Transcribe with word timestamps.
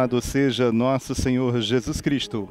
Louvado 0.00 0.22
seja 0.22 0.72
nosso 0.72 1.14
Senhor 1.14 1.60
Jesus 1.60 2.00
Cristo. 2.00 2.48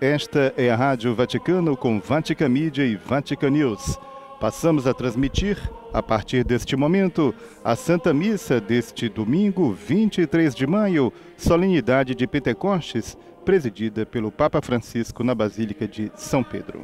Esta 0.00 0.52
é 0.56 0.68
a 0.68 0.74
Rádio 0.74 1.14
Vaticano 1.14 1.76
com 1.76 2.00
Vaticana 2.00 2.58
e 2.58 2.96
Vatican 2.96 3.50
News. 3.50 3.96
Passamos 4.40 4.84
a 4.84 4.92
transmitir, 4.92 5.56
a 5.92 6.02
partir 6.02 6.42
deste 6.42 6.74
momento, 6.74 7.32
a 7.64 7.76
Santa 7.76 8.12
Missa 8.12 8.60
deste 8.60 9.08
domingo, 9.08 9.72
23 9.72 10.52
de 10.52 10.66
maio, 10.66 11.12
solenidade 11.36 12.16
de 12.16 12.26
Pentecostes, 12.26 13.16
presidida 13.44 14.04
pelo 14.04 14.32
Papa 14.32 14.60
Francisco 14.60 15.22
na 15.22 15.36
Basílica 15.36 15.86
de 15.86 16.10
São 16.16 16.42
Pedro. 16.42 16.80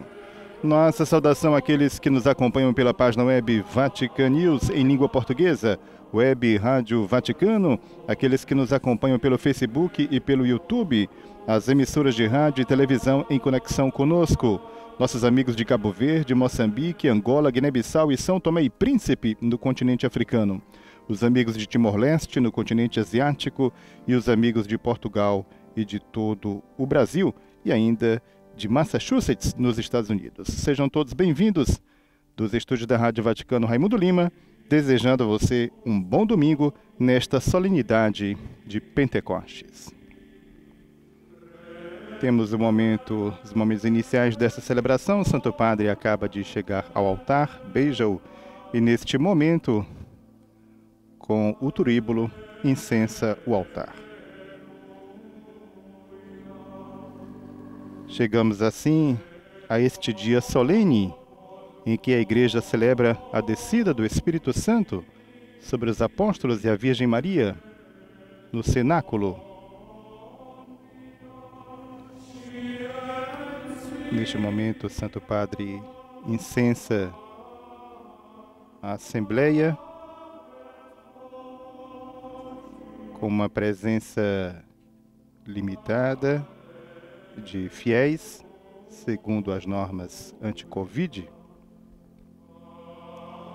Nossa 0.62 1.05
saudação 1.05 1.56
àqueles 1.56 1.98
que 1.98 2.08
nos 2.08 2.24
acompanham 2.24 2.72
pela 2.72 2.94
página 2.94 3.24
web 3.24 3.64
Vatican 3.74 4.28
News 4.28 4.70
em 4.70 4.84
língua 4.86 5.08
portuguesa, 5.08 5.77
Web 6.14 6.56
Rádio 6.59 7.04
Vaticano, 7.09 7.77
aqueles 8.06 8.45
que 8.45 8.55
nos 8.55 8.72
acompanham 8.72 9.18
pelo 9.18 9.36
Facebook 9.36 10.09
e 10.09 10.20
pelo 10.20 10.46
YouTube, 10.46 11.10
as 11.45 11.68
emissoras 11.68 12.14
de 12.14 12.24
rádio 12.24 12.62
e 12.62 12.64
televisão 12.64 13.27
em 13.28 13.36
conexão 13.36 13.91
conosco, 13.91 14.60
nossos 14.96 15.24
amigos 15.24 15.56
de 15.56 15.64
Cabo 15.64 15.91
Verde, 15.91 16.32
Moçambique, 16.32 17.08
Angola, 17.08 17.50
Guiné-Bissau 17.50 18.12
e 18.12 18.16
São 18.16 18.38
Tomé 18.38 18.62
e 18.62 18.70
Príncipe, 18.70 19.36
no 19.41 19.58
continente 19.58 20.06
africano, 20.06 20.62
os 21.08 21.25
amigos 21.25 21.58
de 21.58 21.66
Timor-Leste, 21.66 22.38
no 22.38 22.53
continente 22.53 23.00
asiático, 23.00 23.72
e 24.06 24.14
os 24.14 24.28
amigos 24.28 24.69
de 24.69 24.78
Portugal 24.78 25.44
e 25.77 25.84
de 25.84 25.98
todo 25.98 26.62
o 26.78 26.86
Brasil, 26.86 27.34
e 27.64 27.72
ainda 27.72 28.22
de 28.56 28.69
Massachusetts, 28.69 29.53
nos 29.58 29.81
Estados 29.81 30.10
Unidos. 30.10 30.47
Sejam 30.47 30.88
todos 30.88 31.12
bem-vindos 31.12 31.83
dos 32.36 32.55
estúdios 32.55 32.86
da 32.86 32.97
Rádio 32.97 33.25
Vaticano 33.25 33.66
Raimundo 33.66 33.97
Lima 33.97 34.33
desejando 34.68 35.24
a 35.24 35.26
você 35.26 35.70
um 35.84 36.00
bom 36.00 36.24
domingo 36.24 36.72
nesta 36.98 37.40
solenidade 37.40 38.36
de 38.66 38.80
Pentecostes. 38.80 39.92
Temos 42.20 42.52
o 42.52 42.58
momento, 42.58 43.34
os 43.44 43.52
momentos 43.52 43.84
iniciais 43.84 44.36
dessa 44.36 44.60
celebração. 44.60 45.20
O 45.20 45.24
Santo 45.24 45.52
Padre 45.52 45.90
acaba 45.90 46.28
de 46.28 46.42
chegar 46.42 46.90
ao 46.94 47.06
altar, 47.06 47.60
beija-o 47.72 48.20
e 48.72 48.80
neste 48.80 49.18
momento, 49.18 49.84
com 51.18 51.56
o 51.60 51.70
turíbulo, 51.70 52.30
incensa 52.64 53.38
o 53.46 53.54
altar. 53.54 53.94
Chegamos 58.06 58.62
assim 58.62 59.18
a 59.68 59.80
este 59.80 60.12
dia 60.12 60.40
solene 60.40 61.12
em 61.86 61.96
que 61.96 62.14
a 62.14 62.20
Igreja 62.20 62.60
celebra 62.60 63.18
a 63.32 63.40
descida 63.40 63.92
do 63.92 64.04
Espírito 64.04 64.52
Santo 64.52 65.04
sobre 65.60 65.91
os 65.91 66.00
apóstolos 66.00 66.64
e 66.64 66.68
a 66.68 66.76
Virgem 66.76 67.06
Maria 67.06 67.56
no 68.52 68.62
cenáculo. 68.62 69.41
Neste 74.12 74.38
momento, 74.38 74.86
o 74.86 74.91
Santo 74.91 75.20
Padre 75.20 75.82
incensa 76.26 77.12
a 78.80 78.92
Assembleia 78.92 79.76
com 83.19 83.26
uma 83.26 83.48
presença 83.48 84.64
limitada 85.47 86.47
de 87.38 87.69
fiéis, 87.69 88.44
segundo 88.88 89.53
as 89.53 89.66
normas 89.66 90.34
anti-Covid 90.41 91.34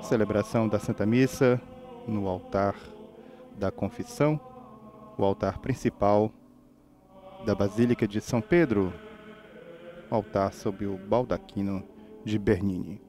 celebração 0.02 0.68
da 0.68 0.80
Santa 0.80 1.06
Missa 1.06 1.62
no 2.08 2.28
altar 2.28 2.76
da 3.58 3.72
Confissão, 3.72 4.40
o 5.18 5.24
altar 5.24 5.60
principal 5.60 6.32
da 7.46 7.54
Basílica 7.54 8.08
de 8.08 8.22
São 8.22 8.42
Pedro, 8.42 8.94
altar 10.10 10.54
sob 10.54 10.86
o 10.86 10.98
baldaquino 10.98 11.84
de 12.24 12.40
Bernini. 12.40 13.09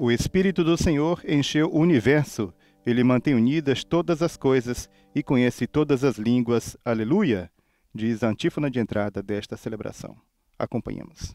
O 0.00 0.12
Espírito 0.12 0.62
do 0.62 0.76
Senhor 0.76 1.20
encheu 1.26 1.68
o 1.68 1.80
universo. 1.80 2.54
Ele 2.86 3.02
mantém 3.02 3.34
unidas 3.34 3.82
todas 3.82 4.22
as 4.22 4.36
coisas 4.36 4.88
e 5.12 5.24
conhece 5.24 5.66
todas 5.66 6.04
as 6.04 6.18
línguas. 6.18 6.76
Aleluia! 6.84 7.50
Diz 7.92 8.22
a 8.22 8.28
antífona 8.28 8.70
de 8.70 8.78
entrada 8.78 9.20
desta 9.20 9.56
celebração. 9.56 10.16
Acompanhemos 10.56 11.34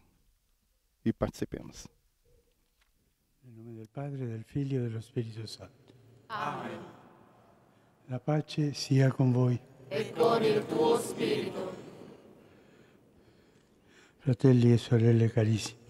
e 1.04 1.12
participemos. 1.12 1.86
Em 3.44 3.52
nome 3.52 3.82
do 3.82 3.88
Pai, 3.90 4.10
do 4.10 4.42
Filho 4.46 4.86
e 4.86 4.88
do 4.88 4.98
Espírito 4.98 5.46
Santo. 5.46 5.94
Amém. 6.30 6.80
La 8.08 8.18
pace 8.18 8.72
sia 8.72 9.10
con 9.10 9.30
voi. 9.30 9.60
E 9.90 10.04
con 10.16 10.42
il 10.42 10.64
tuo 10.64 10.96
spirito. 10.96 11.70
Fratelli 14.20 14.72
e 14.72 14.78
sorelle 14.78 15.30
carissimi. 15.30 15.83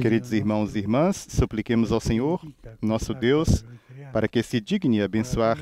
Queridos 0.00 0.32
irmãos 0.32 0.74
e 0.74 0.78
irmãs, 0.78 1.26
supliquemos 1.30 1.92
ao 1.92 2.00
Senhor, 2.00 2.40
nosso 2.82 3.14
Deus, 3.14 3.64
para 4.12 4.26
que 4.26 4.42
se 4.42 4.60
digne 4.60 5.00
abençoar 5.00 5.58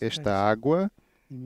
esta 0.00 0.34
água 0.34 0.90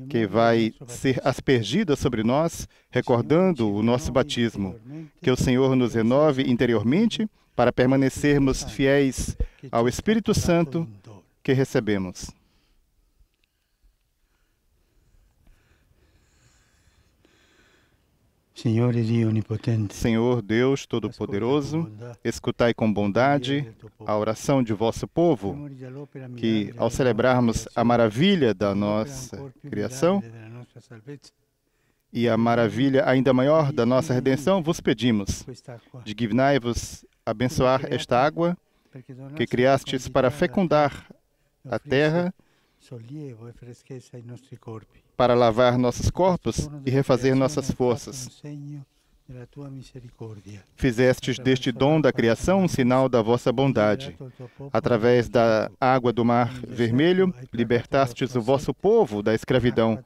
que 0.08 0.26
vai 0.26 0.72
ser 0.86 1.20
aspergida 1.24 1.96
sobre 1.96 2.22
nós, 2.22 2.68
recordando 2.90 3.72
o 3.72 3.82
nosso 3.82 4.12
batismo. 4.12 4.76
Que 5.20 5.30
o 5.30 5.36
Senhor 5.36 5.74
nos 5.74 5.94
renove 5.94 6.42
interiormente 6.42 7.28
para 7.56 7.72
permanecermos 7.72 8.62
fiéis 8.62 9.36
ao 9.70 9.88
Espírito 9.88 10.32
Santo 10.32 10.88
que 11.42 11.52
recebemos. 11.52 12.30
Senhor 18.54 18.94
e 18.94 19.24
onipotente. 19.24 19.94
Senhor 19.94 20.42
Deus 20.42 20.86
Todo-Poderoso, 20.86 21.90
escutai 22.22 22.74
com 22.74 22.92
bondade 22.92 23.72
a 24.04 24.16
oração 24.16 24.62
de 24.62 24.72
vosso 24.72 25.08
povo, 25.08 25.68
que 26.36 26.72
ao 26.76 26.90
celebrarmos 26.90 27.66
a 27.74 27.82
maravilha 27.82 28.52
da 28.52 28.74
nossa 28.74 29.52
criação 29.68 30.22
e 32.12 32.28
a 32.28 32.36
maravilha 32.36 33.08
ainda 33.08 33.32
maior 33.32 33.72
da 33.72 33.86
nossa 33.86 34.12
redenção, 34.12 34.62
vos 34.62 34.80
pedimos, 34.80 35.46
dignai-vos 36.04 37.04
abençoar 37.24 37.86
esta 37.90 38.22
água 38.22 38.56
que 39.34 39.46
criastes 39.46 40.08
para 40.08 40.30
fecundar 40.30 41.06
a 41.64 41.78
terra 41.78 42.34
para 45.16 45.34
lavar 45.34 45.78
nossos 45.78 46.10
corpos 46.10 46.68
e 46.84 46.90
refazer 46.90 47.34
nossas 47.34 47.70
forças. 47.70 48.42
Fizestes 50.76 51.38
deste 51.38 51.72
dom 51.72 52.00
da 52.00 52.12
criação 52.12 52.64
um 52.64 52.68
sinal 52.68 53.08
da 53.08 53.22
vossa 53.22 53.52
bondade. 53.52 54.16
Através 54.72 55.28
da 55.28 55.70
água 55.80 56.12
do 56.12 56.24
mar 56.24 56.52
vermelho, 56.66 57.32
libertastes 57.52 58.34
o 58.34 58.42
vosso 58.42 58.74
povo 58.74 59.22
da 59.22 59.34
escravidão. 59.34 60.02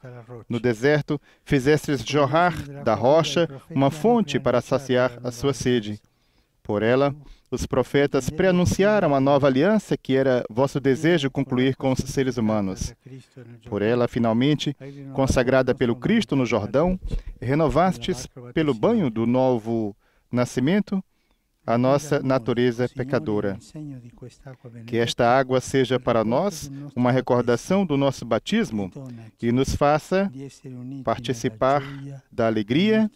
No 0.47 0.59
deserto, 0.59 1.19
fizestes 1.43 2.01
jorrar 2.05 2.55
da 2.83 2.93
rocha 2.93 3.49
uma 3.69 3.91
fonte 3.91 4.39
para 4.39 4.61
saciar 4.61 5.19
a 5.23 5.31
sua 5.31 5.53
sede. 5.53 5.99
Por 6.63 6.83
ela, 6.83 7.15
os 7.49 7.65
profetas 7.65 8.29
preanunciaram 8.29 9.15
a 9.15 9.21
nova 9.21 9.47
aliança 9.47 9.95
que 9.95 10.15
era 10.15 10.43
vosso 10.49 10.79
desejo 10.79 11.31
concluir 11.31 11.75
com 11.77 11.91
os 11.93 11.99
seres 11.99 12.37
humanos. 12.37 12.93
Por 13.69 13.81
ela, 13.81 14.07
finalmente, 14.07 14.75
consagrada 15.13 15.73
pelo 15.73 15.95
Cristo 15.95 16.35
no 16.35 16.45
Jordão, 16.45 16.99
renovastes, 17.41 18.27
pelo 18.53 18.73
banho 18.73 19.09
do 19.09 19.25
novo 19.25 19.95
nascimento, 20.29 21.01
a 21.65 21.77
nossa 21.77 22.21
natureza 22.21 22.87
pecadora. 22.87 23.57
Que 24.85 24.97
esta 24.97 25.37
água 25.37 25.59
seja 25.59 25.99
para 25.99 26.23
nós 26.23 26.71
uma 26.95 27.11
recordação 27.11 27.85
do 27.85 27.97
nosso 27.97 28.25
batismo 28.25 28.91
e 29.41 29.51
nos 29.51 29.75
faça 29.75 30.31
participar 31.03 31.83
da 32.31 32.47
alegria 32.47 33.11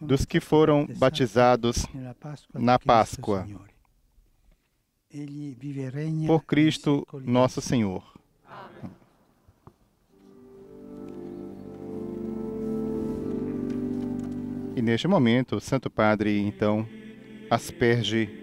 dos 0.00 0.24
que 0.24 0.40
foram 0.40 0.86
batizados 0.96 1.86
na 2.54 2.78
Páscoa 2.78 3.46
por 6.26 6.44
Cristo 6.44 7.06
nosso 7.24 7.60
Senhor. 7.60 8.12
E 14.74 14.80
neste 14.80 15.06
momento, 15.06 15.56
o 15.56 15.60
Santo 15.60 15.90
Padre 15.90 16.40
então 16.40 16.88
asperge 17.50 18.38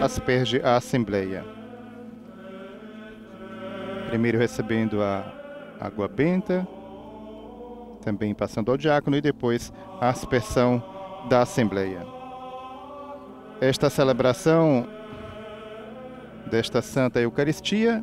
asperge 0.00 0.60
a 0.62 0.76
Assembleia. 0.76 1.57
Primeiro 4.08 4.38
recebendo 4.38 5.02
a 5.02 5.22
água 5.78 6.08
benta, 6.08 6.66
também 8.00 8.34
passando 8.34 8.70
ao 8.70 8.76
diácono 8.78 9.16
e 9.16 9.20
depois 9.20 9.70
a 10.00 10.08
aspersão 10.08 10.82
da 11.28 11.42
Assembleia. 11.42 12.06
Esta 13.60 13.90
celebração 13.90 14.88
desta 16.46 16.80
Santa 16.80 17.20
Eucaristia 17.20 18.02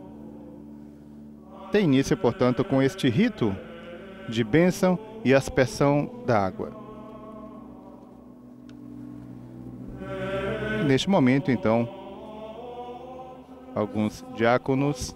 tem 1.72 1.86
início, 1.86 2.16
portanto, 2.16 2.64
com 2.64 2.84
este 2.84 3.10
rito 3.10 3.56
de 4.30 4.44
bênção 4.44 5.00
e 5.24 5.34
aspersão 5.34 6.24
da 6.28 6.46
água. 6.46 6.72
Neste 10.86 11.10
momento, 11.10 11.50
então, 11.50 11.90
alguns 13.74 14.24
diáconos 14.36 15.16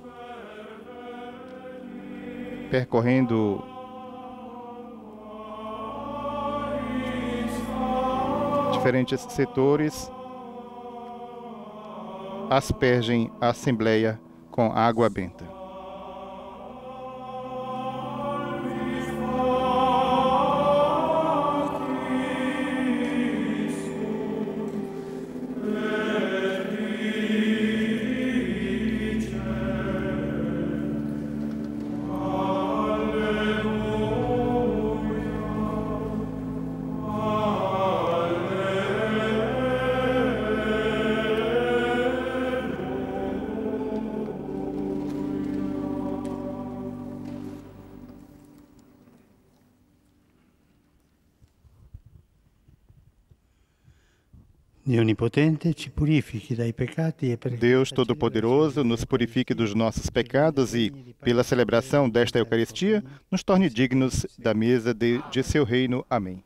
percorrendo 2.70 3.64
diferentes 8.74 9.22
setores 9.30 10.12
aspergem 12.50 13.32
a 13.42 13.50
Assembleia 13.50 14.20
com 14.52 14.72
água 14.72 15.10
benta. 15.10 15.59
Purifichi 55.90 56.56
dai 56.56 56.74
peccati 56.74 57.32
e 57.32 57.50
Deus 57.50 57.92
Todo-Poderoso 57.92 58.84
nos 58.84 59.06
purifique 59.06 59.54
dos 59.54 59.74
nossos 59.74 60.10
pecados 60.10 60.74
e, 60.74 60.92
pela 61.22 61.44
celebração 61.44 62.10
desta 62.10 62.40
Eucaristia, 62.40 63.04
nos 63.32 63.44
torne 63.44 63.70
dignos 63.70 64.26
da 64.38 64.54
mesa 64.54 64.94
de, 64.94 65.22
de 65.32 65.44
seu 65.44 65.64
reino. 65.64 66.06
Amém. 66.10 66.44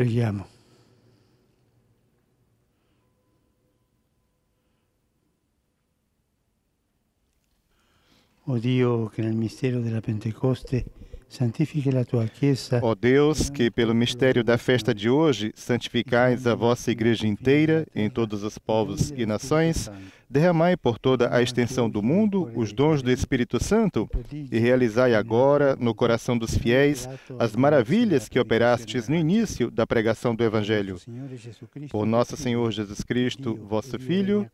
Preghiamo. 0.00 0.46
O 8.44 8.56
Dio 8.56 9.08
che 9.08 9.20
nel 9.20 9.34
mistero 9.34 9.80
della 9.80 10.00
Pentecoste 10.00 10.99
Ó 12.82 12.94
Deus, 12.94 13.48
que 13.48 13.70
pelo 13.70 13.94
mistério 13.94 14.44
da 14.44 14.58
festa 14.58 14.94
de 14.94 15.08
hoje 15.08 15.52
santificais 15.54 16.46
a 16.46 16.54
vossa 16.54 16.90
igreja 16.90 17.26
inteira 17.26 17.86
em 17.94 18.10
todos 18.10 18.44
os 18.44 18.58
povos 18.58 19.10
e 19.16 19.24
nações, 19.24 19.90
derramai 20.28 20.76
por 20.76 20.98
toda 20.98 21.34
a 21.34 21.40
extensão 21.40 21.88
do 21.88 22.02
mundo 22.02 22.50
os 22.54 22.74
dons 22.74 23.02
do 23.02 23.10
Espírito 23.10 23.62
Santo 23.62 24.06
e 24.30 24.58
realizai 24.58 25.14
agora 25.14 25.74
no 25.76 25.94
coração 25.94 26.36
dos 26.36 26.54
fiéis 26.54 27.08
as 27.38 27.56
maravilhas 27.56 28.28
que 28.28 28.38
operastes 28.38 29.08
no 29.08 29.16
início 29.16 29.70
da 29.70 29.86
pregação 29.86 30.34
do 30.34 30.44
Evangelho. 30.44 30.98
Por 31.90 32.04
nosso 32.04 32.36
Senhor 32.36 32.70
Jesus 32.70 33.02
Cristo, 33.02 33.56
vosso 33.56 33.98
Filho, 33.98 34.46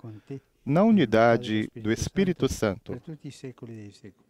na 0.64 0.84
unidade 0.84 1.68
do 1.74 1.90
Espírito 1.90 2.48
Santo. 2.48 2.92
Per 2.92 3.00
tutti 3.00 3.26
i 3.26 3.32
secoli 3.32 3.74
dei 3.74 3.92
secoli. 3.92 4.26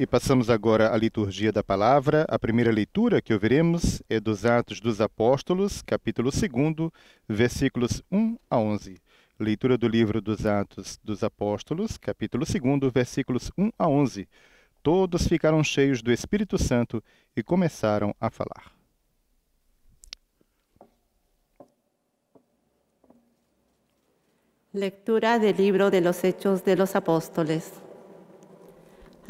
E 0.00 0.06
passamos 0.06 0.48
agora 0.48 0.94
à 0.94 0.96
liturgia 0.96 1.52
da 1.52 1.62
palavra. 1.62 2.24
A 2.26 2.38
primeira 2.38 2.72
leitura 2.72 3.20
que 3.20 3.34
ouviremos 3.34 4.02
é 4.08 4.18
dos 4.18 4.46
Atos 4.46 4.80
dos 4.80 4.98
Apóstolos, 4.98 5.82
capítulo 5.82 6.30
2, 6.30 6.90
versículos 7.28 8.02
1 8.10 8.38
a 8.48 8.58
11. 8.58 8.96
Leitura 9.38 9.76
do 9.76 9.86
livro 9.86 10.22
dos 10.22 10.46
Atos 10.46 10.98
dos 11.04 11.22
Apóstolos, 11.22 11.98
capítulo 11.98 12.46
2, 12.46 12.90
versículos 12.90 13.52
1 13.58 13.70
a 13.78 13.86
11. 13.86 14.26
Todos 14.82 15.28
ficaram 15.28 15.62
cheios 15.62 16.00
do 16.00 16.10
Espírito 16.10 16.56
Santo 16.56 17.04
e 17.36 17.42
começaram 17.42 18.14
a 18.18 18.30
falar. 18.30 18.72
Lectura 24.72 25.38
del 25.38 25.58
libro 25.58 25.90
de 25.90 26.00
los 26.00 26.24
Hechos 26.24 26.62
de 26.62 26.74
los 26.74 26.96
Apóstoles. 26.96 27.89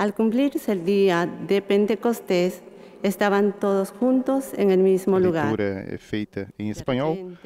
Al 0.01 0.15
cumplirse 0.15 0.73
el 0.73 0.83
día 0.83 1.27
de 1.27 1.61
Pentecostés, 1.61 2.63
estaban 3.03 3.53
todos 3.53 3.91
juntos 3.91 4.55
en 4.57 4.71
el 4.71 4.79
mismo 4.79 5.17
A 5.17 5.19
lugar. 5.19 5.45
leitura 5.45 5.85
é 5.95 5.99
feita 5.99 6.49
em 6.59 6.71
espanhol. 6.71 7.37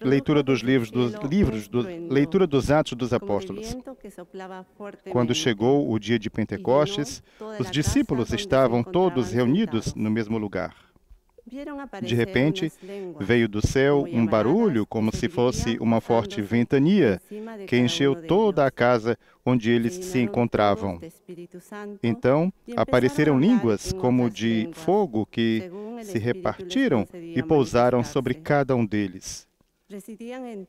leitura 0.00 0.40
dos 0.44 0.60
livros 0.60 0.92
dos 0.92 1.14
livros 1.28 1.66
do, 1.66 1.82
leitura 1.82 2.46
dos 2.46 2.70
Atos 2.70 2.92
dos 2.96 3.12
Apóstolos. 3.12 3.76
Quando 5.10 5.34
chegou 5.34 5.90
o 5.90 5.98
dia 5.98 6.16
de 6.16 6.30
Pentecostes, 6.30 7.20
os 7.58 7.68
discípulos 7.72 8.32
estavam 8.32 8.84
todos 8.84 9.32
reunidos 9.32 9.96
no 9.96 10.12
mesmo 10.12 10.38
lugar. 10.38 10.83
De 12.02 12.14
repente, 12.14 12.72
veio 13.20 13.48
do 13.48 13.64
céu 13.66 14.04
um 14.10 14.26
barulho 14.26 14.86
como 14.86 15.14
se 15.14 15.28
fosse 15.28 15.76
uma 15.78 16.00
forte 16.00 16.40
ventania 16.40 17.20
que 17.66 17.76
encheu 17.76 18.14
toda 18.26 18.64
a 18.64 18.70
casa 18.70 19.18
onde 19.44 19.70
eles 19.70 19.94
Se 19.94 20.20
encontravam. 20.20 20.98
Então 22.02 22.52
apareceram 22.76 23.38
línguas 23.38 23.92
como 23.92 24.30
de 24.30 24.70
fogo 24.72 25.26
que 25.26 25.70
se 26.02 26.18
repartiram 26.18 27.06
e 27.12 27.42
pousaram 27.42 28.02
sobre 28.02 28.34
cada 28.34 28.74
um 28.74 28.86
deles. 28.86 29.46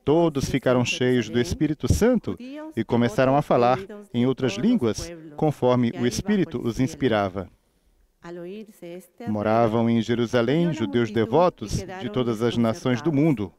Todos 0.03 0.50
ficaram 0.50 0.84
cheios 0.84 1.29
do 1.29 1.39
Espírito 1.39 1.91
Santo 1.91 2.38
e 2.75 2.84
começaram 2.84 3.38
a 3.38 3.41
falar 3.41 3.79
em 4.13 4.25
outras 4.25 4.55
línguas, 4.58 5.12
conforme 5.38 5.91
o 5.98 6.05
Espírito 6.05 6.62
os 6.62 6.79
inspirava. 6.82 7.50
Moravam 9.27 9.89
em 9.89 10.01
Jerusalém 10.01 10.74
judeus 10.74 11.12
devotos 11.12 11.84
de 12.01 12.10
todas 12.10 12.41
as 12.41 12.58
nações 12.58 13.01
do 13.01 13.12
mundo. 13.12 13.51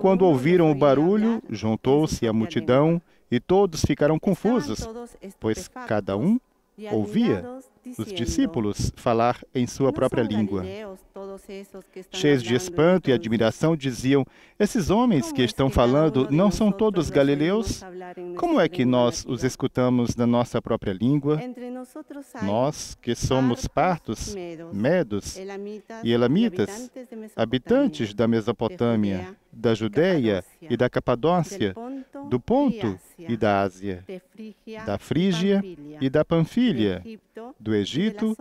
Quando 0.00 0.22
ouviram 0.22 0.70
o 0.70 0.74
barulho, 0.74 1.42
juntou-se 1.48 2.26
a 2.26 2.32
multidão 2.32 3.00
e 3.30 3.40
todos 3.40 3.82
ficaram 3.84 4.18
confusos, 4.18 4.86
pois 5.40 5.68
cada 5.68 6.16
um 6.16 6.38
ouvia 6.92 7.44
os 7.96 8.12
discípulos 8.12 8.92
falar 8.96 9.42
em 9.54 9.66
sua 9.66 9.88
"¿No 9.88 9.92
própria 9.92 10.22
língua. 10.22 10.64
Cheios 12.12 12.42
de 12.42 12.54
espanto 12.54 13.10
e 13.10 13.12
admiração, 13.12 13.76
diziam: 13.76 14.24
Esses 14.58 14.90
homens 14.90 15.32
que 15.32 15.42
es 15.42 15.50
estão 15.50 15.68
falando 15.68 16.28
não 16.30 16.50
são 16.50 16.70
todos 16.70 17.10
galileus? 17.10 17.82
Como 18.36 18.60
é 18.60 18.68
que 18.68 18.84
nós 18.84 19.24
os 19.26 19.42
escutamos 19.42 20.14
na 20.14 20.26
nossa 20.26 20.62
própria 20.62 20.92
língua? 20.92 21.40
Nós, 22.42 22.96
que 23.02 23.14
somos 23.14 23.66
partos, 23.66 24.34
medos, 24.72 25.36
e 26.04 26.12
elamitas, 26.12 26.90
habitantes 27.34 28.14
da 28.14 28.28
Mesopotâmia, 28.28 29.34
da 29.52 29.74
Judéia 29.74 30.44
e 30.62 30.76
da 30.76 30.88
Capadócia, 30.88 31.74
do 32.28 32.38
Ponto 32.38 32.98
e 33.18 33.36
da 33.36 33.62
Ásia, 33.62 34.04
da 34.86 34.98
Frígia 34.98 35.62
e 36.00 36.08
da 36.08 36.24
Panfilha, 36.24 37.02
do 37.58 37.74
Egito 37.78 38.36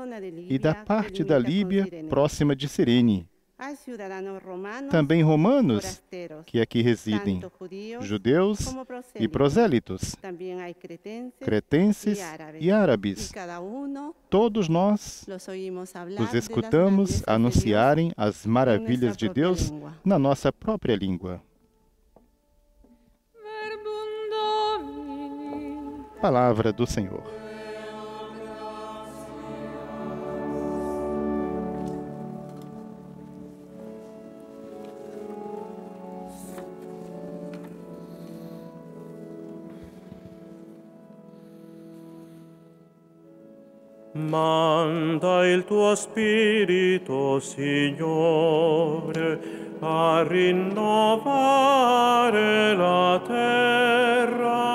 e 0.50 0.58
da 0.60 0.74
parte 0.75 1.24
da 1.24 1.38
Líbia 1.38 1.88
próxima 2.10 2.56
de 2.56 2.67
romanos, 4.44 4.91
Também 4.91 5.24
romanos 5.24 6.03
que 6.46 6.62
aqui 6.62 6.82
residem, 6.84 7.41
judeus 8.01 8.60
e 9.20 9.27
prosélitos. 9.27 10.15
cretenses 11.39 12.20
e 12.60 12.70
árabes. 12.70 13.32
Todos 14.29 14.70
nós 14.70 15.25
os 16.20 16.34
escutamos 16.36 17.24
anunciarem 17.25 18.12
as 18.15 18.46
maravilhas 18.46 19.17
de 19.17 19.27
Deus 19.27 19.74
na 20.06 20.20
nossa 20.20 20.53
própria 20.53 20.96
língua. 20.96 21.41
Palavra 26.22 26.72
do 26.72 26.86
Senhor. 26.86 27.47
Manda 44.38 45.48
il 45.48 45.65
tuo 45.65 45.96
spirito, 45.96 47.39
Signore, 47.39 48.20
a 49.79 50.24
rinnovare 50.27 51.25
la 52.75 53.20
terra. 53.25 54.65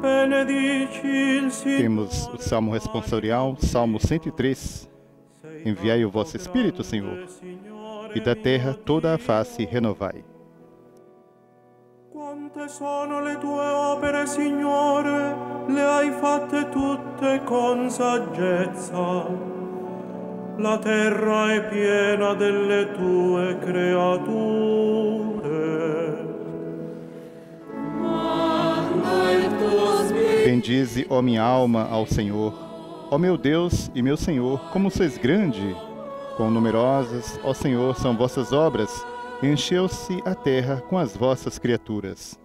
Benedici 0.00 1.06
il 1.06 1.52
Signore. 1.52 1.82
Temos 1.82 2.28
o 2.32 2.33
Salmo 2.44 2.72
responsorial, 2.72 3.56
Salmo 3.58 3.98
103. 3.98 4.90
Enviai 5.64 6.04
o 6.04 6.10
vosso 6.10 6.36
Espírito, 6.36 6.84
Senhor, 6.84 7.26
e 8.12 8.20
da 8.20 8.34
terra 8.34 8.74
toda 8.74 9.14
a 9.14 9.18
face 9.18 9.64
renovai. 9.64 10.22
Quante 12.12 12.68
sono 12.68 13.22
le 13.22 13.38
tue 13.38 13.66
opere, 13.66 14.26
Signore, 14.26 15.36
le 15.68 15.82
hai 15.82 16.10
fatte 16.10 16.68
tutte 16.68 17.40
con 17.44 17.88
saggezza. 17.88 19.26
La 20.58 20.78
terra 20.78 21.54
è 21.54 21.66
piena 21.66 22.34
delle 22.34 22.92
tue 22.92 23.58
creature. 23.58 24.93
Bendize, 30.44 31.06
ó 31.08 31.22
minha 31.22 31.42
alma, 31.42 31.88
ao 31.90 32.04
Senhor. 32.04 32.52
Ó 33.10 33.16
meu 33.16 33.38
Deus 33.38 33.90
e 33.94 34.02
meu 34.02 34.14
Senhor, 34.14 34.60
como 34.70 34.90
sois 34.90 35.16
grande! 35.16 35.74
Quão 36.36 36.50
numerosas, 36.50 37.40
ó 37.42 37.54
Senhor, 37.54 37.96
são 37.96 38.14
vossas 38.14 38.52
obras! 38.52 39.06
Encheu-se 39.42 40.20
a 40.22 40.34
terra 40.34 40.82
com 40.86 40.98
as 40.98 41.16
vossas 41.16 41.58
criaturas. 41.58 42.38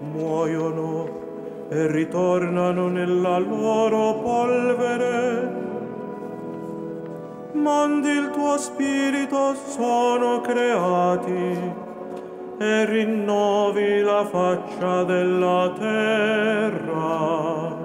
Muoiono 0.00 1.10
e 1.70 1.86
ritornano 1.88 2.88
nella 2.88 3.36
loro 3.36 4.14
polvere. 4.22 5.52
Mandi 7.52 8.08
il 8.08 8.30
tuo 8.30 8.56
spirito, 8.56 9.54
sono 9.54 10.40
creati 10.40 11.86
e 12.60 12.84
rinnovi 12.86 14.00
la 14.00 14.24
faccia 14.24 15.04
della 15.04 15.74
terra. 15.78 17.76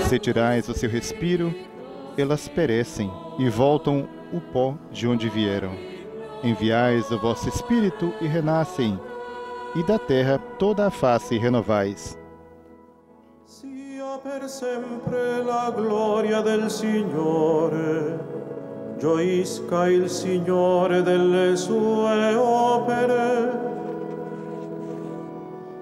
Se 0.00 0.18
tirais 0.18 0.68
o 0.68 0.74
seu 0.74 0.90
respiro, 0.90 1.54
elas 2.16 2.48
perecem. 2.48 3.10
e 3.38 3.48
voltam 3.48 4.08
o 4.32 4.40
pó 4.40 4.76
de 4.90 5.06
onde 5.06 5.28
vieram. 5.28 5.72
Enviais 6.42 7.10
o 7.10 7.18
vosso 7.18 7.48
Espírito 7.48 8.12
e 8.20 8.26
renascem, 8.26 8.98
e 9.74 9.82
da 9.82 9.98
terra 9.98 10.38
toda 10.58 10.86
a 10.86 10.90
face 10.90 11.38
renovais. 11.38 12.18
Sia 13.44 14.18
per 14.22 14.48
sempre 14.48 15.42
la 15.42 15.70
gloria 15.70 16.42
del 16.42 16.70
Signore. 16.70 18.18
Gioisca 18.98 19.88
il 19.88 20.08
Signore 20.08 21.02
delle 21.02 21.56
sue 21.56 22.34
opere. 22.34 23.62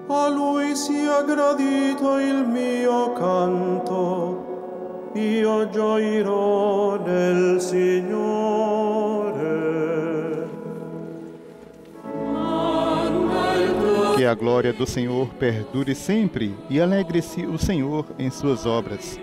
A 0.07 0.27
lui 0.29 0.75
sia 0.75 1.21
gradito 1.23 2.19
il 2.19 2.45
mio 2.45 3.13
canto. 3.13 5.11
Io 5.13 5.69
gioirò 5.69 6.97
nel 6.97 7.61
Signore. 7.61 8.33
Que 14.15 14.25
a 14.25 14.33
glória 14.35 14.71
do 14.71 14.85
Senhor 14.85 15.27
perdure 15.39 15.93
sempre 15.93 16.55
e 16.69 16.79
alegre-se 16.79 17.45
o 17.45 17.57
Senhor 17.57 18.05
em 18.17 18.29
suas 18.29 18.65
obras. 18.65 19.19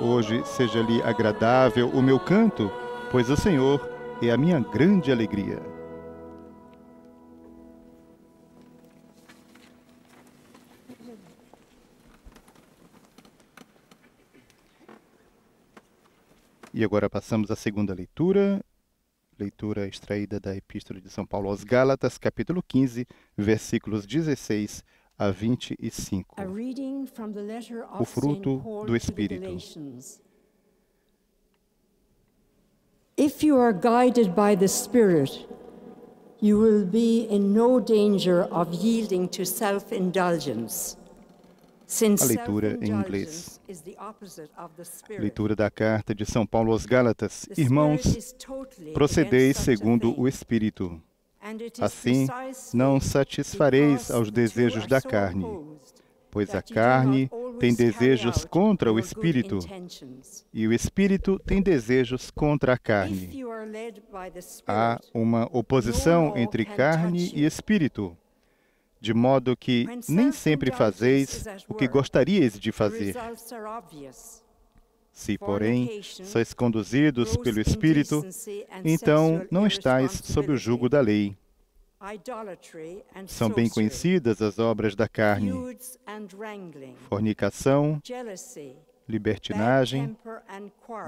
Hoje 0.00 0.42
seja-lhe 0.44 1.00
agradável 1.02 1.88
o 1.88 2.02
meu 2.02 2.18
canto, 2.18 2.70
pois 3.12 3.28
o 3.28 3.36
Senhor 3.36 3.78
é 4.22 4.30
a 4.30 4.38
minha 4.38 4.58
grande 4.58 5.12
alegria. 5.12 5.60
E 16.72 16.82
agora 16.82 17.10
passamos 17.10 17.50
à 17.50 17.54
segunda 17.54 17.92
leitura, 17.92 18.64
leitura 19.38 19.86
extraída 19.86 20.40
da 20.40 20.56
Epístola 20.56 20.98
de 20.98 21.10
São 21.10 21.26
Paulo 21.26 21.50
aos 21.50 21.62
Gálatas, 21.62 22.16
capítulo 22.16 22.62
15, 22.62 23.06
versículos 23.36 24.06
16 24.06 24.82
a 25.18 25.30
25. 25.30 26.40
A 26.40 26.44
reading 26.44 27.04
from 27.04 27.30
the 27.32 27.42
letter 27.42 27.84
O 28.00 28.06
fruto 28.06 28.62
do 28.86 28.96
Espírito. 28.96 29.54
If 33.16 33.44
you 33.44 33.58
are 33.58 33.72
guided 33.72 34.34
by 34.34 34.56
the 34.56 34.68
Spirit, 34.68 35.46
you 36.40 36.58
will 36.58 36.84
be 36.84 37.26
in 37.30 37.52
no 37.52 37.78
danger 37.78 38.48
of 38.50 38.72
yielding 38.72 39.28
to 39.28 39.44
self-indulgence. 39.44 40.96
A 42.20 42.24
leitura 42.24 42.78
em 42.80 42.90
inglês. 42.90 43.60
Leitura 45.10 45.54
da 45.54 45.70
carta 45.70 46.14
de 46.14 46.24
São 46.24 46.46
Paulo 46.46 46.72
aos 46.72 46.86
Gálatas. 46.86 47.46
The 47.54 47.60
Irmãos, 47.60 48.34
procedeis 48.94 49.58
segundo 49.58 50.18
o 50.18 50.26
Espírito. 50.26 50.98
Assim, 51.80 52.26
não 52.72 52.98
satisfareis 52.98 54.10
aos 54.10 54.30
desejos 54.30 54.86
da 54.86 55.02
carne, 55.02 55.44
pois 56.32 56.54
a 56.54 56.62
carne 56.62 57.30
tem 57.60 57.74
desejos 57.74 58.44
contra 58.46 58.90
o 58.90 58.98
Espírito, 58.98 59.58
e 60.52 60.66
o 60.66 60.72
Espírito 60.72 61.38
tem 61.38 61.60
desejos 61.60 62.30
contra 62.30 62.72
a 62.72 62.78
carne. 62.78 63.44
Há 64.66 64.98
uma 65.12 65.46
oposição 65.52 66.34
entre 66.34 66.64
carne 66.64 67.30
e 67.34 67.44
Espírito, 67.44 68.16
de 68.98 69.12
modo 69.12 69.54
que 69.54 69.86
nem 70.08 70.32
sempre 70.32 70.72
fazeis 70.72 71.44
o 71.68 71.74
que 71.74 71.86
gostaríeis 71.86 72.58
de 72.58 72.72
fazer. 72.72 73.14
Se, 75.12 75.36
porém, 75.36 76.00
sois 76.02 76.54
conduzidos 76.54 77.36
pelo 77.36 77.60
Espírito, 77.60 78.24
então 78.82 79.46
não 79.50 79.66
estáis 79.66 80.12
sob 80.12 80.50
o 80.50 80.56
jugo 80.56 80.88
da 80.88 81.02
lei. 81.02 81.36
São 83.28 83.48
bem 83.48 83.68
conhecidas 83.68 84.42
as 84.42 84.58
obras 84.58 84.96
da 84.96 85.08
carne: 85.08 85.52
fornicação, 87.08 88.02
libertinagem, 89.08 90.16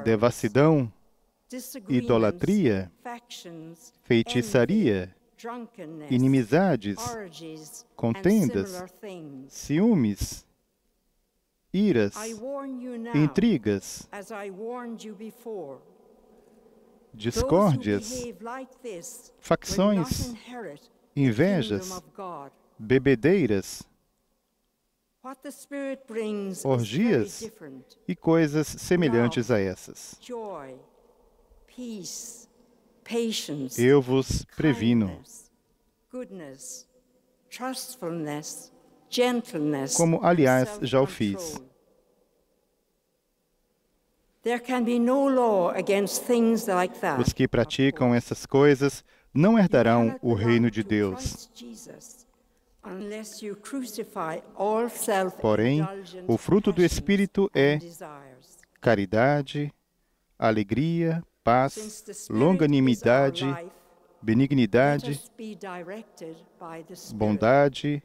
devassidão, 0.05 0.93
idolatria, 1.89 2.93
feitiçaria, 4.05 5.15
inimizades, 6.11 6.97
contendas, 7.97 8.85
ciúmes, 9.49 10.47
iras, 11.73 12.15
intrigas, 13.15 14.09
as 14.13 14.31
I 14.31 14.51
warned 14.51 15.05
you 15.05 15.17
before, 15.17 15.81
discórdias, 17.15 18.25
facções, 19.41 20.35
invejas, 21.15 22.03
bebedeiras 22.79 23.83
Orgias. 26.65 27.51
e 28.07 28.15
coisas 28.15 28.67
semelhantes 28.67 29.51
a 29.51 29.59
essas. 29.59 30.21
Eu 33.79 34.03
vos 34.03 34.45
previno, 34.55 35.19
como 39.97 40.21
aliás 40.23 40.79
já 40.83 41.01
o 41.01 41.07
fiz. 41.07 41.61
Os 47.19 47.33
que 47.33 47.49
praticam 47.49 48.15
essas 48.15 48.45
coisas 48.45 49.05
não 49.33 49.59
herdarão 49.59 50.19
o 50.23 50.35
reino 50.35 50.71
de 50.71 50.83
Deus. 50.83 51.51
Porém, 55.41 55.81
o 56.29 56.37
fruto 56.37 56.73
do 56.73 56.83
Espírito 56.83 57.51
é 57.55 57.79
caridade, 58.81 59.73
alegria, 60.39 61.25
paz, 61.43 62.29
longanimidade, 62.29 63.47
benignidade, 64.21 65.21
bondade, 67.15 68.03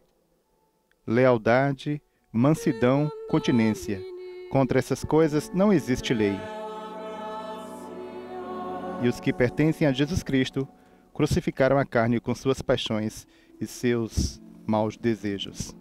lealdade, 1.06 2.02
mansidão, 2.32 3.12
continência. 3.30 4.02
Contra 4.50 4.80
essas 4.80 5.04
coisas 5.04 5.52
não 5.54 5.72
existe 5.72 6.14
lei. 6.14 6.36
E 9.02 9.08
os 9.08 9.20
que 9.20 9.32
pertencem 9.32 9.88
a 9.88 9.92
Jesus 9.92 10.24
Cristo 10.24 10.68
crucificaram 11.14 11.78
a 11.78 11.86
carne 11.86 12.20
com 12.20 12.34
suas 12.34 12.62
paixões 12.62 13.28
e 13.62 13.68
seus 13.68 14.42
maus 14.66 14.98
desejos. 14.98 15.76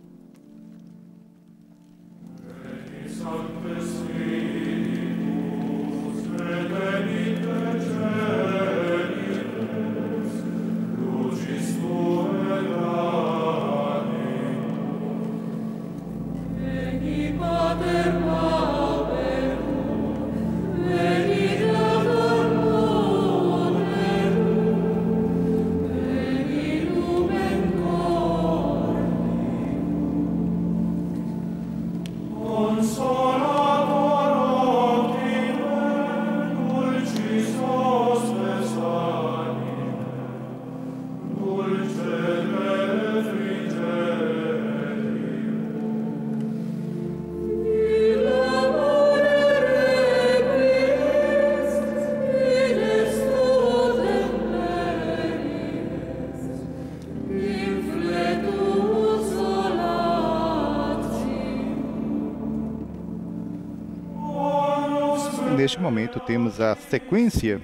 Sequência 66.89 67.61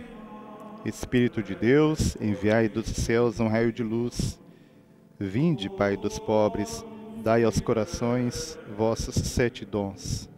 Espírito 0.85 1.43
de 1.43 1.55
Deus, 1.55 2.15
enviai 2.21 2.69
dos 2.69 2.87
céus 2.89 3.41
um 3.41 3.49
raio 3.49 3.73
de 3.73 3.83
luz. 3.83 4.39
Vinde, 5.19 5.71
Pai 5.71 5.97
dos 5.97 6.19
pobres, 6.19 6.85
dai 7.23 7.43
aos 7.43 7.59
corações 7.59 8.59
vossos 8.77 9.15
sete 9.15 9.65
dons. 9.65 10.29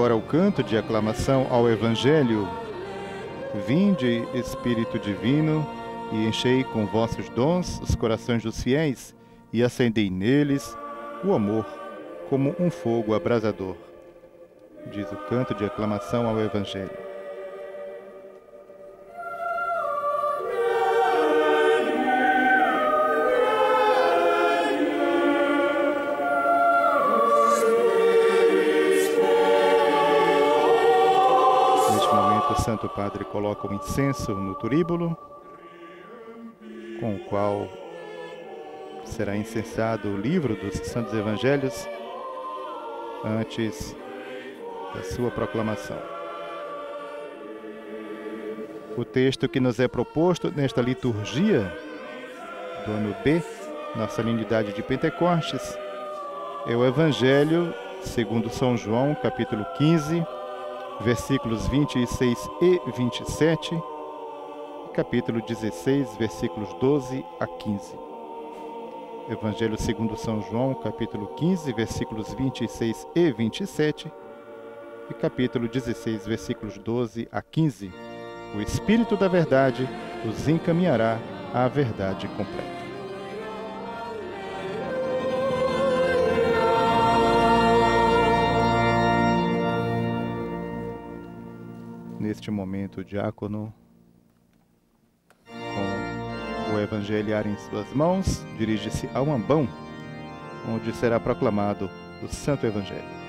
Agora 0.00 0.16
o 0.16 0.22
canto 0.22 0.62
de 0.62 0.78
aclamação 0.78 1.46
ao 1.50 1.68
Evangelho. 1.68 2.48
Vinde, 3.66 4.26
Espírito 4.32 4.98
Divino, 4.98 5.66
e 6.10 6.26
enchei 6.26 6.64
com 6.64 6.86
vossos 6.86 7.28
dons 7.28 7.78
os 7.82 7.94
corações 7.94 8.42
dos 8.42 8.62
fiéis, 8.62 9.14
e 9.52 9.62
acendei 9.62 10.08
neles 10.08 10.74
o 11.22 11.34
amor 11.34 11.66
como 12.30 12.56
um 12.58 12.70
fogo 12.70 13.12
abrasador. 13.12 13.76
Diz 14.90 15.12
o 15.12 15.16
canto 15.28 15.54
de 15.54 15.66
aclamação 15.66 16.26
ao 16.26 16.40
Evangelho. 16.40 16.99
Padre 33.00 33.24
coloca 33.24 33.66
o 33.66 33.72
incenso 33.72 34.34
no 34.34 34.54
turíbulo, 34.54 35.16
com 37.00 37.14
o 37.14 37.18
qual 37.20 37.66
será 39.06 39.34
incensado 39.34 40.06
o 40.10 40.18
livro 40.18 40.54
dos 40.54 40.74
Santos 40.80 41.14
Evangelhos 41.14 41.88
antes 43.24 43.96
da 44.94 45.02
sua 45.02 45.30
proclamação. 45.30 45.96
O 48.98 49.02
texto 49.02 49.48
que 49.48 49.60
nos 49.60 49.80
é 49.80 49.88
proposto 49.88 50.52
nesta 50.54 50.82
liturgia 50.82 51.74
do 52.84 52.92
ano 52.92 53.16
B, 53.24 53.42
na 53.96 54.08
solenidade 54.08 54.74
de 54.74 54.82
Pentecostes, 54.82 55.74
é 56.66 56.76
o 56.76 56.84
Evangelho 56.84 57.72
segundo 58.02 58.50
São 58.50 58.76
João, 58.76 59.14
capítulo 59.14 59.64
15, 59.78 60.22
versículos 61.00 61.66
26 61.66 62.50
e 62.60 62.80
27, 62.92 63.74
e 63.74 64.88
capítulo 64.92 65.40
16, 65.40 66.16
versículos 66.16 66.72
12 66.74 67.24
a 67.38 67.46
15. 67.46 67.98
Evangelho 69.30 69.80
segundo 69.80 70.16
São 70.16 70.42
João, 70.42 70.74
capítulo 70.74 71.28
15, 71.36 71.72
versículos 71.72 72.34
26 72.34 73.06
e 73.14 73.32
27, 73.32 74.12
e 75.08 75.14
capítulo 75.14 75.68
16, 75.68 76.26
versículos 76.26 76.76
12 76.76 77.28
a 77.32 77.40
15. 77.40 77.90
O 78.54 78.60
Espírito 78.60 79.16
da 79.16 79.28
Verdade 79.28 79.88
os 80.28 80.48
encaminhará 80.48 81.18
à 81.54 81.66
verdade 81.66 82.28
completa. 82.28 82.79
Neste 92.40 92.50
momento, 92.50 93.02
o 93.02 93.04
diácono, 93.04 93.70
com 95.46 96.74
o 96.74 96.80
evangeliário 96.80 97.52
em 97.52 97.58
suas 97.68 97.92
mãos, 97.92 98.42
dirige-se 98.56 99.10
ao 99.12 99.30
ambão, 99.30 99.68
onde 100.66 100.90
será 100.94 101.20
proclamado 101.20 101.90
o 102.22 102.28
Santo 102.28 102.64
Evangelho. 102.64 103.19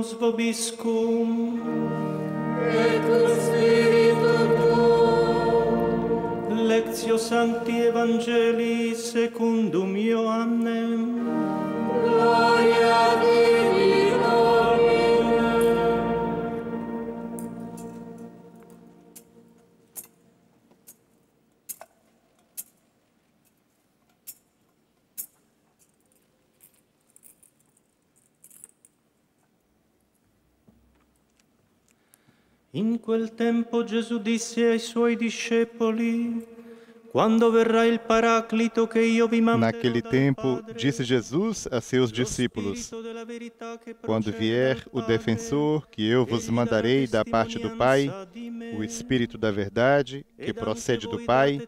Dominus 0.00 0.16
vobiscum, 0.18 1.60
et 2.72 3.02
cum 3.04 3.28
spiritu 3.44 4.34
tuo, 4.56 4.94
Lectio 6.68 7.16
Sancti 7.18 7.76
Evangelii 7.88 8.94
secundum 8.94 9.59
In 32.80 32.98
quel 32.98 33.34
tempo 33.34 33.84
Gesù 33.84 34.18
disse 34.22 34.64
ai 34.64 34.78
suoi 34.78 35.14
discepoli, 35.14 36.42
Quando 37.10 37.50
verrà 37.50 37.84
il 37.84 38.00
Paraclito 38.00 38.86
che 38.86 39.00
io 39.00 39.28
vi 39.28 39.42
manderò 39.42 39.70
Naquele 39.70 40.00
tempo, 40.00 40.62
disse 40.74 41.04
Jesus 41.04 41.68
a 41.70 41.78
seus 41.82 42.10
lo 42.10 42.16
discípulos: 42.16 42.90
Quando 44.00 44.32
vier 44.32 44.82
o 44.92 45.02
defensor 45.02 45.86
que 45.90 46.08
eu 46.08 46.24
vos 46.24 46.48
mandarei 46.48 47.06
da 47.06 47.22
parte 47.22 47.58
do 47.58 47.76
Pai, 47.76 48.10
o 48.74 48.82
Espírito 48.82 49.36
da 49.36 49.50
Verdade, 49.50 50.24
que 50.38 50.54
procede 50.54 51.06
do 51.06 51.18
Pai, 51.26 51.60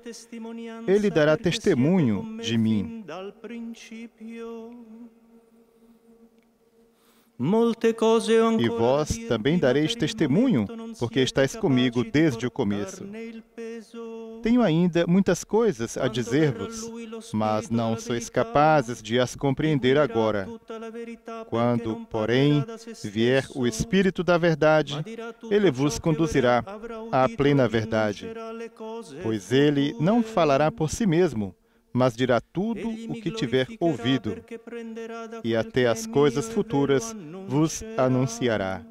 ele 0.86 1.10
dará 1.10 1.36
testemunho 1.36 2.38
de 2.40 2.56
mim. 2.56 3.04
E 8.60 8.68
vós 8.68 9.18
também 9.26 9.58
dareis 9.58 9.96
testemunho, 9.96 10.64
porque 10.98 11.20
estáis 11.20 11.56
comigo 11.56 12.04
desde 12.04 12.46
o 12.46 12.50
começo. 12.50 13.04
Tenho 14.42 14.62
ainda 14.62 15.06
muitas 15.08 15.42
coisas 15.42 15.96
a 15.96 16.06
dizer-vos, 16.06 16.90
mas 17.32 17.68
não 17.68 17.96
sois 17.96 18.30
capazes 18.30 19.02
de 19.02 19.18
as 19.18 19.34
compreender 19.34 19.98
agora. 19.98 20.48
Quando, 21.48 22.06
porém, 22.08 22.64
vier 23.02 23.46
o 23.54 23.66
Espírito 23.66 24.22
da 24.22 24.38
Verdade, 24.38 25.02
ele 25.50 25.70
vos 25.70 25.98
conduzirá 25.98 26.64
à 27.10 27.28
plena 27.28 27.66
verdade. 27.66 28.28
pois 29.22 29.50
ele 29.50 29.96
não 29.98 30.22
falará 30.22 30.70
por 30.70 30.90
si 30.90 31.06
mesmo, 31.06 31.54
mas 31.92 32.16
dirá 32.16 32.40
tudo 32.40 32.88
o 32.88 33.14
que 33.20 33.30
tiver 33.30 33.66
ouvido, 33.78 34.36
e 35.44 35.54
até 35.54 35.82
che 35.82 35.86
as 35.86 36.06
coisas 36.06 36.48
futuras 36.48 37.14
vos 37.46 37.82
anunciará. 37.96 38.82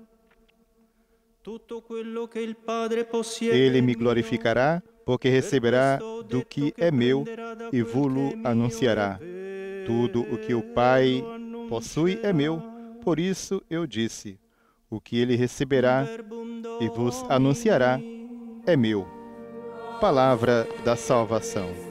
Ele 3.42 3.82
me 3.82 3.96
glorificará, 3.96 4.84
porque 5.06 5.30
receberá 5.30 6.00
do 6.28 6.46
que 6.46 6.74
é 6.78 6.92
meu 6.92 7.26
da 7.26 7.70
e 7.74 7.82
è 7.82 7.84
mio 7.84 8.40
anunciará. 8.44 9.20
Tudo 9.86 10.22
o 10.22 10.38
que 10.38 10.54
o 10.54 10.62
Pai 10.62 11.24
possui 11.68 12.20
é 12.22 12.32
meu, 12.32 12.62
por 13.04 13.20
isso 13.20 13.64
eu 13.70 13.88
disse: 13.88 14.40
o 14.90 15.02
que 15.02 15.18
ele 15.18 15.36
receberá 15.36 16.06
e 16.80 16.88
vos 16.90 17.24
anunciará 17.30 18.00
é 18.66 18.78
meu. 18.78 19.08
Palavra 20.00 20.68
da 20.84 20.96
salvação. 20.96 21.91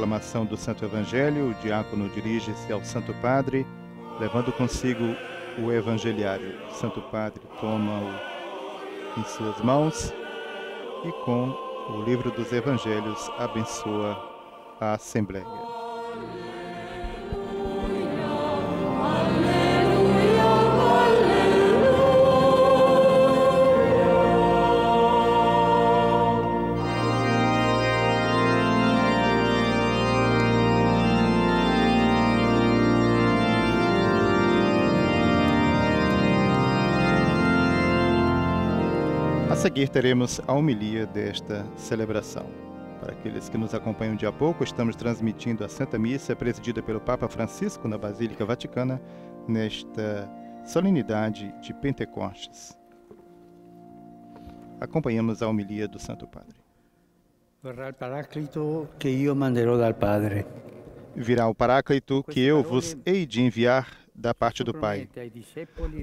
Proclamação 0.00 0.46
do 0.46 0.56
Santo 0.56 0.82
Evangelho, 0.82 1.50
o 1.50 1.54
diácono 1.56 2.08
dirige-se 2.08 2.72
ao 2.72 2.82
Santo 2.82 3.12
Padre, 3.20 3.66
levando 4.18 4.50
consigo 4.50 5.14
o 5.58 5.70
Evangeliário. 5.70 6.58
O 6.70 6.72
Santo 6.72 7.02
Padre 7.02 7.42
toma-o 7.60 9.20
em 9.20 9.24
suas 9.24 9.60
mãos 9.60 10.10
e, 11.04 11.12
com 11.26 11.50
o 11.90 12.02
livro 12.02 12.30
dos 12.30 12.50
Evangelhos, 12.50 13.30
abençoa 13.36 14.16
a 14.80 14.94
Assembleia. 14.94 15.69
A 39.80 39.82
seguir 39.82 39.92
teremos 39.92 40.42
a 40.46 40.52
homilia 40.52 41.06
desta 41.06 41.64
celebração. 41.74 42.44
Para 43.00 43.12
aqueles 43.12 43.48
que 43.48 43.56
nos 43.56 43.72
acompanham 43.72 44.14
de 44.14 44.26
a 44.26 44.32
pouco, 44.32 44.62
estamos 44.62 44.94
transmitindo 44.94 45.64
a 45.64 45.70
Santa 45.70 45.98
Missa 45.98 46.36
presidida 46.36 46.82
pelo 46.82 47.00
Papa 47.00 47.26
Francisco 47.30 47.88
na 47.88 47.96
Basílica 47.96 48.44
Vaticana 48.44 49.00
nesta 49.48 50.30
solenidade 50.66 51.54
de 51.62 51.72
Pentecostes. 51.72 52.76
Acompanhamos 54.78 55.40
a 55.40 55.48
homilia 55.48 55.88
do 55.88 55.98
Santo 55.98 56.26
Padre. 56.26 56.60
Verrà 57.62 57.88
il 57.88 57.94
Paraclito 57.94 58.90
che 58.98 59.08
io 59.08 59.34
manderò 59.34 59.78
dal 59.78 59.94
Padre. 59.94 60.44
Virá 61.16 61.48
o 61.48 61.54
Paráclito 61.54 62.22
que 62.22 62.40
eu 62.40 62.62
vos 62.62 62.94
hei 63.06 63.24
de 63.24 63.40
enviar 63.40 63.99
da 64.20 64.34
parte 64.34 64.62
do 64.62 64.74
Pai. 64.74 65.08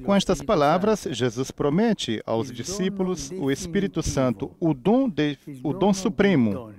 Com 0.04 0.16
estas 0.16 0.42
palavras, 0.42 1.08
Jesus 1.12 1.52
promete 1.52 2.22
aos 2.26 2.52
discípulos 2.52 3.30
o 3.32 3.52
Espírito 3.52 4.02
Santo, 4.02 4.52
o 4.60 4.74
dom, 4.74 5.08
de, 5.08 5.38
o 5.64 5.72
dom 5.72 5.94
supremo, 5.94 6.74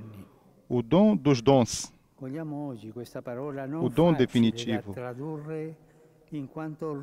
o 0.68 0.83
dom 0.83 1.16
dos 1.16 1.40
dons. 1.40 1.92
O 3.81 3.88
dom 3.88 4.12
definitivo. 4.12 4.94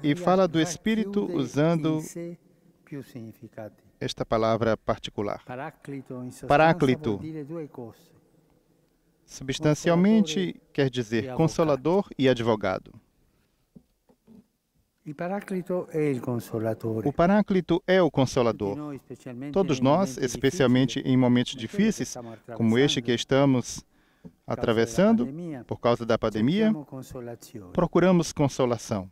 E 0.04 0.16
fala 0.16 0.48
do 0.48 0.60
Espírito 0.60 1.26
usando 1.34 2.02
esta 4.00 4.26
palavra 4.26 4.76
particular. 4.76 5.42
Cose. 7.72 8.16
Substancialmente 9.26 10.62
quer 10.72 10.90
dizer 10.90 11.34
consolador 11.34 12.10
e 12.18 12.30
advogado. 12.30 12.92
Il 12.92 12.92
Paraclito 12.92 12.94
è 12.94 12.96
il 12.96 12.96
consolatore. 12.96 13.06
O 15.08 15.14
Paráclito 17.14 17.84
é 17.86 18.02
o 18.02 18.10
consolador. 18.10 18.76
Todos 19.54 19.80
nós, 19.80 20.18
especialmente 20.18 21.00
em 21.02 21.16
momentos 21.16 21.56
difíceis, 21.56 22.16
como 22.56 22.76
este 22.80 23.04
que 23.04 23.12
estamos 23.12 23.86
atravessando 24.48 25.28
por 25.68 25.80
causa 25.80 26.08
da 26.08 26.18
pandemia, 26.18 26.74
procuramos 27.72 28.34
consolação. 28.34 29.08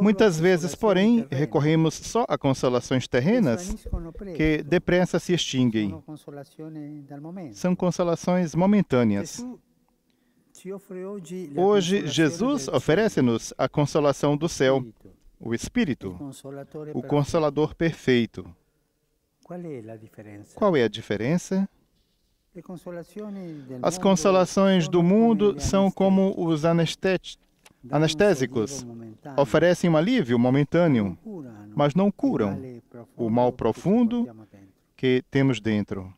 Muitas 0.00 0.38
vezes, 0.38 0.76
porém, 0.76 1.26
recorremos 1.28 1.94
só 1.94 2.24
a 2.28 2.38
consolações 2.38 3.08
terrenas 3.08 3.74
que 4.36 4.62
depressa 4.62 5.18
se 5.18 5.32
extinguem. 5.32 6.00
São 7.52 7.74
consolações 7.74 8.54
momentâneas. 8.54 9.38
Gesù 9.38 9.48
ci 9.48 9.56
offre 9.56 9.56
oggi 9.58 9.66
la 10.38 10.47
Hoje, 11.56 12.06
Jesus 12.06 12.68
oferece-nos 12.68 13.54
a 13.56 13.68
consolação 13.68 14.36
do 14.36 14.48
céu, 14.48 14.84
o 15.38 15.54
Espírito, 15.54 16.10
o 16.10 16.16
perfetto. 16.16 17.02
Consolador 17.02 17.74
perfeito. 17.74 18.44
Qual 20.54 20.76
é 20.76 20.84
a 20.84 20.88
diferença? 20.88 21.68
As 23.82 23.96
mondo 23.96 23.98
consolações 23.98 24.88
do 24.88 25.02
mundo 25.02 25.60
são 25.60 25.90
como 25.90 26.34
os 26.36 26.64
anestésicos. 26.64 27.38
oferecem 29.36 29.88
um 29.88 29.96
alívio 29.96 30.38
momentâneo, 30.38 31.16
mas 31.74 31.94
não 31.94 32.10
curam 32.10 32.60
o 33.16 33.30
mal 33.30 33.52
profundo 33.52 34.28
que 34.96 35.22
temos 35.30 35.60
dentro. 35.60 36.12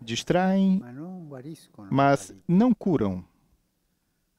Distraem, 0.00 0.82
mas 1.90 2.34
não 2.46 2.72
curam. 2.72 3.24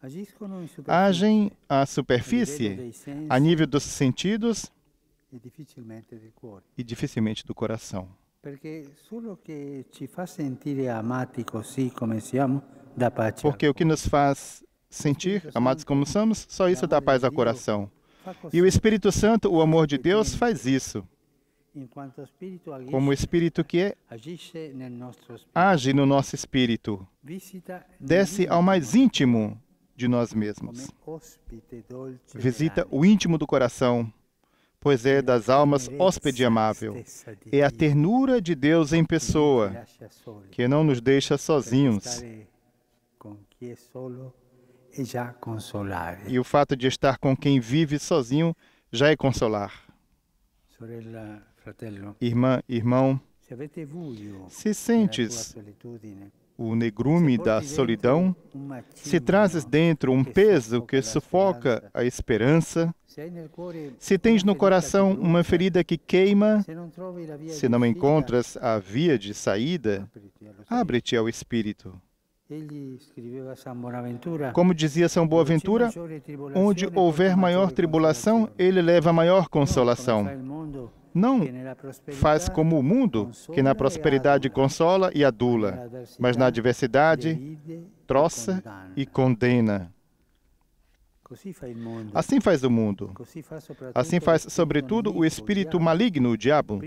Superficie, 0.01 0.85
Agem 0.87 1.51
à 1.67 1.85
superfície, 1.85 2.93
a 3.27 3.37
nível 3.37 3.67
dos 3.67 3.83
sentidos 3.83 4.71
e 6.77 6.83
dificilmente 6.83 7.45
do 7.45 7.53
coração. 7.53 8.07
Porque 13.51 13.67
o 13.67 13.73
que 13.73 13.83
nos 13.83 14.07
faz 14.07 14.63
sentir, 14.89 15.49
amados 15.53 15.83
como 15.83 16.05
somos, 16.05 16.47
só 16.49 16.69
isso 16.69 16.87
dá 16.87 17.01
paz 17.01 17.23
ao 17.23 17.31
coração. 17.31 17.91
E 18.53 18.61
o 18.61 18.65
Espírito 18.65 19.11
Santo, 19.11 19.51
o 19.51 19.61
amor 19.61 19.85
de 19.85 19.97
Deus, 19.97 20.33
faz 20.33 20.65
isso. 20.65 21.05
Como 22.91 23.09
o 23.09 23.13
Espírito 23.13 23.63
que 23.63 23.79
é, 23.79 23.95
age 25.53 25.93
no 25.93 26.05
nosso 26.05 26.35
espírito, 26.35 27.07
desce 27.99 28.47
ao 28.47 28.61
mais 28.61 28.95
íntimo 28.95 29.61
de 29.95 30.07
nós 30.07 30.33
mesmos. 30.33 30.91
Visita 32.33 32.87
o 32.89 33.05
íntimo 33.05 33.37
do 33.37 33.45
coração, 33.45 34.11
pois 34.79 35.05
é 35.05 35.21
das 35.21 35.49
almas 35.49 35.89
hóspede 35.99 36.43
amável. 36.43 37.03
É 37.51 37.63
a 37.63 37.71
ternura 37.71 38.41
de 38.41 38.55
Deus 38.55 38.93
em 38.93 39.05
pessoa, 39.05 39.85
que 40.51 40.67
não 40.67 40.83
nos 40.83 41.01
deixa 41.01 41.37
sozinhos. 41.37 42.23
è 44.91 45.03
già 45.03 45.33
consolare. 45.39 46.23
E 46.27 46.39
o 46.39 46.43
fato 46.43 46.75
de 46.75 46.87
estar 46.87 47.17
com 47.17 47.35
quem 47.35 47.59
vive 47.59 47.99
sozinho 47.99 48.55
já 48.91 49.09
é 49.09 49.15
consolar. 49.15 49.71
Irmã, 52.21 52.61
irmão, 52.67 53.19
se 53.39 53.55
tua 54.63 54.73
sentes 54.73 55.33
solitudine, 55.33 56.31
o 56.57 56.75
negrume 56.75 57.37
da 57.37 57.61
solidão, 57.61 58.35
dentro 58.51 58.59
un 58.59 58.83
se 58.93 59.19
trazes 59.19 59.63
dentro 59.65 60.11
um 60.11 60.23
peso 60.23 60.81
que 60.81 61.01
sufoca 61.01 61.89
a 61.93 62.03
esperança, 62.03 62.93
se 63.07 63.21
cuore 63.49 63.93
se 63.97 64.17
tens 64.17 64.43
no 64.43 64.53
coração 64.55 65.13
uma 65.13 65.43
ferida 65.43 65.83
que 65.83 65.97
queima, 65.97 66.65
se 67.47 67.69
não 67.69 67.85
encontras 67.85 68.57
a 68.57 68.77
via 68.77 69.17
de 69.17 69.33
saída, 69.33 70.09
abre-te 70.69 71.15
ao 71.15 71.29
Espírito. 71.29 71.93
Como 74.53 74.73
dizia 74.73 75.07
São 75.07 75.27
Boaventura, 75.27 75.85
"Dove 75.85 75.93
c'è 75.93 75.99
maggiore 75.99 76.19
tribolazione, 76.19 76.67
onde 76.67 76.89
houver 76.93 77.37
maior 77.37 77.71
tribulação, 77.71 78.39
consolazione". 78.39 78.69
ele 78.69 78.81
leva 78.81 79.13
maior 79.13 79.47
consolação. 79.47 80.25
Não 81.13 81.41
faz 82.13 82.47
como 82.47 82.79
o 82.79 82.83
mundo, 82.83 83.31
que 83.53 83.61
na 83.61 83.73
prosperidade 83.73 84.49
consola 84.49 85.11
e 85.13 85.23
adula, 85.25 85.89
mas 86.19 86.37
na 86.37 86.47
adversidade 86.47 87.57
troça 88.05 88.63
e 88.95 89.05
condena. 89.05 89.91
Assim 92.13 92.41
faz 92.41 92.63
o 92.63 92.71
mundo. 92.71 93.13
Assim 93.93 94.19
faz, 94.19 94.47
sobretudo, 94.49 95.15
o 95.15 95.23
espírito 95.23 95.79
maligno, 95.79 96.31
o 96.31 96.37
diabo. 96.37 96.81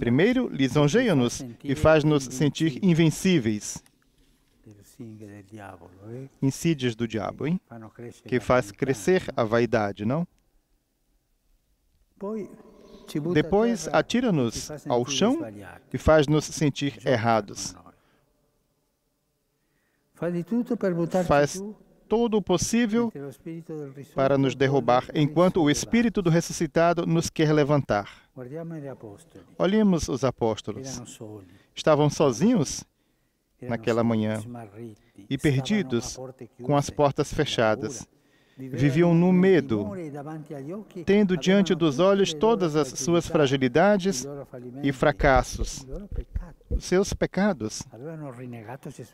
Primeiro, 0.00 0.48
lisonjeia-nos 0.48 1.44
e 1.62 1.74
faz-nos 1.76 2.24
sentir 2.24 2.84
invencíveis. 2.84 3.82
eh, 6.08 6.28
Insídias 6.42 6.96
do 6.96 7.06
diabo, 7.06 7.46
hein? 7.46 7.60
Que 8.24 8.40
faz 8.40 8.72
crescer 8.72 9.22
a 9.36 9.44
vaidade, 9.44 10.04
não? 10.04 10.26
Depois, 13.32 13.88
atira-nos 13.88 14.70
ao 14.88 15.06
chão 15.06 15.38
e 15.92 15.98
faz-nos 15.98 16.44
sentir 16.44 16.98
errados. 17.06 17.74
Faz 21.26 21.62
todo 22.08 22.36
o 22.36 22.42
possível 22.42 23.12
para 24.14 24.38
nos 24.38 24.54
derrubar, 24.54 25.04
enquanto 25.14 25.62
o 25.62 25.70
espírito 25.70 26.22
do 26.22 26.30
ressuscitado 26.30 27.06
nos 27.06 27.28
quer 27.28 27.52
levantar. 27.52 28.22
Olhemos 29.58 30.08
os 30.08 30.24
apóstolos. 30.24 31.00
Estavam 31.74 32.08
sozinhos 32.08 32.84
naquela 33.60 34.04
manhã 34.04 34.40
e 35.28 35.36
perdidos, 35.36 36.18
com 36.62 36.76
as 36.76 36.90
portas 36.90 37.32
fechadas. 37.32 38.06
Viviam 38.58 39.14
no 39.14 39.32
medo, 39.32 39.90
tendo 41.04 41.36
diante 41.36 41.74
dos 41.74 41.98
olhos 41.98 42.32
todas 42.32 42.74
as 42.74 42.88
suas 42.88 43.28
fragilidades 43.28 44.26
e 44.82 44.92
fracassos, 44.92 45.86
seus 46.78 47.12
pecados. 47.12 47.82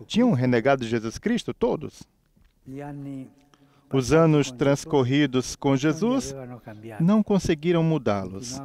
Tinham 0.07 0.33
renegado 0.33 0.85
Jesus 0.85 1.18
Cristo, 1.18 1.52
todos. 1.52 2.05
Os 3.92 4.12
anos 4.12 4.52
transcorridos 4.52 5.57
com 5.57 5.76
Jesus 5.76 6.33
não 7.00 7.20
conseguiram 7.20 7.83
mudá-los. 7.83 8.61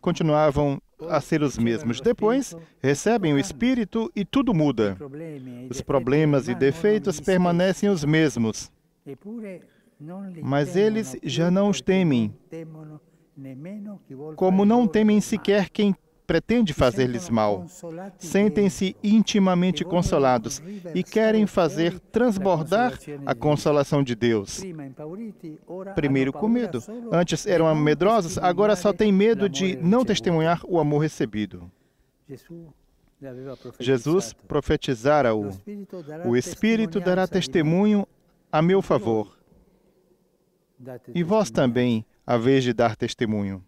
Continuavam 0.00 0.80
a 1.08 1.20
ser 1.20 1.42
os 1.42 1.58
mesmos. 1.58 2.00
Depois, 2.00 2.54
recebem 2.82 3.34
o 3.34 3.38
Espírito 3.38 4.10
e 4.14 4.24
tudo 4.24 4.52
muda. 4.54 4.96
Os 5.70 5.80
problemas 5.80 6.48
e 6.48 6.54
defeitos 6.54 7.20
permanecem 7.20 7.88
os 7.88 8.04
mesmos. 8.04 8.70
Mas 10.42 10.76
eles 10.76 11.16
já 11.22 11.50
não 11.50 11.68
os 11.68 11.80
temem. 11.80 12.34
Como 14.36 14.64
não 14.64 14.86
temem 14.86 15.20
sequer 15.20 15.68
quem 15.70 15.94
pretende 16.28 16.74
fazer-lhes 16.74 17.30
mal. 17.30 17.64
Sentem-se 18.18 18.94
intimamente 19.02 19.82
consolados 19.82 20.62
e 20.94 21.02
querem 21.02 21.46
fazer 21.46 21.98
transbordar 21.98 22.98
a 23.24 23.34
consolação 23.34 24.02
de 24.02 24.14
Deus. 24.14 24.62
Primeiro 25.94 26.30
com 26.30 26.46
medo. 26.46 26.80
Antes 27.10 27.46
eram 27.46 27.74
medrosos, 27.74 28.36
agora 28.36 28.76
só 28.76 28.92
têm 28.92 29.10
medo 29.10 29.48
de 29.48 29.76
não 29.78 30.04
testemunhar 30.04 30.60
o 30.68 30.78
amor 30.78 30.98
recebido. 30.98 31.72
Jesus 33.80 34.34
profetizara-o. 34.46 35.50
O 36.26 36.36
Espírito 36.36 37.00
dará 37.00 37.26
testemunho 37.26 38.06
a 38.52 38.60
meu 38.60 38.82
favor. 38.82 39.38
E 41.14 41.22
vós 41.22 41.50
também, 41.50 42.04
a 42.26 42.36
vez 42.36 42.62
de 42.62 42.74
dar 42.74 42.94
testemunho. 42.96 43.64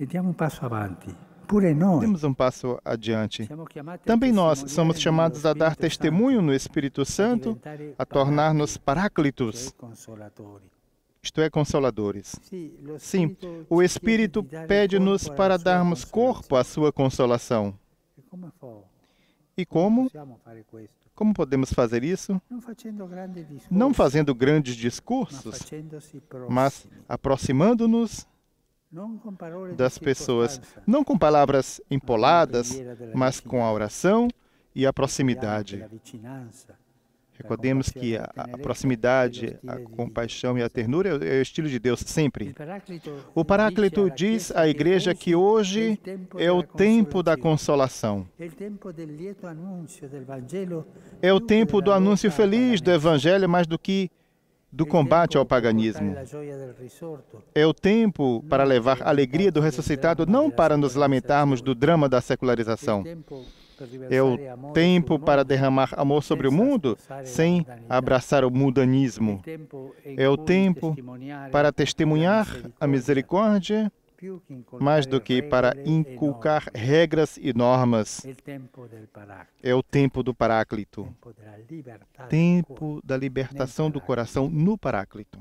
E 0.00 0.06
diamo 0.06 0.28
un 0.28 0.34
passo 0.34 0.64
avanti. 0.64 1.14
Demos 2.00 2.24
um 2.24 2.32
passo 2.32 2.80
adiante. 2.82 3.46
Também 4.02 4.32
nós 4.32 4.64
somos 4.68 4.98
chamados 4.98 5.44
a 5.44 5.52
dar 5.52 5.76
testemunho 5.76 6.40
no 6.40 6.54
Espírito 6.54 7.04
Santo, 7.04 7.60
a 7.98 8.06
tornar-nos 8.06 8.78
paráclitos, 8.78 9.74
isto 11.22 11.42
é, 11.42 11.50
consoladores. 11.50 12.34
Sim, 12.98 13.36
o 13.68 13.82
Espírito 13.82 14.42
pede-nos 14.66 15.28
para 15.28 15.58
darmos 15.58 16.02
corpo 16.02 16.56
à 16.56 16.64
sua 16.64 16.90
consolação. 16.90 17.78
E 19.54 19.66
como? 19.66 20.10
Como 21.14 21.34
podemos 21.34 21.74
fazer 21.74 22.04
isso? 22.04 22.40
Não 23.70 23.92
fazendo 23.92 24.34
grandes 24.34 24.76
discursos, 24.76 25.58
mas 26.48 26.88
aproximando-nos 27.06 28.26
Non 28.26 28.28
con 28.28 28.28
parole 28.30 28.78
di 28.78 28.79
das 29.76 29.98
pessoas, 29.98 30.60
não 30.86 31.04
com 31.04 31.16
palavras 31.16 31.80
empoladas, 31.90 32.80
mas 33.14 33.38
com 33.40 33.64
a 33.64 33.72
oração 33.72 34.28
e 34.74 34.84
a 34.86 34.92
proximidade. 34.92 35.84
Recordemos 37.32 37.88
que 37.88 38.18
a, 38.18 38.30
a 38.36 38.58
proximidade, 38.58 39.58
a 39.66 39.78
compaixão 39.96 40.58
e 40.58 40.62
a 40.62 40.68
ternura 40.68 41.08
é 41.08 41.14
o- 41.14 41.24
é 41.24 41.38
o 41.38 41.42
estilo 41.42 41.68
de 41.70 41.78
Deus 41.78 42.00
sempre. 42.00 42.54
O 43.34 43.42
Paráclito 43.46 44.10
diz 44.10 44.50
à 44.54 44.68
igreja 44.68 45.14
que 45.14 45.34
hoje 45.34 45.98
é 46.36 46.52
o 46.52 46.62
tempo 46.62 47.22
da 47.22 47.38
consolação. 47.38 48.28
É 51.22 51.32
o 51.32 51.40
tempo 51.40 51.80
do 51.80 51.90
anúncio 51.92 52.30
feliz 52.30 52.80
do. 52.82 52.90
Evangelho 52.90 53.48
mais 53.48 53.66
do 53.66 53.78
que 53.78 54.10
do 54.72 54.86
combate 54.86 55.36
ao 55.36 55.44
paganismo. 55.44 56.14
É 57.54 57.66
o 57.66 57.74
tempo 57.74 58.44
para 58.48 58.64
levar 58.64 59.02
alegria 59.02 59.50
do 59.50 59.60
ressuscitado, 59.60 60.26
não 60.26 60.50
para 60.50 60.76
nos 60.76 60.94
lamentarmos 60.94 61.60
do 61.60 61.74
drama 61.74 62.08
da 62.08 62.20
secularização. 62.20 63.04
É 64.10 64.22
o 64.22 64.36
tempo 64.74 65.18
para 65.18 65.42
derramar 65.42 65.94
amor 65.96 66.22
sobre 66.22 66.46
o 66.46 66.52
mundo 66.52 66.98
sem 67.24 67.66
abraçar 67.88 68.44
o 68.44 68.50
mundanismo. 68.50 69.42
É 70.16 70.28
o 70.28 70.36
tempo 70.36 70.94
Para 71.50 71.72
testemunhar 71.72 72.46
a 72.78 72.86
misericórdia, 72.86 73.90
mais 74.80 75.06
do 75.06 75.20
que 75.20 75.42
para 75.42 75.74
inculcar 75.84 76.68
regras 76.74 77.36
e 77.36 77.52
normas. 77.52 78.26
É 79.62 79.74
o 79.74 79.82
tempo 79.82 80.22
do 80.22 80.34
Paráclito. 80.34 81.14
tempo 82.28 83.00
da 83.04 83.16
libertação 83.16 83.90
do 83.90 84.00
coração 84.00 84.48
no 84.48 84.76
Paráclito. 84.76 85.40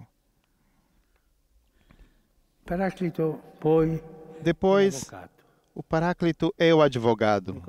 Depois. 4.42 5.10
O 5.80 5.84
Paráclito 5.84 6.54
é 6.58 6.76
o 6.76 6.82
advogado. 6.82 7.64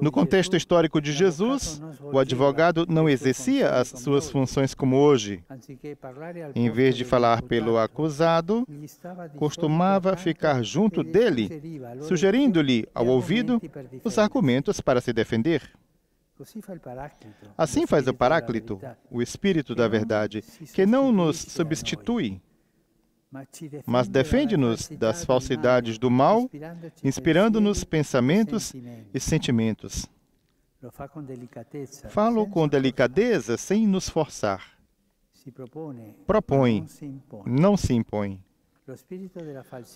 No 0.00 0.12
contexto 0.12 0.56
histórico 0.56 1.00
de 1.00 1.12
Jesus, 1.12 1.82
o 2.00 2.20
advogado 2.20 2.86
não 2.88 3.08
exercia 3.08 3.70
as 3.70 3.88
suas 3.88 4.30
funções 4.30 4.74
como 4.74 4.96
hoje. 4.96 5.42
Em 6.54 6.70
vez 6.70 6.96
de 6.96 7.04
falar 7.04 7.42
pelo 7.42 7.78
acusado, 7.78 8.64
costumava 9.34 10.16
ficar 10.16 10.62
junto 10.62 11.02
dele, 11.02 11.50
sugerindo-lhe 12.02 12.86
ao 12.94 13.08
ouvido 13.08 13.60
os 14.04 14.18
argumentos 14.20 14.80
para 14.80 15.00
se 15.00 15.12
defender. 15.12 15.68
Assim 17.58 17.86
faz 17.86 18.06
o 18.06 18.14
Paráclito, 18.14 18.76
verità, 18.76 18.98
o 19.10 19.22
Espírito 19.22 19.74
da 19.74 19.88
Verdade, 19.88 20.44
que 20.74 20.84
não 20.84 21.10
nos 21.10 21.38
substitui, 21.38 22.40
mas 23.86 24.08
defende-nos 24.08 24.88
das 24.88 25.24
falsidade 25.24 25.24
falsidades 25.24 25.98
do 25.98 26.10
mal, 26.10 26.48
inspirando-nos 27.02 27.84
pensamentos 27.84 28.72
e 29.12 29.20
sentimentos. 29.20 30.06
Falo 32.08 32.46
com 32.46 32.68
delicadeza, 32.68 33.56
sem 33.56 33.86
nos 33.86 34.08
forçar. 34.08 34.62
Propõe, 36.26 36.86
não 37.46 37.76
se 37.76 37.94
impõe. 37.94 38.40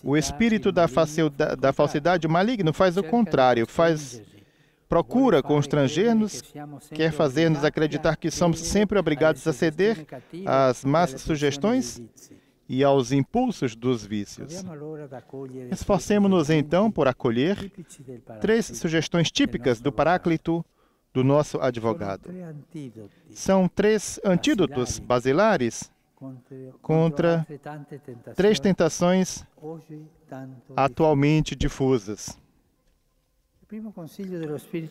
O 0.03 0.17
espírito 0.17 0.71
da, 0.71 0.81
maligno, 0.81 0.93
facilda- 0.93 1.47
fa 1.47 1.53
il 1.53 1.57
da 1.61 1.73
falsidade 1.73 2.27
maligno 2.27 2.73
faz 2.73 2.97
o 2.97 3.03
contrário, 3.03 3.65
faz 3.65 4.21
procura 4.89 5.41
constranger-nos, 5.41 6.41
quer 6.93 7.13
fazer-nos 7.13 7.63
acreditar 7.63 8.17
que 8.17 8.29
somos 8.29 8.59
sempre 8.59 8.99
obrigados 8.99 9.47
a 9.47 9.53
ceder 9.53 10.05
às 10.45 10.83
más 10.83 11.11
sugestões. 11.21 12.01
E 12.67 12.83
aos 12.83 13.11
impulsos 13.11 13.75
dos 13.75 14.05
vícios. 14.05 14.63
Esforcemos-nos 15.71 16.49
então 16.49 16.91
por 16.91 17.07
acolher 17.07 17.71
três 18.39 18.65
sugestões 18.65 19.31
típicas 19.31 19.81
do 19.81 19.91
Paráclito 19.91 20.63
do 21.13 21.23
nosso 21.23 21.59
advogado. 21.59 22.29
São 23.31 23.67
três 23.67 24.19
antídotos 24.23 24.99
basilares 24.99 25.91
Contra 26.83 27.47
três 28.35 28.59
tentações 28.59 29.43
atualmente 30.75 31.55
difusas. 31.55 32.37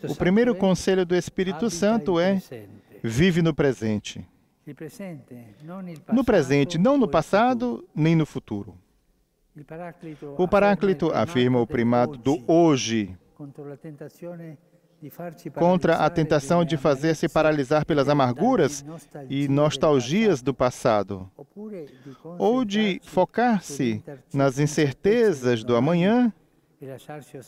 O 0.09 0.15
primeiro 0.15 0.53
conselho 0.53 1.05
do 1.05 1.15
Espírito 1.15 1.69
Santo 1.69 2.19
é: 2.19 2.41
vive 3.01 3.41
no 3.41 3.53
presente. 3.53 4.27
No 6.13 6.23
presente, 6.23 6.77
não 6.77 6.97
no 6.97 7.07
passado 7.07 7.87
nem 7.95 8.15
no 8.15 8.25
futuro. 8.25 8.77
O 10.37 10.47
Paráclito 10.47 11.11
afirma 11.11 11.59
o 11.59 11.67
primado 11.67 12.17
do 12.17 12.43
hoje 12.47 13.17
contra 15.55 15.95
a 15.95 16.09
tentação 16.09 16.63
de 16.63 16.77
fazer-se 16.77 17.27
paralisar 17.27 17.85
pelas 17.85 18.07
amarguras 18.07 18.85
e 19.29 19.47
nostalgias 19.47 20.41
do 20.43 20.53
passado, 20.53 21.29
ou 22.37 22.63
de 22.63 23.01
focar-se 23.03 24.03
nas 24.31 24.59
incertezas 24.59 25.63
do 25.63 25.75
amanhã 25.75 26.31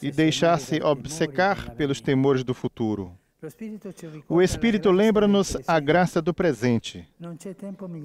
e 0.01 0.11
deixar-se 0.11 0.81
obcecar 0.81 1.75
pelos 1.75 2.01
temores 2.01 2.43
do 2.43 2.53
futuro. 2.55 3.17
O 4.29 4.41
Espírito 4.41 4.89
grazia 4.89 5.03
lembra-nos 5.03 5.57
a 5.67 5.79
graça 5.79 6.21
do 6.21 6.33
presente. 6.33 7.05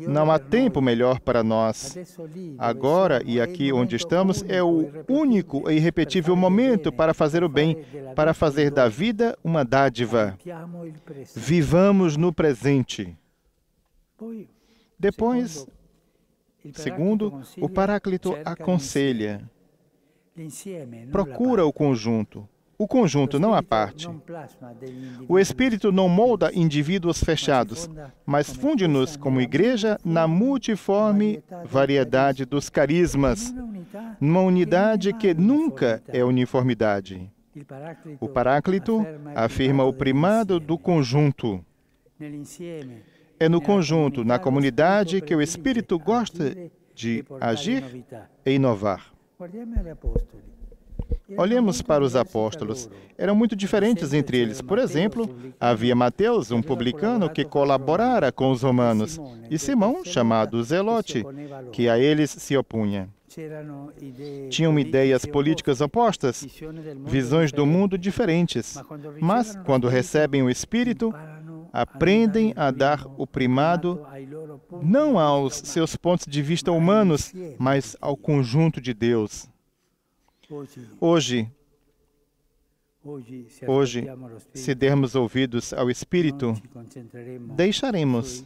Não 0.08 0.30
há 0.32 0.38
tempo 0.38 0.80
melhor 0.82 1.20
para 1.20 1.44
nós. 1.44 1.96
Dove 2.16 2.56
Agora 2.58 3.22
e 3.24 3.40
aqui 3.40 3.72
onde 3.72 3.94
estamos 3.94 4.44
é 4.48 4.60
o 4.62 4.90
único 5.08 5.70
e 5.70 5.76
irrepetível 5.76 6.34
momento 6.34 6.90
para 6.90 7.14
fazer 7.14 7.44
o 7.44 7.48
bem, 7.48 7.84
para 8.16 8.34
fazer 8.34 8.70
da 8.72 8.88
vida 8.88 9.38
uma 9.44 9.64
dádiva. 9.64 10.36
Vivamos 11.36 12.16
no 12.16 12.32
presente. 12.32 13.16
Poi, 14.16 14.48
Depois, 14.98 15.68
segundo, 16.72 17.40
o 17.60 17.68
Paráclito 17.68 18.36
aconselha, 18.44 19.48
procura 21.12 21.64
o 21.64 21.72
conjunto. 21.72 22.48
O 22.80 22.86
conjunto, 22.86 23.40
não 23.40 23.54
Spirito 23.54 23.62
parte. 23.62 24.08
O 25.28 25.36
Espírito 25.36 25.90
não 25.90 26.08
molda 26.08 26.52
indivíduos 26.54 27.22
fechados, 27.22 27.90
mas 28.24 28.54
funde-nos 28.54 29.16
como 29.16 29.40
igreja 29.40 29.98
na 30.04 30.28
multiforme 30.28 31.42
variedade 31.64 32.44
dos 32.44 32.70
carismas, 32.70 33.52
numa 34.20 34.42
unidade 34.42 35.12
que 35.12 35.34
nunca 35.34 36.00
é 36.06 36.24
uniformidade. 36.24 37.28
O 38.20 38.28
Paráclito 38.28 39.04
afirma 39.34 39.82
o 39.82 39.92
primado 39.92 40.60
do 40.60 40.78
conjunto. 40.78 41.64
É 43.40 43.48
no 43.48 43.60
conjunto, 43.60 44.24
na 44.24 44.38
comunidade, 44.38 45.20
que 45.20 45.34
o 45.34 45.42
Espírito 45.42 45.98
gosta 45.98 46.56
de 46.94 47.24
agir 47.40 48.04
e 48.46 48.52
inovar. 48.52 49.12
Olhemos 51.36 51.82
para 51.82 52.02
os 52.02 52.16
apóstolos. 52.16 52.88
Eram 53.16 53.34
muito 53.34 53.54
diferentes 53.54 54.12
entre 54.12 54.38
eles. 54.38 54.60
Por 54.60 54.78
exemplo, 54.78 55.28
havia 55.60 55.94
Mateus, 55.94 56.50
um 56.50 56.62
publicano, 56.62 57.30
que 57.30 57.44
colaborara 57.44 58.32
com 58.32 58.50
os 58.50 58.62
romanos, 58.62 59.20
e 59.50 59.58
Simão, 59.58 60.04
chamado 60.04 60.62
Zelote, 60.62 61.24
que 61.72 61.88
a 61.88 61.98
eles 61.98 62.30
se 62.30 62.56
opunha. 62.56 63.08
Tinham 64.48 64.78
ideias 64.78 65.26
políticas 65.26 65.80
opostas, 65.80 66.46
visões 67.04 67.52
do 67.52 67.66
mundo 67.66 67.98
diferentes. 67.98 68.80
Mas, 69.20 69.54
quando 69.66 69.86
recebem 69.86 70.42
o 70.42 70.50
Espírito, 70.50 71.12
aprendem 71.72 72.54
a 72.56 72.70
dar 72.70 73.06
o 73.16 73.26
primado 73.26 74.04
não 74.82 75.18
aos 75.18 75.56
seus 75.56 75.94
pontos 75.94 76.26
de 76.26 76.42
vista 76.42 76.72
humanos, 76.72 77.32
mas 77.58 77.96
ao 78.00 78.16
conjunto 78.16 78.80
de 78.80 78.94
Deus. 78.94 79.48
Hoje, 81.00 81.50
hoje, 83.66 84.06
se 84.54 84.74
dermos 84.74 85.14
ouvidos 85.14 85.74
ao 85.74 85.90
Espírito, 85.90 86.54
deixaremos 87.54 88.44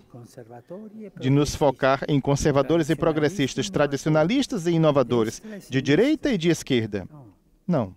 de 1.20 1.30
nos 1.30 1.54
focar 1.54 2.04
em 2.08 2.20
conservadores 2.20 2.90
e 2.90 2.96
progressistas, 2.96 3.70
tradicionalistas 3.70 4.66
e 4.66 4.72
inovadores, 4.72 5.40
de 5.70 5.80
direita 5.80 6.32
e 6.32 6.38
de 6.38 6.48
esquerda. 6.48 7.08
Não. 7.66 7.94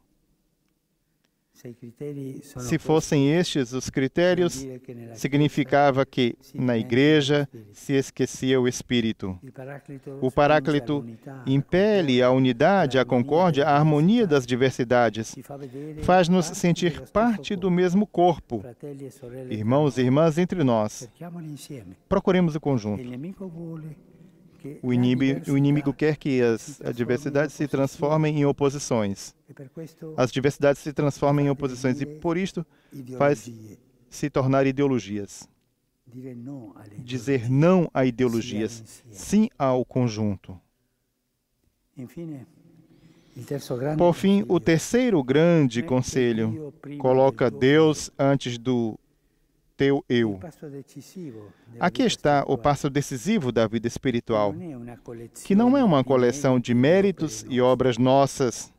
Se 2.42 2.78
fossem 2.78 3.32
estes 3.32 3.74
os 3.74 3.90
critérios, 3.90 4.66
significava 5.14 6.06
que 6.06 6.36
na 6.54 6.78
igreja 6.78 7.48
se 7.74 7.94
esquecia 7.94 8.60
o 8.60 8.68
Espírito. 8.68 9.40
O 10.22 10.32
Paráclito 10.32 11.06
impele 11.46 12.22
a 12.22 12.32
unidade, 12.32 13.00
a 13.00 13.06
concórdia, 13.06 13.66
a 13.66 13.76
harmonia 13.76 14.28
das 14.28 14.46
diversidades. 14.46 15.36
Faz-nos 16.04 16.46
sentir 16.48 17.02
parte 17.12 17.56
do 17.56 17.72
mesmo 17.72 18.06
corpo, 18.06 18.64
irmãos 19.50 19.98
e 19.98 20.02
irmãs 20.02 20.38
entre 20.38 20.64
nós. 20.64 21.10
Procuremos 22.08 22.56
o 22.56 22.60
conjunto. 22.60 23.04
O 24.82 24.94
inimigo, 24.94 25.52
o 25.52 25.58
inimigo 25.58 25.94
quer 25.94 26.18
que 26.18 26.42
as 26.42 26.82
adversidades 26.82 27.54
se 27.54 27.68
transformem 27.68 28.40
em 28.40 28.46
oposições. 28.46 29.36
As 30.18 30.32
diversidades 30.32 30.82
se 30.82 30.94
transformem 30.94 31.48
em 31.48 31.50
oposições. 31.50 32.02
E, 32.02 32.06
por 32.06 32.38
isto, 32.38 32.66
faz 33.18 33.50
se 34.10 34.30
tornar 34.30 34.66
ideologias. 34.66 35.48
Dizer 36.98 37.50
não 37.50 37.90
a 37.94 38.06
ideologias, 38.06 39.04
sim 39.12 39.50
ao 39.58 39.84
conjunto. 39.84 40.60
Por 43.98 44.14
fim, 44.14 44.46
o 44.48 44.60
terceiro 44.60 45.22
grande 45.22 45.84
conselho 45.84 46.74
coloca 47.00 47.52
Deus 47.52 48.10
antes 48.18 48.58
do 48.58 48.98
teu 49.78 50.04
eu. 50.08 50.40
Aqui 51.80 52.04
está 52.04 52.44
o 52.48 52.58
passo 52.58 52.90
decisivo 52.90 53.52
da 53.52 53.68
vida 53.68 53.88
espiritual, 53.88 54.54
collezione 55.04 55.32
que 55.44 55.56
não 55.56 55.78
é 55.78 55.84
uma 55.84 56.04
coleção 56.04 56.60
de 56.60 56.74
méritos 56.74 57.46
e 57.50 57.62
obras 57.62 57.98
nossas, 57.98 58.74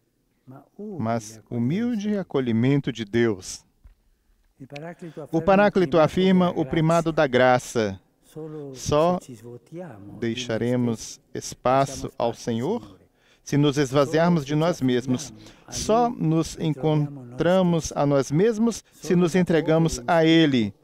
mas 0.98 1.40
humilde 1.50 2.16
acolhimento 2.16 2.92
de 2.92 3.04
Deus. 3.04 3.64
O 5.30 5.42
Paráclito 5.42 5.98
afirma 5.98 6.50
o 6.50 6.64
primado 6.64 7.12
da 7.12 7.26
graça. 7.26 8.00
Só 8.74 9.18
Deixaremos 10.18 11.20
espaço 11.34 12.12
ao 12.18 12.34
Senhor 12.34 12.98
se 13.42 13.56
nos 13.56 13.78
esvaziarmos 13.78 14.44
de 14.44 14.54
nós 14.54 14.82
mesmos. 14.82 15.32
Só 15.70 16.10
nos 16.10 16.58
encontramos 16.58 17.92
a 17.94 18.04
nós 18.04 18.30
mesmos 18.30 18.84
se 18.92 19.14
nos 19.14 19.34
entregamos 19.34 20.02
a 20.06 20.24
Ele. 20.24 20.74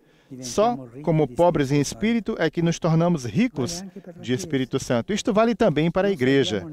Só 0.41 0.89
como 1.03 1.29
pobres 1.29 1.71
em 1.71 1.81
espírito 1.81 2.37
é 2.39 2.51
que 2.51 2.63
nos 2.63 2.79
tornamos 2.79 3.25
ricos 3.25 3.85
de 4.21 4.33
Espírito 4.33 4.79
Santo. 4.79 5.13
Isto 5.13 5.33
vale 5.33 5.55
também 5.55 5.91
para 5.91 6.09
a 6.09 6.11
igreja. 6.11 6.65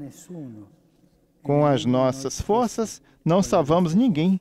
Com 1.42 1.66
as 1.66 1.84
nossas 1.84 2.40
forças, 2.40 3.02
não 3.24 3.42
salvamos 3.42 3.94
ninguém, 3.94 4.40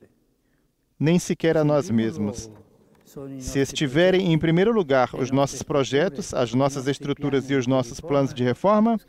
nem 1.00 1.18
sequer 1.18 1.58
a 1.58 1.64
nós 1.64 1.90
mesmos. 1.90 2.50
Se 3.40 3.60
estiverem 3.60 4.32
em 4.32 4.38
primeiro 4.38 4.72
lugar 4.72 5.10
os 5.16 5.32
nossos 5.32 5.64
projetos, 5.64 6.32
as 6.32 6.54
nossas 6.54 6.88
estruturas 6.88 7.50
e 7.50 7.56
os 7.56 7.66
nossos 7.66 8.00
planos 8.00 8.34
de 8.34 8.44
reforma, 8.44 9.00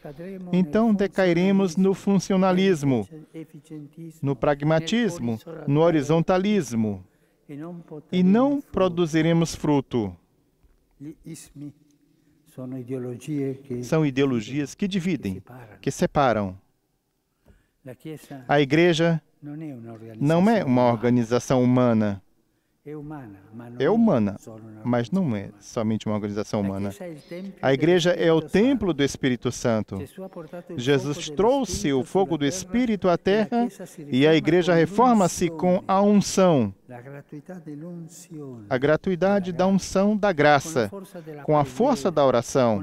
então 0.52 0.94
decairemos 0.94 1.76
no 1.76 1.92
funcionalismo, 1.92 3.06
no 4.22 4.34
pragmatismo, 4.34 5.38
no 5.66 5.80
horizontalismo 5.80 7.04
e 8.12 8.22
não 8.22 8.61
produziremos 8.61 9.55
fruto. 9.55 10.14
São 13.82 14.05
ideologias 14.05 14.74
que 14.74 14.86
dividem, 14.86 15.42
que 15.80 15.90
separam. 15.90 16.59
A 18.46 18.61
igreja 18.61 19.22
não 20.20 20.48
é 20.51 20.64
uma 20.64 20.90
organização 20.90 21.62
humana. 21.62 22.22
É 23.78 23.90
humana, 23.90 24.36
mas 24.82 25.10
não 25.10 25.36
é 25.36 25.50
somente 25.60 26.06
uma 26.06 26.14
organização 26.14 26.62
humana. 26.62 26.90
A 27.60 27.74
igreja 27.74 28.12
é 28.12 28.32
o 28.32 28.40
templo 28.40 28.94
do 28.94 29.04
Espírito 29.04 29.52
Santo. 29.52 29.98
Jesus 30.78 31.28
trouxe 31.28 31.92
o 31.92 32.02
fogo 32.02 32.38
do 32.38 32.46
Espírito 32.46 33.06
à 33.10 33.18
terra 33.18 33.68
e 34.08 34.26
a 34.26 34.34
igreja 34.34 34.72
reforma-se 34.72 35.50
com 35.50 35.84
a 35.86 36.00
unção, 36.00 36.74
a 38.70 38.78
gratuidade 38.78 39.52
da 39.52 39.66
unção 39.66 40.16
da 40.16 40.32
graça, 40.32 40.90
com 41.44 41.58
a 41.58 41.66
força 41.66 42.10
da 42.10 42.24
oração, 42.24 42.82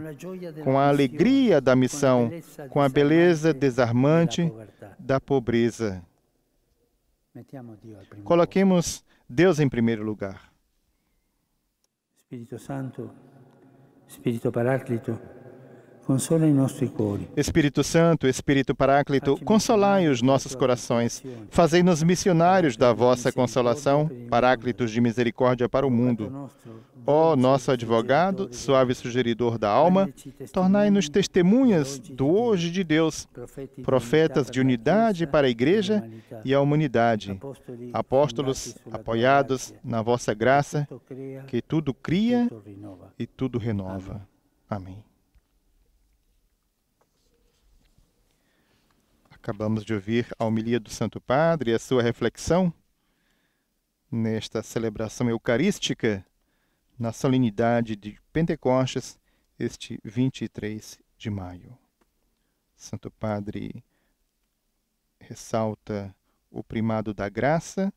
com 0.64 0.78
a 0.78 0.90
alegria 0.90 1.60
da 1.60 1.76
missão, 1.76 2.30
com 2.70 2.80
a 2.80 2.88
beleza 2.88 3.52
desarmante 3.52 4.54
da 5.00 5.20
pobreza. 5.20 6.04
Coloquemos 8.24 9.07
Deus 9.30 9.60
em 9.60 9.68
primeiro 9.68 10.04
lugar. 10.04 10.54
Espírito 12.18 12.58
Santo, 12.58 13.12
Espírito 14.08 14.52
Paráclito, 14.52 15.20
consola 16.08 16.48
i 16.48 16.54
nostri 16.54 16.88
cori. 16.88 17.28
Espírito 17.36 17.84
Santo, 17.84 18.28
Espírito 18.28 18.74
Paráclito, 18.74 19.38
consolai 19.44 20.08
os 20.08 20.22
nossos 20.22 20.56
corações. 20.56 21.22
Fazei-nos 21.50 22.02
missionários 22.02 22.78
da 22.78 22.94
vossa 22.94 23.30
consolação, 23.30 24.10
Paráclitos 24.30 24.90
de 24.90 25.02
misericórdia 25.02 25.68
para 25.68 25.86
o 25.86 25.92
mundo. 25.92 26.50
Ó 27.06 27.36
nosso 27.36 27.72
advogado, 27.72 28.48
suave 28.54 28.94
sugeridor 28.94 29.58
da 29.58 29.70
alma, 29.70 30.10
tornai-nos 30.54 31.10
testemunhas 31.10 32.00
do 32.00 32.28
hoje 32.28 32.72
de 32.72 32.86
Deus, 32.86 33.28
profetas 33.84 34.50
de 34.50 34.62
unidade 34.62 35.28
para 35.28 35.48
a 35.48 35.50
igreja 35.50 36.10
e 36.46 36.54
a 36.54 36.62
humanidade, 36.62 37.38
apóstolos 37.92 38.78
apoiados 38.92 39.74
na 39.84 40.02
vossa 40.02 40.34
graça, 40.34 40.88
que 41.48 41.62
tudo 41.62 41.94
cria 41.94 42.50
e 43.20 43.28
tudo 43.28 43.58
renova. 43.58 44.26
Amém. 44.70 45.07
Acabamos 49.48 49.86
de 49.86 49.94
ouvir 49.94 50.28
a 50.38 50.44
homilia 50.44 50.78
do 50.78 50.90
Santo 50.90 51.22
Padre 51.22 51.72
e 51.72 51.74
a 51.74 51.80
sua 51.80 52.04
reflexão 52.04 52.74
nesta 54.12 54.62
celebração 54.62 55.30
eucarística 55.30 56.26
na 57.00 57.14
solenidade 57.14 57.96
de 57.96 58.20
Pentecostes, 58.34 59.18
este 59.58 60.02
23 60.04 61.00
de 61.18 61.30
maio. 61.30 61.78
Santo 62.76 63.10
Padre 63.10 63.86
ressalta 65.18 66.14
o 66.52 66.62
primado 66.62 67.14
da 67.14 67.30
graça. 67.30 67.94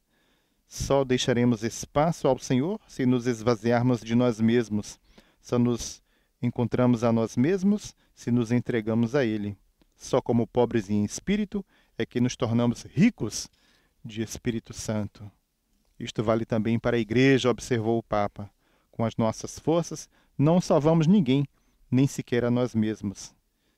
Só 0.69 1.03
deixaremos 1.03 1.65
espaço 1.65 2.29
ao 2.29 2.39
Senhor 2.39 2.81
se 2.87 3.05
nos 3.05 3.27
esvaziarmos 3.27 4.03
de 4.03 4.15
nós 4.15 4.41
mesmos. 4.41 5.01
Só 5.41 5.59
nos 5.59 6.01
encontramos 6.41 7.03
a 7.03 7.11
nós 7.11 7.37
mesmos 7.37 7.93
se 8.15 8.31
nos 8.31 8.53
entregamos 8.53 9.17
a 9.17 9.25
Ele. 9.25 9.59
Só 10.01 10.23
como 10.23 10.47
pobres 10.47 10.89
em 10.89 11.05
espírito 11.05 11.63
é 11.99 12.07
que 12.07 12.23
nos 12.23 12.35
tornamos 12.35 12.85
ricos 12.85 13.51
de 14.03 14.23
Espírito 14.23 14.73
Santo. 14.73 15.31
Isto 15.99 16.25
vale 16.25 16.47
também 16.47 16.79
para 16.79 16.97
a 16.97 16.99
Igreja, 16.99 17.51
observou 17.51 17.99
o 17.99 18.03
Papa. 18.03 18.51
Com 18.91 19.05
as 19.05 19.15
nossas 19.19 19.59
forças, 19.59 20.09
não 20.39 20.59
salvamos 20.59 21.07
ninguém, 21.07 21.45
nem 21.91 22.07
sequer 22.07 22.47
a 22.47 22.51
nós 22.51 22.75
mesmos. 22.75 23.35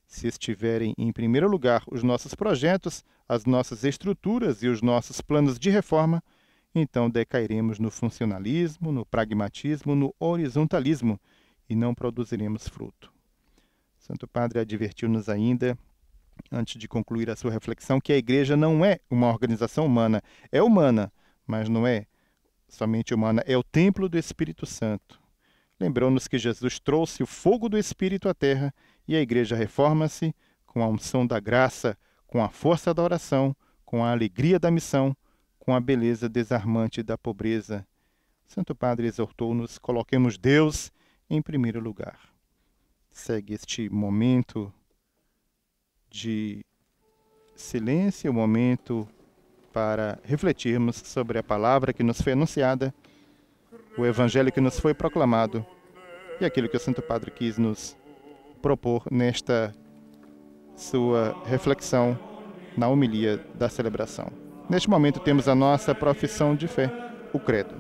Se 0.06 0.28
estiverem 0.28 0.94
em 0.96 1.12
primeiro 1.12 1.48
lugar 1.48 1.82
os 1.90 2.04
nossos 2.04 2.36
projetos, 2.36 3.04
as 3.28 3.44
nossas 3.44 3.82
estruturas 3.82 4.62
e 4.62 4.68
os 4.68 4.80
nossos 4.80 5.20
planos 5.20 5.58
de 5.58 5.70
reforma, 5.70 6.22
então 6.72 7.10
decairemos 7.10 7.80
no 7.80 7.90
funcionalismo, 7.90 8.92
no 8.92 9.04
pragmatismo, 9.04 9.96
no 9.96 10.14
horizontalismo 10.20 11.18
e 11.68 11.74
não 11.74 11.96
produziremos 11.96 12.68
fruto. 12.68 13.12
Santo 13.98 14.28
Padre 14.28 14.60
advertiu-nos 14.60 15.28
ainda, 15.28 15.76
antes 16.50 16.78
de 16.78 16.88
concluir 16.88 17.30
a 17.30 17.36
sua 17.36 17.50
reflexão, 17.50 18.00
que 18.00 18.12
a 18.12 18.16
Igreja 18.16 18.56
não 18.56 18.84
é 18.84 19.00
uma 19.10 19.28
organização 19.28 19.86
humana. 19.86 20.22
É 20.50 20.62
humana, 20.62 21.12
mas 21.46 21.68
não 21.68 21.86
é 21.86 22.06
somente 22.68 23.14
humana, 23.14 23.42
é 23.46 23.56
o 23.56 23.62
templo 23.62 24.08
do 24.08 24.18
Espírito 24.18 24.64
Santo. 24.64 25.20
Lembrou-nos 25.78 26.28
que 26.28 26.38
Jesus 26.38 26.78
trouxe 26.78 27.22
o 27.22 27.26
fogo 27.26 27.68
do 27.68 27.76
Espírito 27.76 28.28
à 28.28 28.34
terra 28.34 28.72
e 29.06 29.16
a 29.16 29.20
Igreja 29.20 29.56
reforma-se 29.56 30.34
com 30.64 30.82
a 30.82 30.88
unção 30.88 31.26
da 31.26 31.38
graça, 31.38 31.98
com 32.26 32.42
a 32.42 32.48
força 32.48 32.94
da 32.94 33.02
oração, 33.02 33.54
com 33.84 34.04
a 34.04 34.10
alegria 34.10 34.58
da 34.58 34.70
missão, 34.70 35.14
com 35.58 35.74
a 35.74 35.80
beleza 35.80 36.28
desarmante 36.28 37.02
da 37.02 37.18
pobreza. 37.18 37.86
Santo 38.46 38.74
Padre 38.74 39.06
exortou-nos: 39.06 39.76
coloquemos 39.76 40.38
Deus 40.38 40.90
em 41.28 41.42
primeiro 41.42 41.80
lugar. 41.80 42.18
Segue 43.10 43.54
este 43.54 43.90
momento 43.90 44.72
de 46.12 46.64
silêncio, 47.56 48.30
um 48.30 48.34
momento 48.34 49.08
para 49.72 50.18
refletirmos 50.22 50.96
sobre 50.96 51.38
a 51.38 51.42
palavra 51.42 51.92
que 51.92 52.02
nos 52.02 52.20
foi 52.20 52.34
anunciada, 52.34 52.94
o 53.96 54.04
evangelho 54.04 54.52
que 54.52 54.60
nos 54.60 54.78
foi 54.78 54.92
proclamado 54.92 55.64
e 56.40 56.44
aquilo 56.44 56.68
que 56.68 56.76
o 56.76 56.80
Santo 56.80 57.00
Padre 57.00 57.30
quis 57.30 57.56
nos 57.56 57.96
propor 58.60 59.04
nesta 59.10 59.74
sua 60.76 61.36
reflexão 61.46 62.18
na 62.76 62.88
homilia 62.88 63.44
da 63.54 63.68
celebração. 63.68 64.30
Neste 64.68 64.88
momento 64.88 65.20
temos 65.20 65.48
a 65.48 65.54
nossa 65.54 65.94
profissão 65.94 66.54
de 66.54 66.68
fé, 66.68 66.90
o 67.32 67.38
credo. 67.40 67.74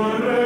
your 0.00 0.39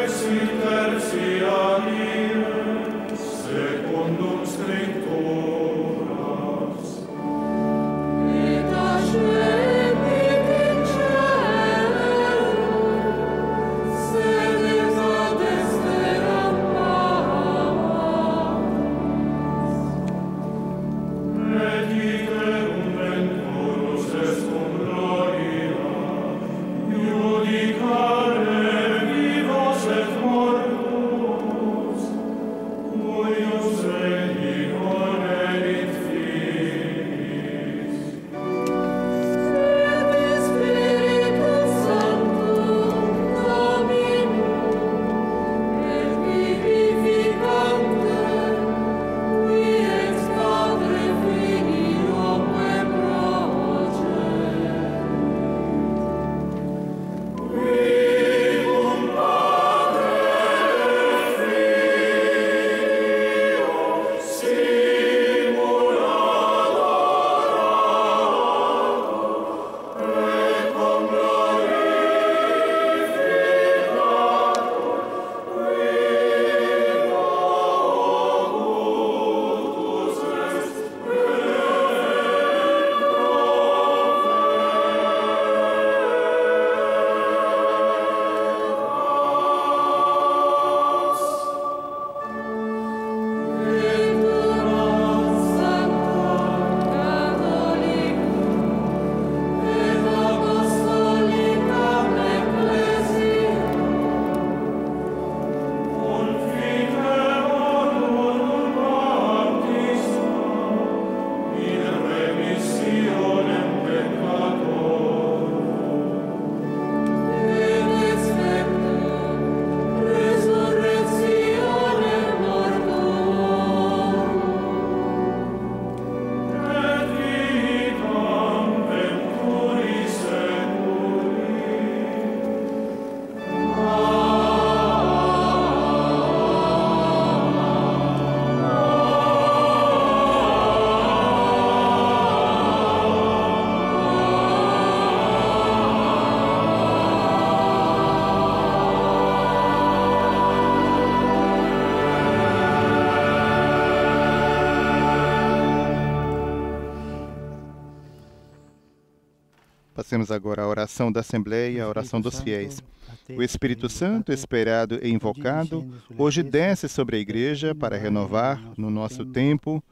Fazemos 160.04 160.30
agora 160.30 160.62
a 160.62 160.68
oração 160.68 161.10
da 161.10 161.20
Assembleia, 161.20 161.82
a 161.82 161.88
oração 161.88 162.20
dos 162.20 162.38
fiéis. 162.38 162.82
O 163.30 163.42
Espírito 163.42 163.88
Santo, 163.88 164.32
esperado 164.32 164.98
e 165.02 165.08
invocado, 165.08 165.90
hoje 166.18 166.42
desce 166.42 166.90
sobre 166.90 167.16
a 167.16 167.18
Igreja 167.18 167.74
para 167.74 167.96
renovar, 167.96 168.60
no 168.76 168.90
nosso 168.90 169.24
tempo, 169.24 169.82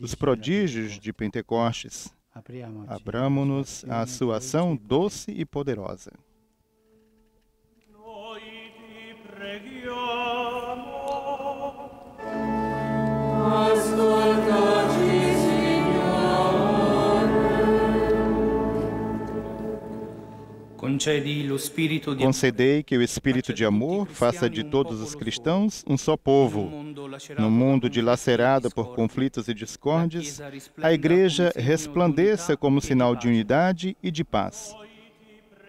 os 0.00 0.14
prodígios 0.14 1.00
de 1.00 1.12
Pentecostes. 1.12 2.14
Abramo-nos 2.86 3.84
à 3.88 4.06
sua 4.06 4.36
ação 4.36 4.76
doce 4.76 5.32
e 5.32 5.44
poderosa. 5.44 6.12
Noi 7.90 8.66
Concedei 22.18 22.82
que 22.82 22.96
o 22.96 23.02
espírito 23.02 23.52
de 23.52 23.64
amor 23.64 24.06
faça 24.06 24.48
de 24.48 24.64
todos 24.64 25.00
os 25.00 25.14
cristãos 25.14 25.84
um 25.88 25.96
só 25.96 26.16
povo. 26.16 26.70
No 27.38 27.50
mundo 27.50 27.90
dilacerado 27.90 28.70
por 28.70 28.94
conflitos 28.94 29.48
e 29.48 29.54
discórdias, 29.54 30.40
a 30.82 30.92
Igreja 30.92 31.52
resplandeça 31.56 32.56
como 32.56 32.80
sinal 32.80 33.16
de 33.16 33.28
unidade 33.28 33.96
e 34.02 34.10
de 34.10 34.24
paz. 34.24 34.74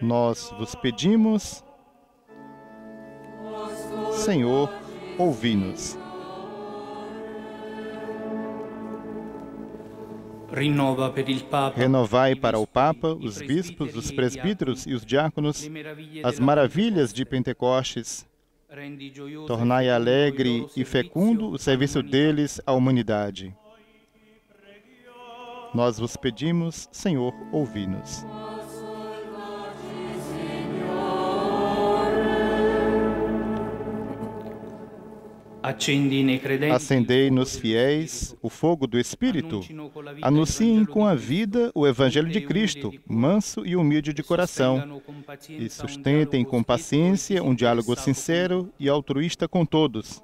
Nós 0.00 0.52
vos 0.56 0.74
pedimos, 0.74 1.64
Senhor, 4.12 4.72
ouvi-nos. 5.18 5.98
Renovai 11.74 12.34
para 12.34 12.58
o 12.58 12.66
Papa, 12.66 13.08
os 13.08 13.38
bispos, 13.40 13.94
os 13.94 14.10
presbíteros 14.10 14.86
e 14.86 14.94
os 14.94 15.04
diáconos 15.04 15.68
as 16.24 16.40
maravilhas 16.40 17.12
de 17.12 17.24
Pentecostes. 17.24 18.26
Tornai 19.46 19.88
alegre 19.88 20.66
e 20.76 20.84
fecundo 20.84 21.50
o 21.50 21.58
serviço 21.58 22.02
deles 22.02 22.60
à 22.66 22.72
humanidade. 22.72 23.54
Nós 25.74 25.98
vos 25.98 26.16
pedimos, 26.16 26.88
Senhor, 26.90 27.34
ouvi-nos. 27.52 28.26
Acendei 36.72 37.30
nos 37.30 37.56
fiéis 37.56 38.36
o 38.40 38.48
fogo 38.48 38.86
do 38.86 38.98
Espírito. 38.98 39.60
Anunciem 40.22 40.84
com 40.84 41.06
a 41.06 41.14
vida 41.14 41.70
o 41.74 41.86
Evangelho 41.86 42.28
de 42.28 42.40
Cristo, 42.40 42.92
manso 43.06 43.66
e 43.66 43.76
humilde 43.76 44.12
de 44.12 44.22
coração, 44.22 45.02
e 45.48 45.68
sustentem 45.68 46.44
com 46.44 46.62
paciência 46.62 47.42
um 47.42 47.54
diálogo 47.54 47.94
sincero 47.96 48.72
e 48.78 48.88
altruísta 48.88 49.48
com 49.48 49.66
todos. 49.66 50.22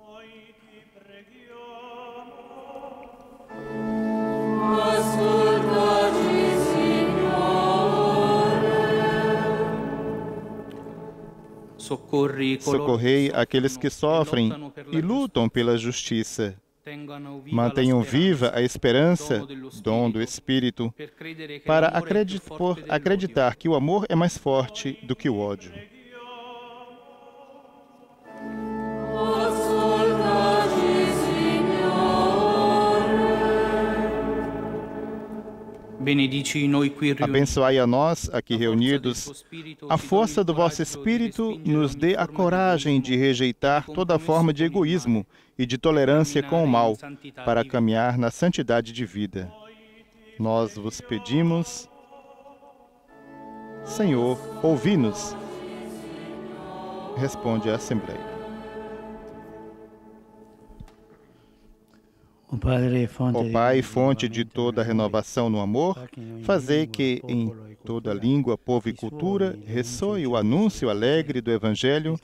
Socorrei 12.61 13.31
aqueles 13.35 13.77
que 13.77 13.91
sofrem 13.91 14.53
e 14.91 15.01
lutam 15.01 15.49
pela 15.49 15.77
justiça. 15.77 16.57
Mantenham 17.51 18.03
viva 18.03 18.53
a 18.55 18.61
esperança, 18.61 19.47
dom 19.83 20.11
do 20.11 20.21
Espírito, 20.21 20.93
para 21.65 21.89
acreditar 22.89 23.57
que 23.57 23.69
o 23.69 23.75
amor 23.75 24.05
é 24.09 24.15
mais 24.15 24.37
forte 24.37 24.99
do 25.03 25.17
que 25.17 25.31
o 25.31 25.39
ódio. 25.39 25.73
Benedici 36.05 36.69
noi 36.69 36.91
qui 36.91 37.07
riuniti. 37.07 37.23
Abençoai 37.23 37.79
a 37.79 37.87
nós, 37.87 38.29
aqui 38.31 38.57
reunidos, 38.57 39.45
a 39.89 39.97
força 39.97 40.45
do 40.45 40.53
vosso 40.55 40.83
Espírito 40.83 41.59
nos 41.65 41.95
dê 41.95 42.15
a 42.15 42.27
coragem 42.27 43.01
de 43.01 43.17
rejeitar 43.17 43.87
toda 43.87 44.19
forma 44.19 44.53
de 44.53 44.65
egoísmo 44.65 45.27
e 45.59 45.65
de 45.65 45.79
tolerância 45.79 46.43
com 46.43 46.63
o 46.63 46.69
mal, 46.69 46.97
para 47.45 47.65
caminhar 47.65 48.19
na 48.19 48.31
santidade 48.31 48.93
de 48.93 49.07
vida. 49.07 49.51
Nós 50.39 50.77
vos 50.77 51.01
pedimos, 51.01 51.89
Senhor, 53.85 54.39
ouvi-nos. 54.63 55.35
Responde 57.17 57.71
a 57.71 57.77
Assembleia. 57.77 58.34
Ó 63.39 63.53
Pai, 63.53 63.83
fonte 63.83 64.29
de 64.29 64.45
toda 64.45 64.83
renovação. 64.83 65.49
no 65.51 65.61
amor, 65.61 65.99
fazei 66.43 66.87
que 66.87 67.21
em 67.29 67.53
toda 67.85 68.15
língua, 68.15 68.57
povo 68.57 68.89
e 68.89 68.93
cultura 68.93 69.59
ressoe 69.67 70.27
o 70.27 70.37
anúncio 70.37 70.89
alegre 70.89 71.41
do 71.41 71.51
Evangelho 71.51 72.19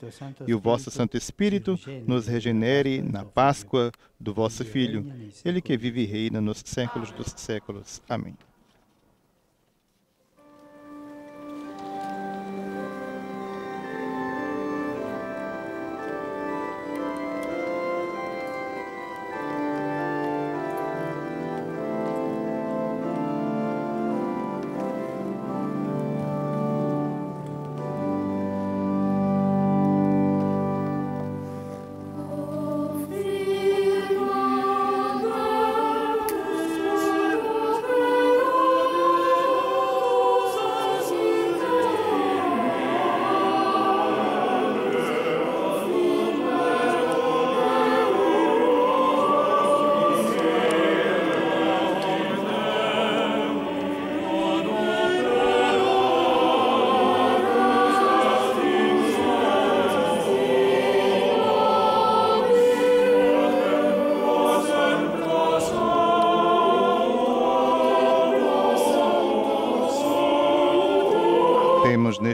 e 0.47 0.53
o 0.53 0.59
vosso 0.59 0.89
Santo 0.89 1.15
Espírito 1.15 1.79
nos 2.07 2.27
regenere 2.27 3.01
na 3.01 3.23
Páscoa 3.23 3.91
do 4.19 4.33
vosso 4.33 4.65
Filho, 4.65 5.05
ele 5.45 5.61
que 5.61 5.77
vive 5.77 6.01
e 6.01 6.05
reina 6.05 6.41
nos 6.41 6.61
séculos 6.65 7.11
dos 7.11 7.33
séculos. 7.37 8.01
Amém. 8.09 8.35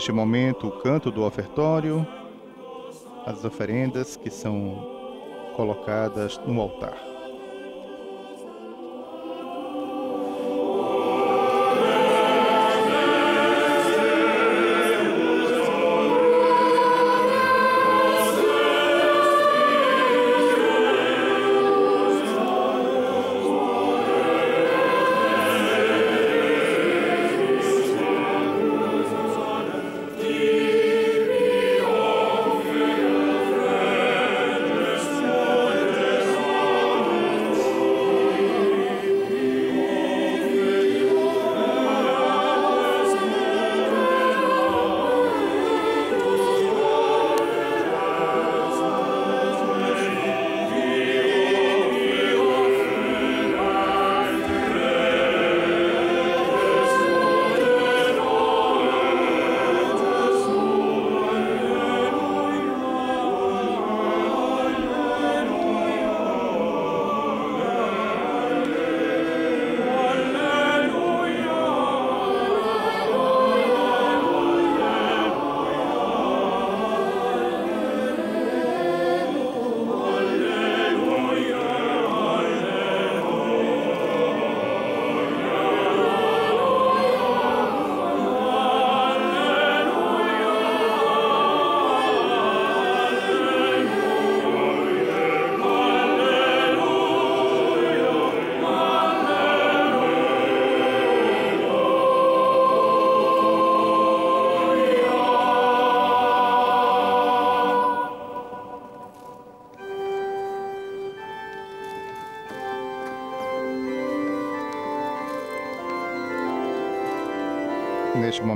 Neste 0.07 0.15
momento 0.15 0.67
o 0.67 0.71
canto 0.71 1.11
do 1.11 1.25
ofertório, 1.25 2.07
as 3.25 3.43
oferendas 3.43 4.15
que 4.15 4.29
são 4.29 4.87
colocadas 5.53 6.39
no 6.47 6.61
altar. 6.61 7.06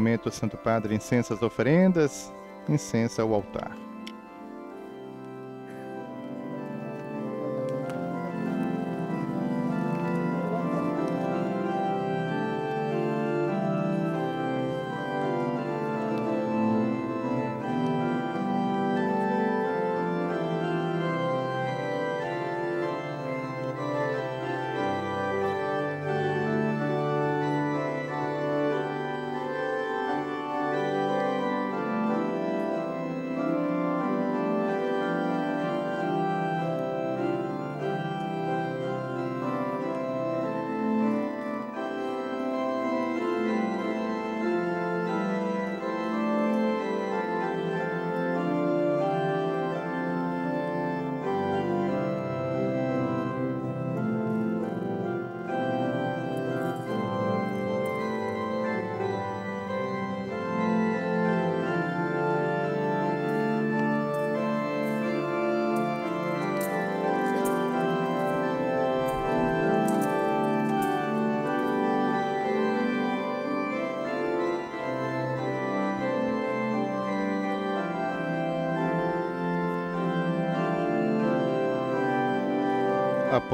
Momento, 0.02 0.30
o 0.30 0.32
Santo 0.32 0.58
Padre 0.58 0.96
incensa 0.96 1.36
as 1.36 1.44
oferendas, 1.44 2.34
incensa 2.68 3.24
o 3.24 3.36
altar. 3.36 3.81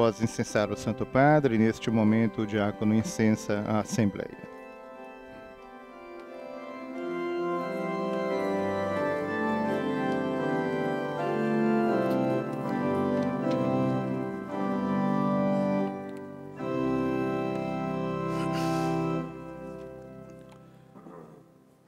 Após 0.08 0.22
incensar 0.22 0.72
o 0.72 0.78
Santo 0.78 1.05
Padre, 1.05 1.58
neste 1.58 1.91
momento 1.91 2.43
o 2.43 2.45
diácono 2.45 2.95
incensa 2.95 3.62
a 3.68 3.80
Assembleia. 3.80 4.47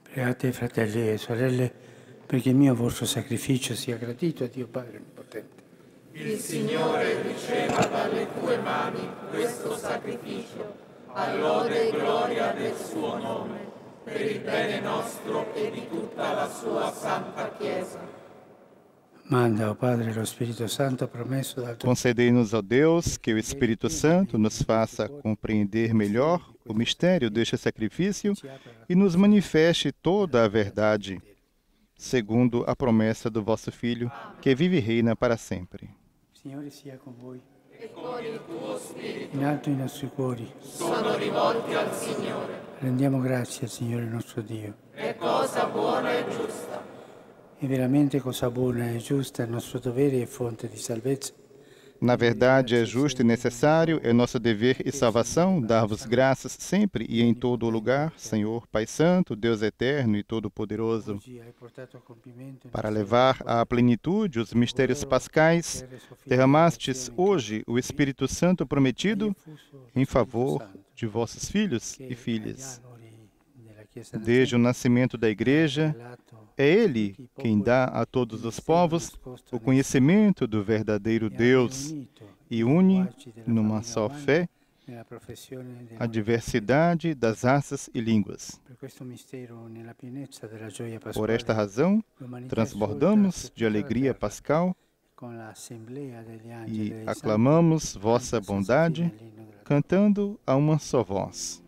Pregate 0.02 0.52
fratelli 0.52 1.08
e 1.08 1.16
sorelle 1.16 1.72
perché 2.26 2.50
il 2.50 2.56
mio 2.56 2.74
vostro 2.74 3.06
sacrificio 3.06 3.74
sia 3.74 3.96
gradito 3.96 4.44
a 4.44 4.46
Dio 4.46 4.68
Padre 4.68 4.98
Onnipotente. 4.98 5.59
Il 6.12 6.38
Signore 6.38 7.22
riceva 7.22 7.86
dalle 7.86 8.26
tue 8.38 8.58
mani 8.58 9.08
questo 9.30 9.76
sacrificio, 9.76 10.74
a 11.12 11.34
lode 11.34 11.88
e 11.88 11.92
gloria 11.92 12.52
del 12.52 12.74
suo 12.74 13.16
nome, 13.16 13.58
per 14.02 14.20
il 14.20 14.40
bene 14.40 14.80
nostro 14.80 15.54
e 15.54 15.70
di 15.70 15.88
tutta 15.88 16.32
la 16.32 16.48
sua 16.48 16.90
santa 16.92 17.50
Chiesa. 17.56 18.00
Manda, 19.30 19.70
o 19.70 19.76
Padre, 19.76 20.12
lo 20.12 20.24
Spirito 20.24 20.66
Santo 20.66 21.06
promesso 21.06 21.60
dal 21.60 21.76
tuo 21.76 21.88
Concedei-nos, 21.88 22.52
ó 22.52 22.60
Deus, 22.60 23.16
que 23.16 23.32
o 23.32 23.38
Espírito 23.38 23.88
Santo 23.88 24.36
nos 24.36 24.60
faça 24.60 25.08
compreender 25.08 25.94
melhor 25.94 26.52
o 26.66 26.74
mistério 26.74 27.30
deste 27.30 27.56
sacrifício 27.56 28.32
e 28.88 28.96
nos 28.96 29.14
manifeste 29.14 29.92
toda 29.92 30.44
a 30.44 30.48
verdade, 30.48 31.22
segundo 31.94 32.64
a 32.66 32.74
promessa 32.74 33.30
do 33.30 33.40
vosso 33.40 33.70
Filho, 33.70 34.10
que 34.42 34.52
vive 34.52 34.78
e 34.78 34.80
reina 34.80 35.14
para 35.14 35.36
sempre. 35.36 35.99
Signore 36.40 36.70
sia 36.70 36.96
con 36.96 37.14
voi. 37.18 37.38
In 39.32 39.44
alto 39.44 39.68
i 39.68 39.76
nostri 39.76 40.08
cuori. 40.08 40.50
Sono 40.58 41.14
rivolti 41.16 41.74
al 41.74 41.92
Signore. 41.92 42.62
Rendiamo 42.78 43.20
grazie 43.20 43.64
al 43.64 43.68
Signore 43.70 44.04
nostro 44.04 44.40
Dio. 44.40 44.74
È 44.92 45.14
cosa 45.16 45.66
buona 45.66 46.16
e 46.16 46.24
giusta. 46.30 46.82
È 47.58 47.66
veramente 47.66 48.20
cosa 48.20 48.50
buona 48.50 48.88
e 48.88 48.96
giusta, 48.96 49.42
il 49.42 49.50
nostro 49.50 49.80
dovere 49.80 50.22
e 50.22 50.26
fonte 50.26 50.66
di 50.66 50.78
salvezza. 50.78 51.34
Na 52.00 52.16
verdade, 52.16 52.74
é 52.74 52.84
justo 52.84 53.20
e 53.20 53.24
necessário, 53.24 54.00
é 54.02 54.10
nosso 54.12 54.38
dever 54.38 54.78
e 54.84 54.90
salvação 54.90 55.60
dar-vos 55.60 56.06
graças 56.06 56.52
sempre 56.52 57.06
e 57.08 57.22
em 57.22 57.34
todo 57.34 57.68
lugar, 57.68 58.12
Senhor, 58.16 58.66
Pai 58.68 58.86
Santo, 58.86 59.36
Deus 59.36 59.60
Eterno 59.60 60.16
e 60.16 60.22
Todo-Poderoso, 60.22 61.20
para 62.72 62.88
levar 62.88 63.42
à 63.44 63.64
plenitude 63.66 64.40
os 64.40 64.54
mistérios 64.54 65.04
pascais. 65.04 65.84
Derramastes 66.26 67.12
hoje 67.16 67.62
o 67.66 67.78
Espírito 67.78 68.26
Santo 68.26 68.66
prometido 68.66 69.36
em 69.94 70.06
favor 70.06 70.66
de 70.94 71.06
vossos 71.06 71.50
filhos 71.50 71.98
e 72.00 72.14
filhas. 72.14 72.80
Desde 74.24 74.54
o 74.54 74.58
nascimento 74.58 75.18
da 75.18 75.28
Igreja, 75.28 75.94
é 76.60 76.68
Ele 76.68 77.16
quem 77.36 77.58
dá 77.60 77.84
a 77.84 78.04
todos 78.04 78.44
os 78.44 78.60
povos 78.60 79.12
o 79.50 79.58
conhecimento 79.58 80.46
do 80.46 80.62
verdadeiro 80.62 81.30
Deus 81.30 81.94
e 82.50 82.62
une 82.62 83.08
numa 83.46 83.82
só 83.82 84.10
fé 84.10 84.48
a 85.98 86.06
diversidade 86.06 87.14
das 87.14 87.42
raças 87.42 87.88
e 87.94 88.00
línguas. 88.00 88.60
Por 91.14 91.30
esta 91.30 91.52
razão, 91.54 92.02
transbordamos 92.48 93.50
de 93.54 93.64
alegria 93.64 94.12
pascal 94.12 94.76
e 96.66 96.92
aclamamos 97.06 97.94
vossa 97.94 98.40
bondade, 98.40 99.12
cantando 99.64 100.40
a 100.46 100.56
uma 100.56 100.78
só 100.78 101.02
voz. 101.02 101.62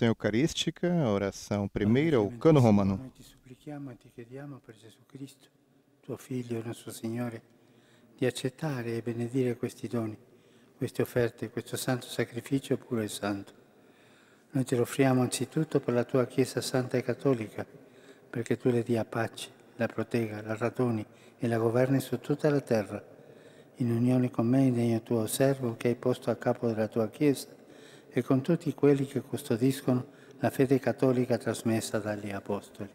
Oração 0.00 0.08
eucarística, 0.08 0.88
oração 1.10 1.68
primeira, 1.68 2.22
o 2.22 2.30
cano 2.38 2.58
romano. 2.58 2.96
Noi 2.96 3.10
ti 3.10 3.22
supplichiamo 3.22 3.90
e 3.90 3.98
ti 3.98 4.10
chiediamo 4.10 4.58
per 4.64 4.74
Gesù 4.74 5.00
Cristo, 5.06 5.48
tuo 6.00 6.16
Figlio, 6.16 6.62
nostro 6.64 6.90
Signore, 6.90 7.42
di 8.16 8.24
accettare 8.24 8.96
e 8.96 9.02
benedire 9.02 9.58
questi 9.58 9.88
doni, 9.88 10.16
queste 10.78 11.02
offerte, 11.02 11.50
questo 11.50 11.76
santo 11.76 12.06
sacrificio 12.06 12.78
puro 12.78 13.02
e 13.02 13.08
santo. 13.08 13.52
Noi 14.52 14.64
te 14.64 14.74
lo 14.74 14.82
offriamo 14.82 15.20
anzitutto 15.20 15.80
per 15.80 15.92
la 15.92 16.04
tua 16.04 16.26
Chiesa 16.26 16.62
Santa 16.62 16.96
e 16.96 17.02
Cattolica, 17.02 17.66
perché 18.30 18.56
tu 18.56 18.70
le 18.70 18.82
dia 18.82 19.04
pace, 19.04 19.50
la 19.76 19.86
protegga, 19.86 20.40
la 20.40 20.56
raduni 20.56 21.04
e 21.36 21.46
la 21.46 21.58
governi 21.58 22.00
su 22.00 22.18
tutta 22.20 22.48
la 22.48 22.62
terra, 22.62 23.04
in 23.76 23.90
unione 23.90 24.30
con 24.30 24.46
me, 24.46 24.72
degno 24.72 25.02
tuo 25.02 25.26
servo 25.26 25.76
che 25.76 25.88
hai 25.88 25.94
posto 25.94 26.30
a 26.30 26.36
capo 26.36 26.68
della 26.68 26.88
tua 26.88 27.10
Chiesa 27.10 27.58
e 28.12 28.22
con 28.22 28.40
tutti 28.42 28.72
quelli 28.74 29.06
che 29.06 29.20
custodiscono 29.20 30.18
la 30.40 30.50
fede 30.50 30.78
cattolica 30.78 31.38
trasmessa 31.38 31.98
dagli 31.98 32.30
Apostoli. 32.30 32.88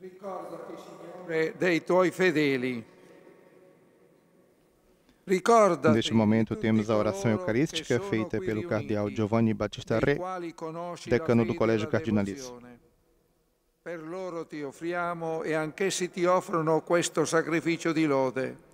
Ricordati, 0.00 0.72
Signore, 0.76 1.54
dei 1.56 1.84
tuoi 1.84 2.10
fedeli. 2.10 2.84
Ricordati 5.24 5.94
Neste 5.94 6.12
momento 6.12 6.56
temos 6.58 6.90
a 6.90 6.96
oração 6.96 7.30
eucarística 7.30 8.00
feita 8.00 8.38
pelo 8.38 8.66
cardeal 8.66 9.12
Giovanni 9.12 9.54
Battista 9.54 10.00
Re, 10.00 10.18
decano 11.06 11.44
do 11.44 11.54
Colégio 11.54 11.88
devozione. 11.88 12.80
Per 13.82 14.00
loro 14.02 14.46
ti 14.46 14.62
offriamo 14.62 15.44
e 15.44 15.54
anch'essi 15.54 16.10
ti 16.10 16.24
offrono 16.24 16.82
questo 16.82 17.24
sacrificio 17.24 17.92
di 17.92 18.04
lode 18.04 18.70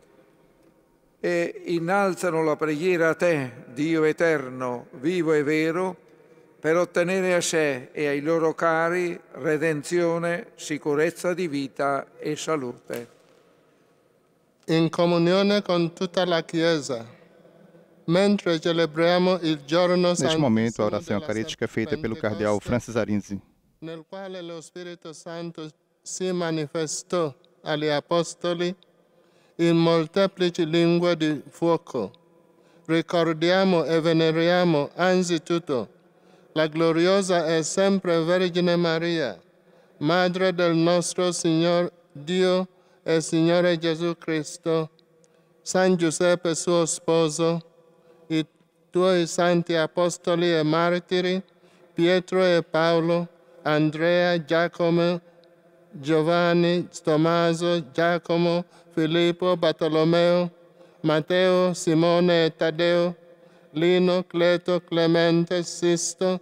e 1.21 1.63
innalzano 1.67 2.43
la 2.43 2.57
preghiera 2.57 3.11
a 3.11 3.15
te, 3.15 3.65
Dio 3.73 4.05
eterno, 4.05 4.87
vivo 4.93 5.33
e 5.33 5.43
vero, 5.43 5.97
per 6.61 6.77
ottenere 6.77 7.35
a 7.35 7.41
sé 7.41 7.91
e 7.93 8.07
ai 8.07 8.21
loro 8.21 8.55
cari 8.55 9.19
redenzione, 9.33 10.49
sicurezza 10.57 11.35
di 11.35 11.49
vita 11.49 12.07
e 12.19 12.37
salute. 12.37 13.17
in 14.69 14.91
comunione 14.91 15.63
con 15.63 15.95
tutta 15.95 16.27
la 16.27 16.45
Chiesa, 16.45 17.07
mentre 18.05 18.61
celebriamo 18.61 19.39
il 19.41 19.63
giorno 19.65 20.09
Neste 20.09 20.37
momento, 20.37 20.83
a 20.83 20.87
oração 20.87 21.17
eucarística 21.17 21.65
é 21.65 21.69
feita 21.69 21.97
pelo 21.97 22.17
cardeal 22.17 22.61
Francis 22.61 22.97
Arinzi. 22.97 23.41
nel 23.81 24.05
quale 24.09 24.43
lo 24.43 24.61
Spirito 24.61 25.13
Santo 25.13 25.71
si 26.03 26.31
manifestò 26.33 27.33
agli 27.63 27.87
Apostoli 27.87 28.75
in 29.61 29.77
molteplici 29.77 30.67
lingue 30.67 31.17
di 31.17 31.43
fuoco. 31.49 32.13
Ricordiamo 32.87 33.85
e 33.85 34.01
veneriamo 34.01 34.91
anzitutto 34.95 35.89
la 36.53 36.67
gloriosa 36.67 37.47
e 37.47 37.63
sempre 37.63 38.23
Vergine 38.23 38.77
Maria, 38.77 39.39
Madre 39.99 40.55
del 40.55 40.75
nostro 40.75 41.33
Signor 41.33 41.91
Dio 42.13 42.67
e 43.03 43.21
Signore 43.21 43.79
Gesù 43.79 44.17
Cristo, 44.17 44.91
San 45.63 45.97
Giuseppe 45.97 46.55
suo 46.55 46.87
sposo, 46.87 47.63
i 48.29 48.47
tuoi 48.91 49.27
santi 49.27 49.75
apostoli 49.75 50.55
e 50.55 50.63
martiri, 50.63 51.43
Pietro 51.95 52.45
e 52.45 52.63
Paolo, 52.63 53.29
Andrea, 53.63 54.43
Giacomo, 54.43 55.21
Giovanni, 56.01 56.89
Tommaso, 57.03 57.91
Giacomo, 57.91 58.65
Filippo, 58.93 59.57
Bartolomeo, 59.57 60.51
Matteo, 61.01 61.75
Simone 61.75 62.47
e 62.47 62.57
Taddeo, 62.57 63.17
Lino, 63.73 64.25
Cleto, 64.25 64.81
Clemente, 64.81 65.63
Sisto, 65.65 66.41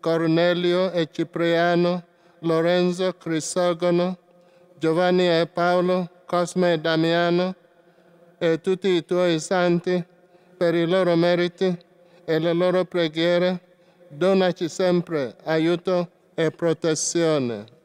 Cornelio 0.00 0.90
e 0.92 1.08
Cipriano, 1.10 2.04
Lorenzo, 2.40 3.14
Crisogono, 3.14 4.18
Giovanni 4.78 5.26
e 5.26 5.48
Paolo, 5.52 6.08
Cosme 6.26 6.74
e 6.74 6.78
Damiano, 6.78 7.54
e 8.38 8.60
tutti 8.60 8.88
i 8.88 9.04
tuoi 9.04 9.40
santi, 9.40 10.04
per 10.56 10.74
i 10.74 10.86
loro 10.86 11.16
meriti 11.16 11.76
e 12.24 12.38
le 12.38 12.52
loro 12.52 12.84
preghiere, 12.84 13.60
donaci 14.08 14.68
sempre 14.68 15.34
aiuto 15.44 16.10
e 16.34 16.50
protezione. 16.50 17.77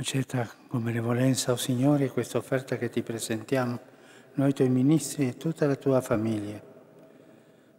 Accetta 0.00 0.48
con 0.66 0.82
benevolenza, 0.82 1.52
o 1.52 1.56
Signore, 1.56 2.08
questa 2.08 2.38
offerta 2.38 2.78
che 2.78 2.88
ti 2.88 3.02
presentiamo, 3.02 3.78
noi 4.36 4.54
tuoi 4.54 4.70
ministri 4.70 5.28
e 5.28 5.36
tutta 5.36 5.66
la 5.66 5.76
tua 5.76 6.00
famiglia. 6.00 6.58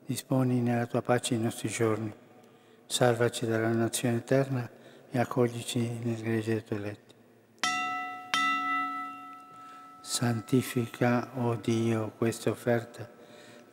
Disponi 0.05 0.61
nella 0.61 0.85
tua 0.85 1.01
pace 1.01 1.33
i 1.33 1.39
nostri 1.39 1.67
giorni, 1.67 2.13
salvaci 2.85 3.47
dalla 3.47 3.71
nazione 3.71 4.17
eterna 4.17 4.69
e 5.09 5.17
accoglici 5.17 5.79
nel 6.03 6.21
gregge 6.21 6.53
dei 6.53 6.63
tuoi 6.63 6.79
eletti. 6.79 7.15
Santifica, 10.01 11.31
o 11.37 11.47
oh 11.47 11.55
Dio, 11.55 12.11
questa 12.15 12.51
offerta 12.51 13.09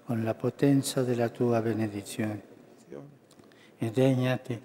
con 0.05 0.24
la 0.24 0.32
potenza 0.32 1.03
della 1.03 1.28
tua 1.28 1.61
benedizione 1.61 2.47
e 3.78 3.90
degnati 3.90 4.60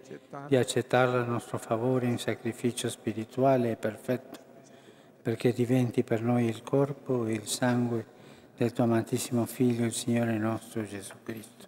di 0.47 0.55
accettarla 0.55 1.22
a 1.22 1.26
nostro 1.26 1.57
favore 1.57 2.07
in 2.07 2.18
sacrificio 2.18 2.89
spirituale 2.89 3.72
e 3.72 3.76
perfetto, 3.76 4.39
perché 5.22 5.53
diventi 5.53 6.03
per 6.03 6.22
noi 6.22 6.45
il 6.45 6.64
corpo 6.64 7.26
e 7.28 7.34
il 7.34 7.47
sangue 7.47 8.05
del 8.57 8.74
tuo 8.74 8.86
amatissimo 8.86 9.45
Figlio, 9.45 9.86
il 9.86 9.93
Signore 9.93 10.38
nostro 10.38 10.86
Gesù 10.86 11.14
Cristo. 11.24 11.68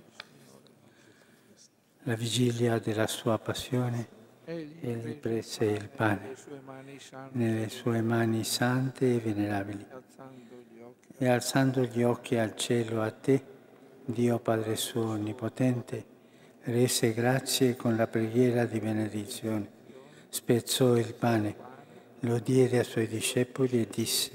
La 2.04 2.16
vigilia 2.16 2.80
della 2.80 3.08
sua 3.08 3.38
passione, 3.38 4.08
egli 4.44 5.16
prese 5.16 5.66
il 5.66 5.90
pane 5.90 6.36
nelle 7.32 7.70
sue 7.70 8.02
mani 8.02 8.44
sante 8.44 9.16
e 9.16 9.20
venerabili 9.20 9.86
e 11.18 11.30
alzando 11.30 11.84
gli 11.84 12.04
occhi 12.04 12.38
al 12.38 12.56
cielo 12.56 13.02
a 13.02 13.12
te, 13.12 13.44
Dio 14.04 14.40
Padre 14.40 14.76
suo 14.76 15.12
onnipotente, 15.12 16.14
rese 16.66 17.14
grazie 17.14 17.76
con 17.76 17.96
la 17.96 18.08
preghiera 18.08 18.66
di 18.66 18.80
benedizione, 18.80 19.68
spezzò 20.30 20.98
il 20.98 21.14
pane, 21.14 21.56
lo 22.22 22.40
diede 22.40 22.80
ai 22.80 22.86
suoi 22.86 23.08
discepoli 23.08 23.82
e 23.82 23.88
disse, 23.90 24.32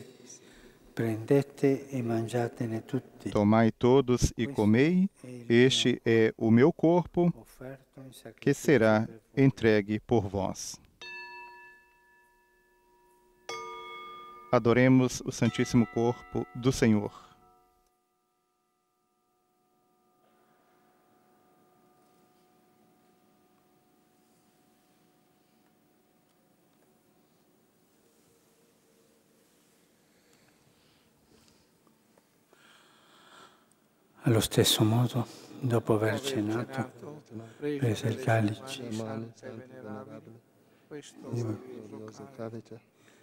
prendete 0.92 1.88
e 1.88 2.02
mangiatene 2.02 2.84
tutti, 2.84 3.30
Tomai 3.30 3.72
todos 3.76 4.32
e 4.36 4.46
comei, 4.46 5.08
este 5.48 6.00
é 6.04 6.32
o 6.36 6.50
meu 6.50 6.72
corpo, 6.72 7.32
que 8.38 8.54
será 8.54 9.08
entregue 9.36 10.00
por 10.00 10.28
vós. 10.28 10.80
Adoremos 14.52 15.22
o 15.24 15.30
Santíssimo 15.30 15.86
Corpo 15.86 16.44
do 16.56 16.72
Senhor. 16.72 17.29
Allo 34.22 34.40
stesso 34.40 34.84
modo, 34.84 35.26
dopo 35.60 35.94
aver 35.94 36.20
cenato, 36.20 36.90
prese 37.58 38.08
il 38.08 38.16
calice 38.16 38.82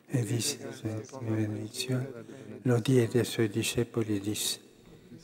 e 0.07 0.23
disse 0.23 0.57
di 1.19 1.25
benedizione, 1.25 2.09
lo 2.63 2.79
diede 2.79 3.19
ai 3.19 3.25
suoi 3.25 3.47
discepoli 3.47 4.15
e 4.15 4.19
disse, 4.19 4.59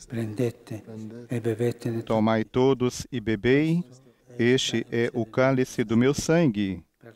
prendete 0.06 0.84
e 1.28 1.40
tutti 1.40 2.02
Tomai 2.04 2.44
todos 2.44 3.06
e 3.10 3.20
bebei, 3.20 3.82
este 4.38 4.86
é 4.90 5.10
o 5.12 5.26
cálice 5.26 5.82
do 5.84 5.96
meu 5.96 6.14
sangue, 6.14 6.84
la 7.02 7.12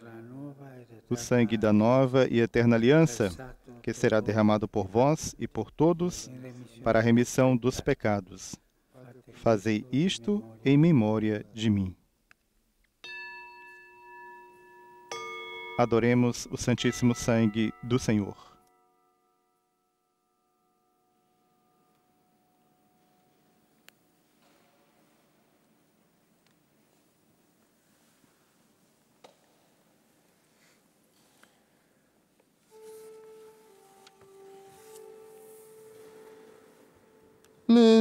o 1.08 1.16
sangue 1.16 1.56
da 1.56 1.72
nova 1.72 2.26
e 2.28 2.40
eterna 2.40 2.74
aliança, 2.74 3.54
que 3.82 3.92
será 3.92 4.20
derramado 4.20 4.66
por 4.66 4.88
vós 4.88 5.34
e 5.38 5.46
por 5.46 5.70
todos 5.70 6.28
para 6.88 7.00
a 7.00 7.02
remissão 7.02 7.54
dos 7.54 7.82
pecados. 7.82 8.56
Fazei 9.30 9.84
isto 9.92 10.42
em 10.64 10.78
memória 10.78 11.44
de 11.52 11.68
mim. 11.68 11.94
Adoremos 15.78 16.48
o 16.50 16.56
Santíssimo 16.56 17.14
Sangue 17.14 17.74
do 17.82 17.98
Senhor. 17.98 18.47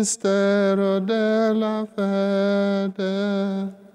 Mistero 0.07 0.99
della 0.99 1.85
fede. 1.93 3.86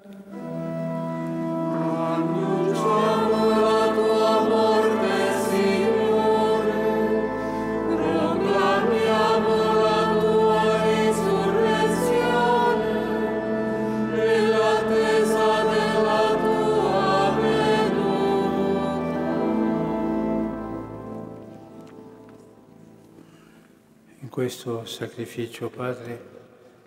Questo 24.33 24.87
sacrificio, 24.87 25.69
Padre, 25.69 26.31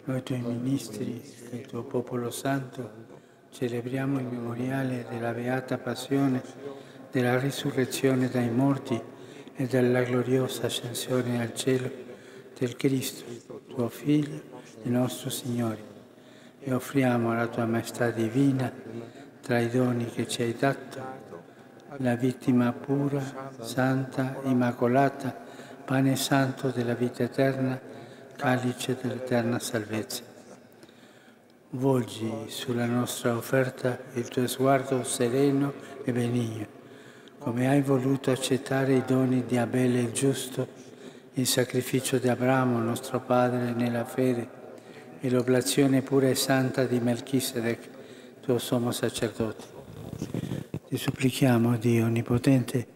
noi 0.05 0.23
tuoi 0.23 0.39
ministri 0.39 1.21
e 1.51 1.57
il 1.57 1.67
tuo 1.67 1.83
popolo 1.83 2.31
santo 2.31 2.89
celebriamo 3.51 4.17
il 4.17 4.25
memoriale 4.25 5.05
della 5.07 5.31
beata 5.31 5.77
passione, 5.77 6.41
della 7.11 7.37
risurrezione 7.37 8.29
dai 8.29 8.49
morti 8.49 8.99
e 9.53 9.67
della 9.67 10.01
gloriosa 10.01 10.65
ascensione 10.65 11.39
al 11.39 11.53
cielo 11.53 11.87
del 12.57 12.75
Cristo, 12.75 13.25
tuo 13.67 13.89
Figlio 13.89 14.41
e 14.81 14.89
nostro 14.89 15.29
Signore. 15.29 15.83
E 16.61 16.73
offriamo 16.73 17.29
alla 17.29 17.45
tua 17.45 17.67
maestà 17.67 18.09
divina, 18.09 18.73
tra 19.39 19.59
i 19.59 19.69
doni 19.69 20.05
che 20.05 20.27
ci 20.27 20.41
hai 20.41 20.55
dato, 20.57 20.99
la 21.97 22.15
vittima 22.15 22.71
pura, 22.71 23.51
santa, 23.59 24.39
immacolata, 24.45 25.44
pane 25.85 26.15
santo 26.15 26.69
della 26.69 26.95
vita 26.95 27.21
eterna, 27.21 27.79
calice 28.35 28.97
dell'eterna 28.99 29.59
salvezza. 29.59 30.23
Volgi 31.69 32.45
sulla 32.47 32.87
nostra 32.87 33.37
offerta 33.37 33.99
il 34.13 34.27
tuo 34.27 34.47
sguardo 34.47 35.03
sereno 35.03 35.73
e 36.03 36.11
benigno, 36.11 36.65
come 37.37 37.69
hai 37.69 37.81
voluto 37.81 38.31
accettare 38.31 38.95
i 38.95 39.03
doni 39.05 39.45
di 39.45 39.57
Abele 39.57 39.99
il 39.99 40.11
giusto, 40.11 40.67
il 41.33 41.45
sacrificio 41.45 42.17
di 42.17 42.29
Abramo, 42.29 42.79
nostro 42.79 43.19
padre, 43.19 43.73
nella 43.73 44.05
fede, 44.05 44.49
e 45.19 45.29
l'oblazione 45.29 46.01
pura 46.01 46.27
e 46.27 46.35
santa 46.35 46.85
di 46.85 46.99
Melchisedec, 46.99 47.89
tuo 48.41 48.57
sommo 48.57 48.91
sacerdote. 48.91 49.63
Ti 50.87 50.97
supplichiamo, 50.97 51.77
Dio 51.77 52.05
Onnipotente, 52.05 52.87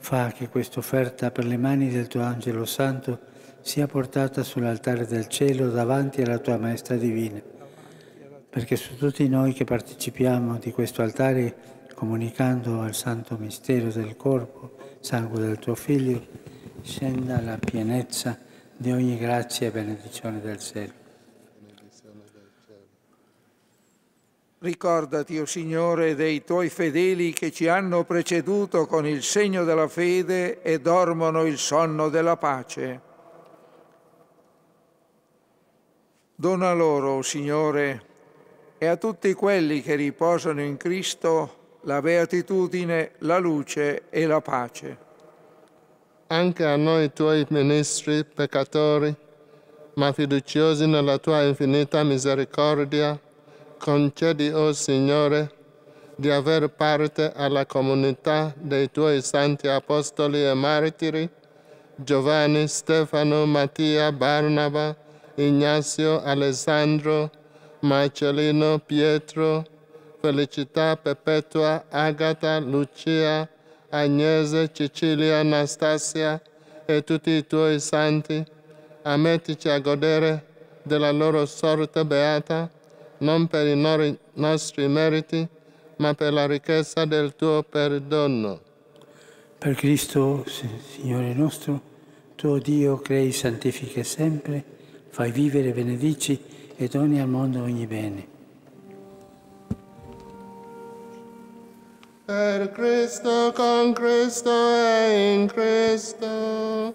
fa 0.00 0.32
che 0.32 0.48
questa 0.48 0.78
offerta 0.78 1.30
per 1.30 1.44
le 1.44 1.58
mani 1.58 1.90
del 1.90 2.08
tuo 2.08 2.22
angelo 2.22 2.64
santo 2.64 3.20
sia 3.60 3.86
portata 3.86 4.42
sull'altare 4.42 5.06
del 5.06 5.28
cielo 5.28 5.68
davanti 5.70 6.22
alla 6.22 6.38
tua 6.38 6.56
maestà 6.56 6.96
divina, 6.96 7.40
perché 8.48 8.76
su 8.76 8.96
tutti 8.96 9.28
noi 9.28 9.52
che 9.52 9.64
partecipiamo 9.64 10.56
di 10.58 10.72
questo 10.72 11.02
altare, 11.02 11.54
comunicando 11.94 12.80
al 12.80 12.94
santo 12.94 13.36
mistero 13.36 13.90
del 13.92 14.16
corpo, 14.16 14.76
sangue 15.00 15.40
del 15.40 15.58
tuo 15.58 15.74
Figlio, 15.74 16.26
scenda 16.82 17.40
la 17.42 17.58
pienezza 17.58 18.38
di 18.74 18.90
ogni 18.90 19.18
grazia 19.18 19.68
e 19.68 19.70
benedizione 19.70 20.40
del 20.40 20.58
cielo. 20.58 20.99
Ricordati, 24.62 25.38
o 25.38 25.46
Signore, 25.46 26.14
dei 26.14 26.44
tuoi 26.44 26.68
fedeli 26.68 27.32
che 27.32 27.50
ci 27.50 27.66
hanno 27.66 28.04
preceduto 28.04 28.84
con 28.84 29.06
il 29.06 29.22
segno 29.22 29.64
della 29.64 29.88
fede 29.88 30.60
e 30.60 30.78
dormono 30.80 31.46
il 31.46 31.56
sonno 31.56 32.10
della 32.10 32.36
pace. 32.36 33.00
Dona 36.34 36.74
loro, 36.74 37.12
o 37.12 37.22
Signore, 37.22 38.02
e 38.76 38.84
a 38.84 38.96
tutti 38.98 39.32
quelli 39.32 39.80
che 39.80 39.94
riposano 39.94 40.60
in 40.60 40.76
Cristo 40.76 41.78
la 41.84 42.02
beatitudine, 42.02 43.12
la 43.20 43.38
luce 43.38 44.10
e 44.10 44.26
la 44.26 44.42
pace. 44.42 44.98
Anche 46.26 46.64
a 46.66 46.76
noi 46.76 47.10
tuoi 47.14 47.46
ministri 47.48 48.26
peccatori, 48.26 49.16
ma 49.94 50.12
fiduciosi 50.12 50.86
nella 50.86 51.16
tua 51.16 51.44
infinita 51.44 52.02
misericordia, 52.04 53.18
concedi, 53.80 54.50
o 54.50 54.72
Signore, 54.72 55.50
di 56.14 56.30
aver 56.30 56.68
parte 56.68 57.32
alla 57.34 57.64
comunità 57.64 58.52
dei 58.56 58.90
tuoi 58.90 59.22
santi 59.22 59.66
apostoli 59.68 60.44
e 60.44 60.52
martiri, 60.52 61.28
Giovanni, 61.96 62.68
Stefano, 62.68 63.46
Mattia, 63.46 64.12
Barnaba, 64.12 64.94
Ignazio, 65.36 66.22
Alessandro, 66.22 67.30
Marcellino, 67.80 68.78
Pietro, 68.78 69.64
Felicità 70.20 70.96
Perpetua, 70.96 71.84
Agata, 71.88 72.58
Lucia, 72.58 73.48
Agnese, 73.88 74.70
Cecilia, 74.72 75.38
Anastasia 75.38 76.40
e 76.84 77.02
tutti 77.02 77.30
i 77.30 77.46
tuoi 77.46 77.80
santi, 77.80 78.44
ammettici 79.02 79.70
a 79.70 79.78
godere 79.78 80.44
della 80.82 81.10
loro 81.10 81.46
sorte 81.46 82.04
beata, 82.04 82.68
non 83.20 83.46
per 83.46 83.66
i 83.66 84.18
nostri 84.34 84.88
meriti, 84.88 85.46
ma 85.96 86.14
per 86.14 86.32
la 86.32 86.46
ricchezza 86.46 87.04
del 87.04 87.34
tuo 87.36 87.62
perdono. 87.62 88.60
Per 89.58 89.74
Cristo, 89.74 90.44
Signore 90.46 91.34
nostro, 91.34 91.80
tuo 92.34 92.58
Dio 92.58 92.98
crei, 92.98 93.32
santifichi 93.32 94.02
sempre, 94.04 94.64
fai 95.10 95.30
vivere, 95.30 95.72
benedici 95.72 96.40
e 96.76 96.88
doni 96.88 97.20
al 97.20 97.28
mondo 97.28 97.62
ogni 97.62 97.86
bene. 97.86 98.26
Per 102.24 102.70
Cristo, 102.72 103.52
con 103.54 103.92
Cristo 103.92 104.50
e 104.50 105.34
in 105.34 105.46
Cristo. 105.46 106.94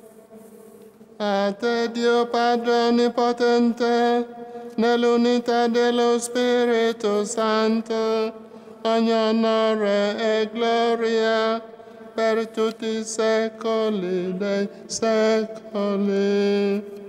A 1.18 1.54
te 1.54 1.92
Dio 1.92 2.28
Padre 2.28 2.88
Onnipotente, 2.88 4.45
nell'unità 4.76 5.68
dello 5.68 6.20
Spirito 6.20 7.26
Santo, 7.26 8.34
ogni 8.84 9.12
onore 9.12 10.42
e 10.42 10.50
gloria 10.52 11.62
per 12.14 12.48
tutti 12.48 12.86
i 12.86 13.04
secoli 13.04 14.38
dei 14.38 14.70
secoli. 14.86 17.04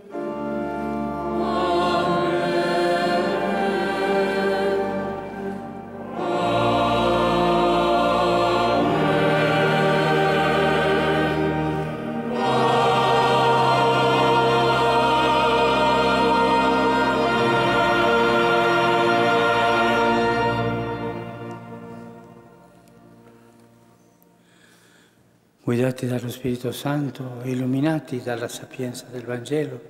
Guidati 25.97 26.09
dallo 26.09 26.31
Spirito 26.31 26.73
Santo 26.73 27.41
e 27.43 27.53
illuminati 27.53 28.21
dalla 28.23 28.49
sapienza 28.49 29.07
del 29.11 29.23
Vangelo, 29.25 29.81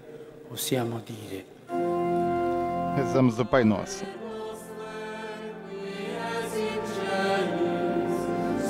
possiamo 0.47 1.03
dire, 1.05 1.45
Rezamos 2.95 3.37
o 3.39 3.45
Pai 3.45 3.65
Nosso. 3.65 4.05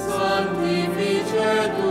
Sanctificetur 0.09 1.86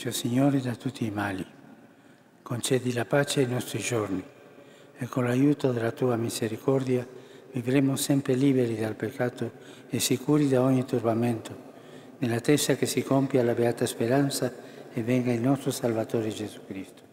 Proteggici, 0.00 0.08
o 0.08 0.12
Signore, 0.12 0.60
da 0.60 0.74
tutti 0.74 1.04
i 1.04 1.10
mali. 1.10 1.44
Concedi 2.42 2.92
la 2.92 3.04
pace 3.04 3.40
ai 3.40 3.46
nostri 3.46 3.78
giorni 3.80 4.22
e 4.96 5.06
con 5.06 5.24
l'aiuto 5.24 5.72
della 5.72 5.92
tua 5.92 6.16
misericordia 6.16 7.06
vivremo 7.52 7.96
sempre 7.96 8.34
liberi 8.34 8.76
dal 8.76 8.94
peccato 8.94 9.52
e 9.88 9.98
sicuri 9.98 10.48
da 10.48 10.62
ogni 10.62 10.84
turbamento, 10.84 11.54
nell'attesa 12.18 12.74
che 12.76 12.86
si 12.86 13.02
compia 13.02 13.42
la 13.42 13.54
beata 13.54 13.86
speranza 13.86 14.52
e 14.92 15.02
venga 15.02 15.32
il 15.32 15.40
nostro 15.40 15.70
Salvatore 15.70 16.30
Gesù 16.30 16.60
Cristo. 16.66 17.09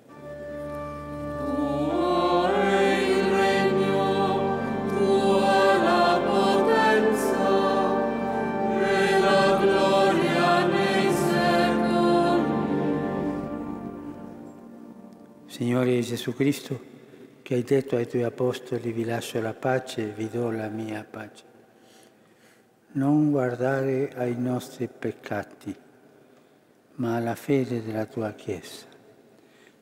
Signore 15.57 16.01
Gesù 16.01 16.35
Cristo, 16.35 16.79
che 17.41 17.55
hai 17.55 17.63
detto 17.63 17.95
ai 17.95 18.07
tuoi 18.07 18.21
apostoli 18.21 18.91
vi 18.91 19.03
lascio 19.03 19.41
la 19.41 19.55
pace, 19.55 20.05
vi 20.05 20.29
do 20.29 20.51
la 20.51 20.67
mia 20.67 21.03
pace. 21.03 21.43
Non 22.91 23.31
guardare 23.31 24.11
ai 24.13 24.35
nostri 24.37 24.87
peccati, 24.87 25.75
ma 26.97 27.15
alla 27.15 27.33
fede 27.33 27.83
della 27.83 28.05
tua 28.05 28.33
Chiesa 28.33 28.85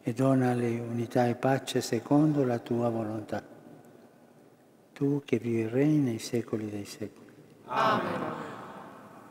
e 0.02 0.14
donale 0.14 0.80
unità 0.80 1.28
e 1.28 1.36
pace 1.36 1.82
secondo 1.82 2.46
la 2.46 2.60
tua 2.60 2.88
volontà. 2.88 3.44
Tu 4.94 5.24
che 5.26 5.38
vivi 5.40 5.64
e 5.64 5.68
regni 5.68 5.98
nei 5.98 6.20
secoli 6.20 6.70
dei 6.70 6.86
secoli. 6.86 7.34
Amen. 7.66 8.22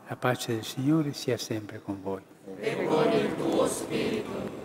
La 0.07 0.15
pace 0.15 0.53
del 0.53 0.63
Signore 0.63 1.11
sia 1.13 1.37
sempre 1.37 1.81
con 1.81 2.03
voi. 2.03 2.21
E 2.59 2.85
con 2.85 3.11
il 3.11 3.35
tuo 3.35 3.65
spirito. 3.65 4.64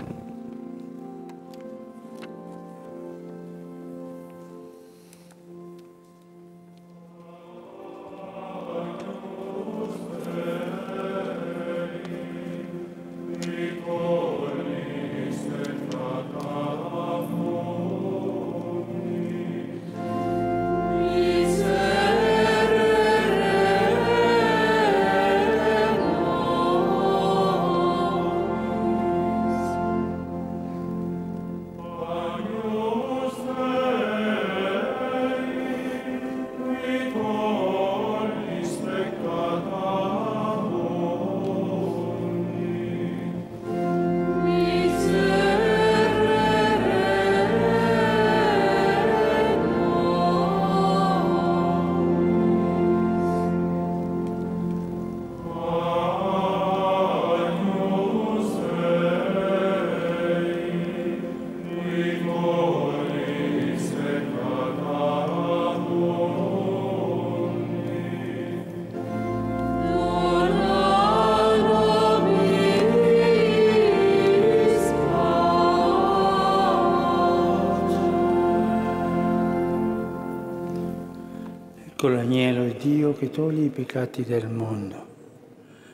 toglie 83.31 83.65
i 83.65 83.69
peccati 83.69 84.23
del 84.25 84.49
mondo. 84.49 85.07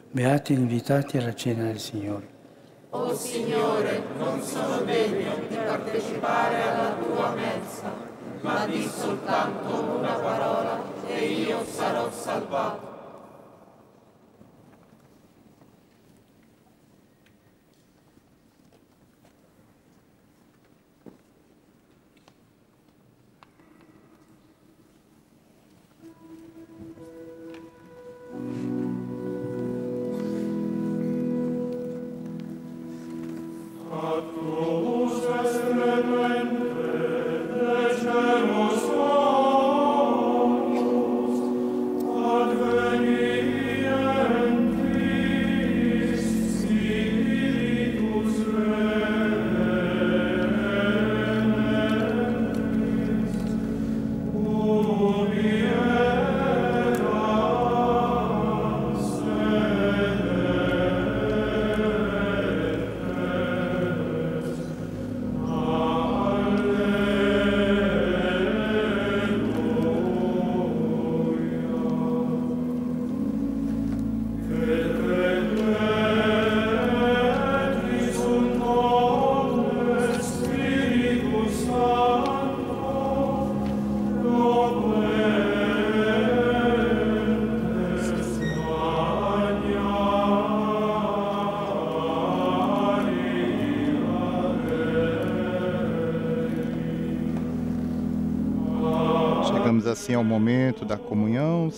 Beati 0.10 0.54
invitati 0.54 1.18
alla 1.18 1.36
cena 1.36 1.66
del 1.66 1.80
Signore. 1.80 2.36
O 2.90 3.14
Signore, 3.14 4.02
non 4.18 4.42
sono 4.42 4.80
degno 4.82 5.36
di 5.48 5.56
partecipare 5.56 6.62
alla 6.64 6.96
tua 6.96 7.36
mensa, 7.36 7.94
ma 8.42 8.66
di 8.66 8.82
soltanto 8.82 9.98
una 10.00 10.14
parola 10.14 10.82
e 11.08 11.26
io 11.26 11.64
sarò 11.64 12.10
salvato. 12.12 12.87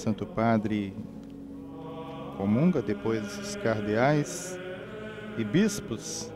Santo 0.10 0.26
Padre 0.26 0.92
comunga, 2.36 2.82
depois 2.82 3.38
os 3.38 3.56
cardeais 3.58 4.58
e 5.38 5.44
bispos 5.44 6.34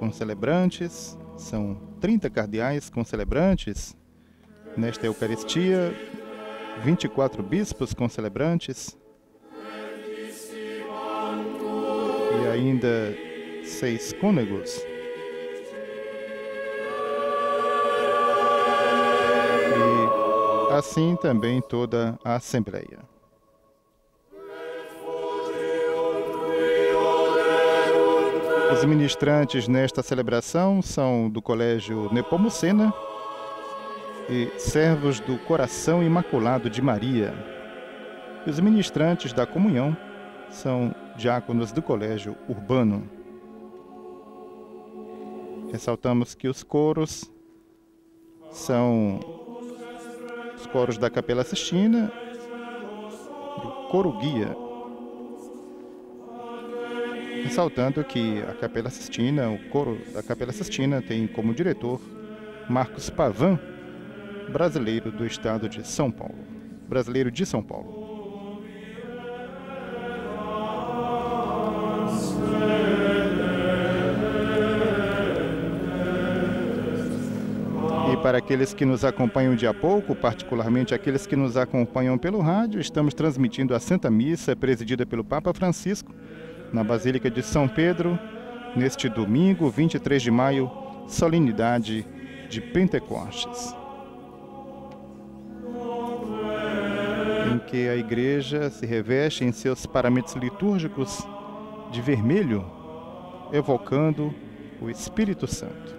com 0.00 0.10
celebrantes. 0.10 1.16
São 1.36 1.76
30 2.00 2.28
cardeais 2.28 2.90
com 2.90 3.04
celebrantes 3.04 3.96
nesta 4.76 5.06
Eucaristia, 5.06 5.94
24 6.82 7.44
bispos 7.44 7.94
com 7.94 8.08
celebrantes 8.08 8.98
e 12.42 12.48
ainda 12.48 13.14
seis 13.62 14.12
cônegos. 14.14 14.80
Assim 20.76 21.16
também 21.16 21.60
toda 21.60 22.18
a 22.24 22.34
Assembleia. 22.34 22.98
Os 28.72 28.84
ministrantes 28.84 29.66
nesta 29.68 30.02
celebração 30.02 30.82
são 30.82 31.30
do 31.30 31.40
Colégio 31.40 32.12
Nepomucena 32.12 32.92
e 34.28 34.50
servos 34.58 35.18
do 35.18 35.38
Coração 35.38 36.02
Imaculado 36.02 36.68
de 36.68 36.82
Maria. 36.82 37.32
E 38.46 38.50
os 38.50 38.60
ministrantes 38.60 39.32
da 39.32 39.46
comunhão 39.46 39.96
são 40.50 40.94
diáconos 41.16 41.72
do 41.72 41.80
Colégio 41.80 42.36
Urbano. 42.48 43.08
Ressaltamos 45.72 46.34
que 46.34 46.48
os 46.48 46.62
coros 46.62 47.30
são 48.50 49.45
os 50.66 50.72
coros 50.72 50.98
da 50.98 51.08
Capela 51.08 51.44
Sistina 51.44 52.10
e 53.62 53.66
o 53.66 53.88
coro 53.88 54.12
guia. 54.18 54.56
Ressaltando 57.44 58.02
que 58.02 58.42
a 58.42 58.54
Capela 58.54 58.90
Sistina, 58.90 59.48
o 59.48 59.58
coro 59.68 59.98
da 60.12 60.22
Capela 60.22 60.52
Sistina 60.52 61.00
tem 61.00 61.26
como 61.28 61.54
diretor 61.54 62.00
Marcos 62.68 63.08
Pavan, 63.08 63.58
brasileiro 64.50 65.12
do 65.12 65.24
estado 65.24 65.68
de 65.68 65.86
São 65.86 66.10
Paulo, 66.10 66.38
brasileiro 66.88 67.30
de 67.30 67.46
São 67.46 67.62
Paulo. 67.62 68.05
Para 78.26 78.38
aqueles 78.38 78.74
que 78.74 78.84
nos 78.84 79.04
acompanham 79.04 79.54
de 79.54 79.68
a 79.68 79.72
pouco, 79.72 80.12
particularmente 80.12 80.92
aqueles 80.92 81.28
que 81.28 81.36
nos 81.36 81.56
acompanham 81.56 82.18
pelo 82.18 82.40
rádio, 82.40 82.80
estamos 82.80 83.14
transmitindo 83.14 83.72
a 83.72 83.78
Santa 83.78 84.10
Missa, 84.10 84.56
presidida 84.56 85.06
pelo 85.06 85.22
Papa 85.22 85.54
Francisco, 85.54 86.12
na 86.72 86.82
Basílica 86.82 87.30
de 87.30 87.40
São 87.40 87.68
Pedro, 87.68 88.18
neste 88.74 89.08
domingo, 89.08 89.70
23 89.70 90.20
de 90.20 90.32
maio, 90.32 90.68
solenidade 91.06 92.04
de 92.48 92.60
Pentecostes. 92.60 93.72
Em 97.54 97.60
que 97.60 97.88
a 97.88 97.94
igreja 97.94 98.70
se 98.70 98.84
reveste 98.86 99.44
em 99.44 99.52
seus 99.52 99.86
parâmetros 99.86 100.34
litúrgicos 100.34 101.24
de 101.92 102.02
vermelho, 102.02 102.64
evocando 103.52 104.34
o 104.82 104.90
Espírito 104.90 105.46
Santo. 105.46 105.95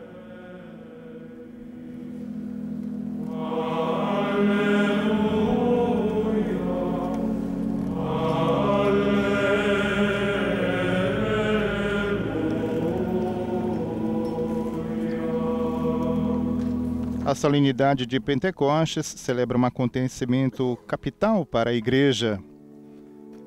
Solenidade 17.38 18.08
de 18.08 18.20
Pentecostes 18.20 19.06
celebra 19.06 19.58
um 19.58 19.64
acontecimento 19.64 20.76
capital 20.88 21.46
para 21.46 21.70
a 21.70 21.74
Igreja. 21.74 22.40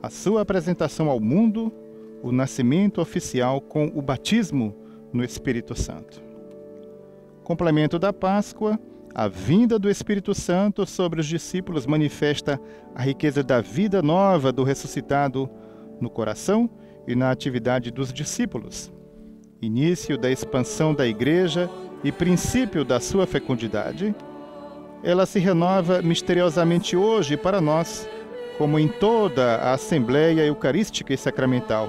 A 0.00 0.08
sua 0.08 0.42
apresentação 0.42 1.10
ao 1.10 1.18
mundo, 1.18 1.72
o 2.22 2.30
nascimento 2.30 3.00
oficial 3.00 3.60
com 3.60 3.90
o 3.92 4.00
batismo 4.00 4.74
no 5.12 5.24
Espírito 5.24 5.74
Santo. 5.74 6.22
Complemento 7.42 7.98
da 7.98 8.12
Páscoa, 8.12 8.78
a 9.12 9.26
vinda 9.26 9.76
do 9.76 9.90
Espírito 9.90 10.36
Santo 10.36 10.86
sobre 10.86 11.20
os 11.20 11.26
discípulos 11.26 11.84
manifesta 11.84 12.60
a 12.94 13.02
riqueza 13.02 13.42
da 13.42 13.60
vida 13.60 14.00
nova 14.00 14.52
do 14.52 14.62
ressuscitado 14.62 15.50
no 16.00 16.08
coração 16.08 16.70
e 17.08 17.16
na 17.16 17.32
atividade 17.32 17.90
dos 17.90 18.12
discípulos. 18.12 18.92
Início 19.60 20.16
da 20.16 20.30
expansão 20.30 20.94
da 20.94 21.08
Igreja 21.08 21.68
e 22.02 22.10
princípio 22.10 22.84
da 22.84 22.98
sua 22.98 23.26
fecundidade, 23.26 24.14
ela 25.02 25.26
se 25.26 25.38
renova 25.38 26.02
misteriosamente 26.02 26.96
hoje 26.96 27.36
para 27.36 27.60
nós, 27.60 28.08
como 28.58 28.78
em 28.78 28.88
toda 28.88 29.56
a 29.56 29.72
Assembleia 29.72 30.44
Eucarística 30.44 31.12
e 31.12 31.16
Sacramental, 31.16 31.88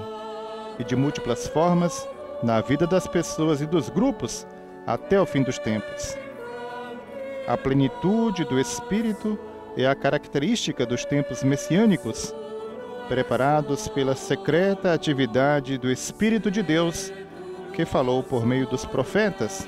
e 0.78 0.84
de 0.84 0.96
múltiplas 0.96 1.46
formas 1.48 2.08
na 2.42 2.60
vida 2.60 2.86
das 2.86 3.06
pessoas 3.06 3.60
e 3.60 3.66
dos 3.66 3.88
grupos 3.88 4.46
até 4.86 5.20
o 5.20 5.26
fim 5.26 5.42
dos 5.42 5.58
tempos. 5.58 6.16
A 7.46 7.56
plenitude 7.56 8.44
do 8.44 8.58
Espírito 8.58 9.38
é 9.76 9.86
a 9.86 9.94
característica 9.94 10.86
dos 10.86 11.04
tempos 11.04 11.42
messiânicos, 11.42 12.34
preparados 13.08 13.88
pela 13.88 14.14
secreta 14.14 14.92
atividade 14.92 15.76
do 15.76 15.90
Espírito 15.90 16.50
de 16.50 16.62
Deus, 16.62 17.12
que 17.74 17.84
falou 17.84 18.22
por 18.22 18.46
meio 18.46 18.66
dos 18.66 18.84
profetas 18.84 19.66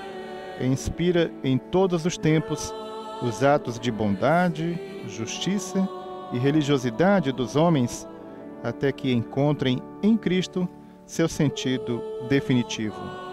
e 0.61 0.67
inspira 0.67 1.31
em 1.43 1.59
todos 1.59 2.05
os 2.07 2.17
tempos 2.17 2.75
os 3.23 3.43
atos 3.43 3.79
de 3.79 3.91
bondade, 3.91 4.79
justiça 5.09 5.89
e 6.33 6.39
religiosidade 6.39 7.33
dos 7.33 7.57
homens, 7.57 8.07
até 8.63 8.93
que 8.93 9.13
encontrem 9.13 9.81
em 10.03 10.17
Cristo 10.17 10.69
seu 11.07 11.29
sentido 11.29 12.03
definitivo. 12.29 13.24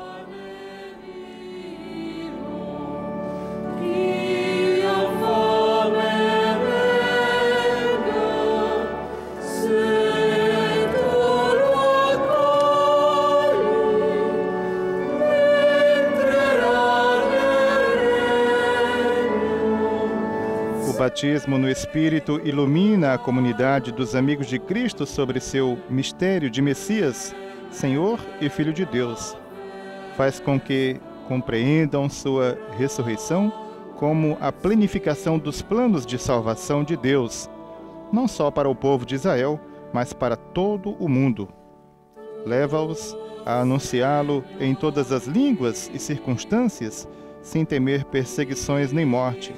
Batismo 21.02 21.58
no 21.58 21.68
Espírito 21.68 22.40
ilumina 22.44 23.16
a 23.16 23.18
comunidade 23.18 23.92
dos 23.92 24.14
amigos 24.14 24.46
de 24.46 24.60
Cristo 24.60 25.04
sobre 25.04 25.40
seu 25.40 25.80
mistério 25.90 26.48
de 26.48 26.62
Messias, 26.62 27.36
Senhor 27.72 28.20
e 28.40 28.48
Filho 28.50 28.72
de 28.72 28.86
Deus. 28.86 29.36
Faz 30.16 30.40
com 30.40 30.60
que 30.60 31.02
compreendam 31.28 32.08
sua 32.08 32.56
ressurreição 32.78 33.52
como 33.96 34.38
a 34.40 34.52
planificação 34.52 35.40
dos 35.40 35.60
planos 35.60 36.06
de 36.06 36.20
salvação 36.20 36.84
de 36.84 36.96
Deus, 36.96 37.50
não 38.14 38.28
só 38.28 38.52
para 38.52 38.70
o 38.70 38.76
povo 38.76 39.04
de 39.04 39.16
Israel, 39.16 39.60
mas 39.92 40.14
para 40.14 40.36
todo 40.36 40.92
o 41.00 41.10
mundo. 41.10 41.50
Leva-os 42.46 43.18
a 43.44 43.62
anunciá-lo 43.62 44.44
em 44.60 44.76
todas 44.76 45.12
as 45.12 45.26
línguas 45.26 45.90
e 45.92 45.98
circunstâncias, 45.98 47.08
sem 47.42 47.66
temer 47.66 48.06
perseguições 48.06 48.92
nem 48.94 49.04
morte 49.04 49.52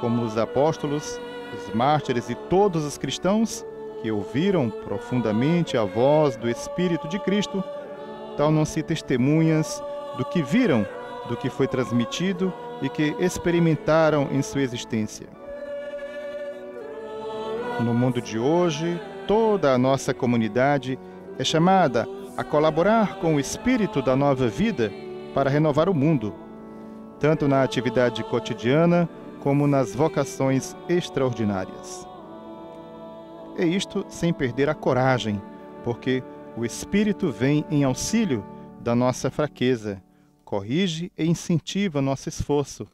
como 0.00 0.22
os 0.22 0.36
apóstolos, 0.36 1.20
os 1.54 1.74
mártires 1.74 2.28
e 2.28 2.34
todos 2.34 2.84
os 2.84 2.98
cristãos 2.98 3.64
que 4.02 4.10
ouviram 4.10 4.70
profundamente 4.70 5.76
a 5.76 5.84
voz 5.84 6.36
do 6.36 6.48
Espírito 6.48 7.08
de 7.08 7.18
Cristo, 7.18 7.62
tornam-se 8.36 8.82
testemunhas 8.82 9.82
do 10.16 10.24
que 10.24 10.42
viram, 10.42 10.86
do 11.28 11.36
que 11.36 11.48
foi 11.48 11.66
transmitido 11.66 12.52
e 12.82 12.88
que 12.88 13.16
experimentaram 13.18 14.28
em 14.30 14.42
sua 14.42 14.62
existência. 14.62 15.26
No 17.80 17.92
mundo 17.92 18.20
de 18.20 18.38
hoje, 18.38 19.00
toda 19.26 19.72
a 19.72 19.78
nossa 19.78 20.14
comunidade 20.14 20.98
é 21.38 21.44
chamada 21.44 22.08
a 22.36 22.44
colaborar 22.44 23.16
com 23.16 23.36
o 23.36 23.40
espírito 23.40 24.02
da 24.02 24.14
nova 24.14 24.46
vida 24.46 24.92
para 25.34 25.50
renovar 25.50 25.88
o 25.88 25.94
mundo, 25.94 26.34
tanto 27.18 27.48
na 27.48 27.62
atividade 27.62 28.22
cotidiana 28.24 29.08
como 29.46 29.68
nas 29.68 29.94
vocações 29.94 30.74
extraordinárias. 30.88 32.04
E 33.56 33.64
isto 33.64 34.04
sem 34.08 34.32
perder 34.32 34.68
a 34.68 34.74
coragem, 34.74 35.40
porque 35.84 36.20
o 36.56 36.64
Espírito 36.64 37.30
vem 37.30 37.64
em 37.70 37.84
auxílio 37.84 38.44
da 38.80 38.92
nossa 38.92 39.30
fraqueza, 39.30 40.02
corrige 40.44 41.12
e 41.16 41.24
incentiva 41.24 42.02
nosso 42.02 42.28
esforço, 42.28 42.88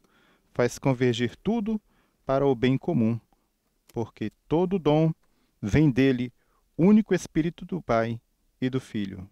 faz 0.53 0.77
convergir 0.77 1.35
tudo 1.37 1.81
para 2.23 2.45
o 2.45 2.53
bem 2.53 2.77
comum, 2.77 3.19
porque 3.91 4.31
todo 4.47 4.77
dom 4.77 5.11
vem 5.59 5.89
dele, 5.89 6.31
único 6.77 7.15
Espírito 7.15 7.65
do 7.65 7.81
Pai 7.81 8.21
e 8.61 8.69
do 8.69 8.79
Filho. 8.79 9.27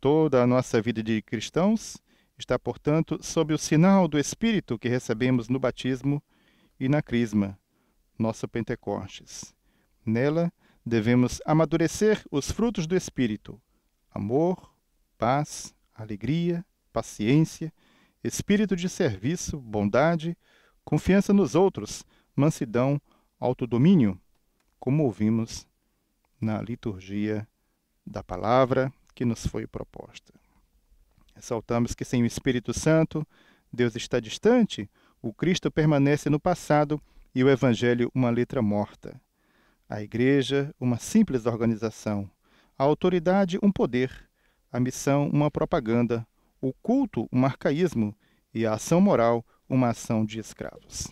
Toda 0.00 0.42
a 0.42 0.46
nossa 0.46 0.82
vida 0.82 1.04
de 1.04 1.22
cristãos 1.22 1.98
está, 2.38 2.58
portanto, 2.58 3.18
sob 3.22 3.54
o 3.54 3.58
sinal 3.58 4.06
do 4.06 4.18
Espírito 4.18 4.78
que 4.78 4.88
recebemos 4.88 5.48
no 5.48 5.58
batismo 5.58 6.22
e 6.78 6.88
na 6.88 7.02
crisma, 7.02 7.58
nosso 8.18 8.46
Pentecostes. 8.46 9.54
Nela 10.04 10.52
devemos 10.84 11.40
amadurecer 11.44 12.24
os 12.30 12.50
frutos 12.50 12.86
do 12.86 12.94
Espírito: 12.94 13.60
amor, 14.10 14.72
paz, 15.18 15.74
alegria, 15.94 16.64
paciência, 16.92 17.72
espírito 18.22 18.76
de 18.76 18.88
serviço, 18.88 19.58
bondade, 19.58 20.36
confiança 20.84 21.32
nos 21.32 21.54
outros, 21.54 22.04
mansidão, 22.34 23.00
autodomínio, 23.38 24.20
como 24.78 25.04
ouvimos 25.04 25.66
na 26.40 26.60
liturgia 26.60 27.46
da 28.06 28.22
palavra 28.22 28.92
que 29.14 29.24
nos 29.24 29.46
foi 29.46 29.66
proposta. 29.66 30.32
Ressaltamos 31.36 31.94
que 31.94 32.04
sem 32.04 32.22
o 32.22 32.26
Espírito 32.26 32.72
Santo, 32.72 33.24
Deus 33.70 33.94
está 33.94 34.18
distante, 34.18 34.90
o 35.20 35.34
Cristo 35.34 35.70
permanece 35.70 36.30
no 36.30 36.40
passado 36.40 37.00
e 37.34 37.44
o 37.44 37.50
Evangelho 37.50 38.10
uma 38.14 38.30
letra 38.30 38.62
morta. 38.62 39.20
A 39.86 40.00
igreja, 40.00 40.74
uma 40.80 40.96
simples 40.96 41.44
organização. 41.44 42.28
A 42.78 42.84
autoridade, 42.84 43.58
um 43.62 43.70
poder. 43.70 44.10
A 44.72 44.80
missão, 44.80 45.28
uma 45.28 45.50
propaganda. 45.50 46.26
O 46.58 46.72
culto, 46.72 47.28
um 47.30 47.44
arcaísmo. 47.44 48.16
E 48.54 48.64
a 48.64 48.72
ação 48.72 49.00
moral, 49.00 49.44
uma 49.68 49.90
ação 49.90 50.24
de 50.24 50.40
escravos. 50.40 51.08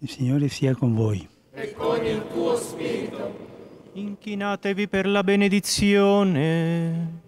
Il 0.00 0.08
Signore 0.08 0.48
sia 0.48 0.74
con 0.74 0.94
voi. 0.94 1.26
e 1.52 1.72
con 1.72 2.04
il 2.06 2.22
tuo 2.32 2.56
spirito. 2.56 3.46
Inchinatevi 3.94 4.86
per 4.86 5.06
la 5.08 5.24
benedizione. 5.24 7.20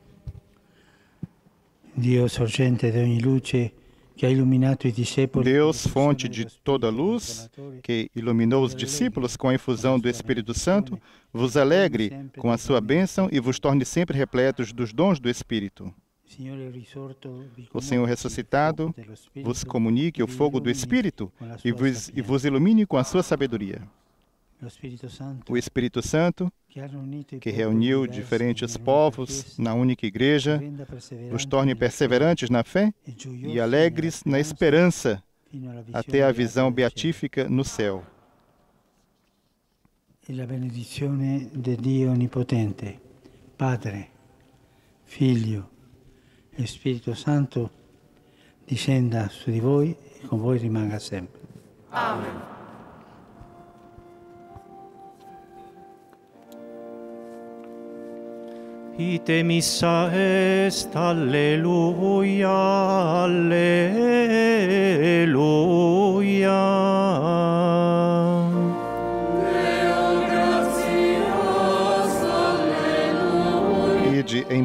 Dio 1.92 2.28
sorgente 2.28 2.92
di 2.92 2.98
ogni 2.98 3.20
luce 3.20 3.72
che 4.14 4.26
ha 4.26 4.28
illuminato 4.28 4.86
i 4.86 4.92
discepoli. 4.92 5.50
Deus, 5.50 5.86
fonte 5.88 6.28
de 6.28 6.46
toda 6.62 6.88
luz, 6.90 7.50
que 7.82 8.08
iluminou 8.14 8.62
os 8.62 8.74
discípulos 8.74 9.36
com 9.36 9.48
a 9.48 9.54
infusão 9.54 9.98
do 9.98 10.08
Espírito 10.08 10.54
Santo, 10.54 10.96
vos 11.32 11.56
alegre 11.56 12.30
com 12.36 12.52
a 12.52 12.56
sua 12.56 12.80
bênção 12.80 13.28
e 13.32 13.40
vos 13.40 13.58
torne 13.58 13.84
sempre 13.84 14.16
repletos 14.16 14.72
dos 14.72 14.92
dons 14.92 15.18
do 15.18 15.28
Espírito. 15.28 15.92
O 17.72 17.80
Senhor 17.80 18.06
ressuscitado 18.06 18.94
vos 19.42 19.64
comunique 19.64 20.22
o 20.22 20.28
fogo 20.28 20.60
do 20.60 20.70
Espírito 20.70 21.32
e 21.64 21.72
vos, 21.72 22.08
e 22.10 22.22
vos 22.22 22.44
ilumine 22.44 22.86
com 22.86 22.96
a 22.96 23.04
sua 23.04 23.22
sabedoria. 23.22 23.82
O 25.48 25.56
Espírito 25.56 26.02
Santo, 26.02 26.52
que 27.40 27.50
reuniu 27.50 28.06
diferentes 28.06 28.76
povos 28.76 29.58
na 29.58 29.74
única 29.74 30.06
igreja, 30.06 30.60
vos 31.30 31.46
torne 31.46 31.74
perseverantes 31.74 32.50
na 32.50 32.62
fé 32.62 32.92
e 33.26 33.58
alegres 33.58 34.22
na 34.24 34.38
esperança 34.38 35.22
até 35.92 36.22
a 36.22 36.30
visão 36.30 36.70
beatífica 36.70 37.48
no 37.48 37.64
céu. 37.64 38.04
E 40.28 40.32
la 40.32 40.46
benedizione 40.46 41.50
di 41.52 41.74
Dio 41.74 42.12
Onnipotente, 42.12 43.00
Padre, 43.56 44.10
Figlio 45.04 45.69
e 46.54 46.66
Spirito 46.66 47.14
Santo 47.14 47.70
discenda 48.64 49.28
su 49.28 49.50
di 49.50 49.60
voi 49.60 49.96
e 50.22 50.26
con 50.26 50.40
voi 50.40 50.58
rimanga 50.58 50.98
sempre. 50.98 51.40
Amen. 51.90 52.50
Ite 59.00 59.42
missa 59.42 60.10
est, 60.12 60.94
alleluia, 60.94 62.50
alleluia. 63.24 63.90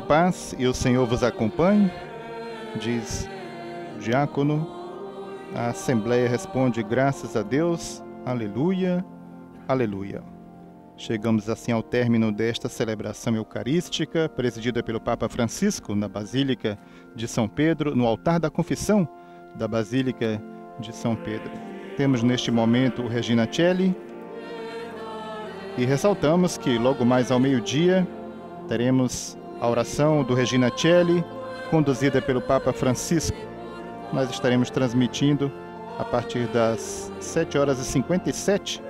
Paz 0.05 0.55
e 0.57 0.67
o 0.67 0.73
Senhor 0.73 1.05
vos 1.07 1.23
acompanhe, 1.23 1.91
diz 2.79 3.27
o 3.95 3.99
diácono. 3.99 4.67
A 5.55 5.67
Assembleia 5.67 6.29
responde 6.29 6.83
graças 6.83 7.35
a 7.35 7.41
Deus, 7.41 8.03
aleluia, 8.25 9.03
aleluia. 9.67 10.23
Chegamos 10.97 11.49
assim 11.49 11.71
ao 11.71 11.83
término 11.83 12.31
desta 12.31 12.69
celebração 12.69 13.35
eucarística, 13.35 14.29
presidida 14.29 14.81
pelo 14.81 15.01
Papa 15.01 15.27
Francisco 15.27 15.93
na 15.95 16.07
Basílica 16.07 16.77
de 17.15 17.27
São 17.27 17.47
Pedro, 17.47 17.95
no 17.95 18.05
altar 18.05 18.39
da 18.39 18.49
confissão 18.49 19.07
da 19.55 19.67
Basílica 19.67 20.41
de 20.79 20.95
São 20.95 21.15
Pedro. 21.15 21.51
Temos 21.97 22.21
neste 22.23 22.51
momento 22.51 23.01
o 23.01 23.07
Regina 23.07 23.47
Celli 23.51 23.95
e 25.77 25.83
ressaltamos 25.83 26.57
que 26.57 26.77
logo 26.77 27.03
mais 27.03 27.31
ao 27.31 27.39
meio-dia 27.39 28.07
teremos 28.67 29.37
a 29.59 29.67
oração 29.67 30.23
do 30.23 30.33
Regina 30.33 30.71
Celli, 30.75 31.23
conduzida 31.69 32.21
pelo 32.21 32.41
Papa 32.41 32.71
Francisco. 32.73 33.37
Nós 34.13 34.29
estaremos 34.29 34.69
transmitindo 34.69 35.51
a 35.97 36.03
partir 36.03 36.47
das 36.47 37.11
7 37.19 37.57
horas 37.57 37.79
e 37.79 37.85
57 37.85 38.81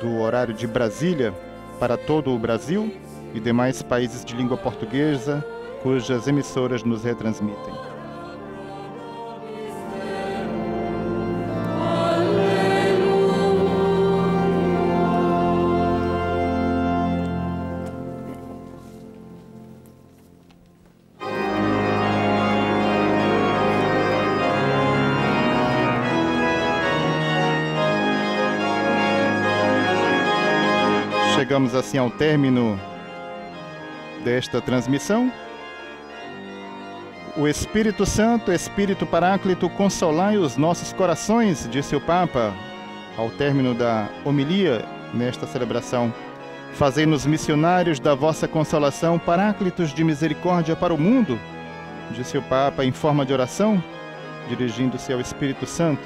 do 0.00 0.18
horário 0.18 0.54
de 0.54 0.66
Brasília 0.66 1.32
para 1.78 1.96
todo 1.96 2.34
o 2.34 2.38
Brasil 2.38 2.94
e 3.34 3.40
demais 3.40 3.82
países 3.82 4.24
de 4.24 4.34
língua 4.34 4.56
portuguesa 4.56 5.44
cujas 5.82 6.26
emissoras 6.26 6.82
nos 6.82 7.04
retransmitem. 7.04 7.93
Chegamos 31.54 31.76
assim 31.76 31.98
ao 31.98 32.10
término 32.10 32.80
desta 34.24 34.60
transmissão. 34.60 35.32
O 37.36 37.46
Espírito 37.46 38.04
Santo, 38.04 38.50
Espírito 38.50 39.06
Paráclito, 39.06 39.70
consolai 39.70 40.36
os 40.36 40.56
nossos 40.56 40.92
corações, 40.92 41.68
disse 41.70 41.94
o 41.94 42.00
Papa 42.00 42.52
ao 43.16 43.30
término 43.30 43.72
da 43.72 44.08
homilia 44.24 44.84
nesta 45.14 45.46
celebração. 45.46 46.12
Fazei-nos 46.72 47.24
missionários 47.24 48.00
da 48.00 48.16
vossa 48.16 48.48
consolação, 48.48 49.16
paráclitos 49.16 49.94
de 49.94 50.02
misericórdia 50.02 50.74
para 50.74 50.92
o 50.92 50.98
mundo, 50.98 51.38
disse 52.10 52.36
o 52.36 52.42
Papa 52.42 52.84
em 52.84 52.90
forma 52.90 53.24
de 53.24 53.32
oração, 53.32 53.80
dirigindo-se 54.48 55.12
ao 55.12 55.20
Espírito 55.20 55.66
Santo. 55.66 56.02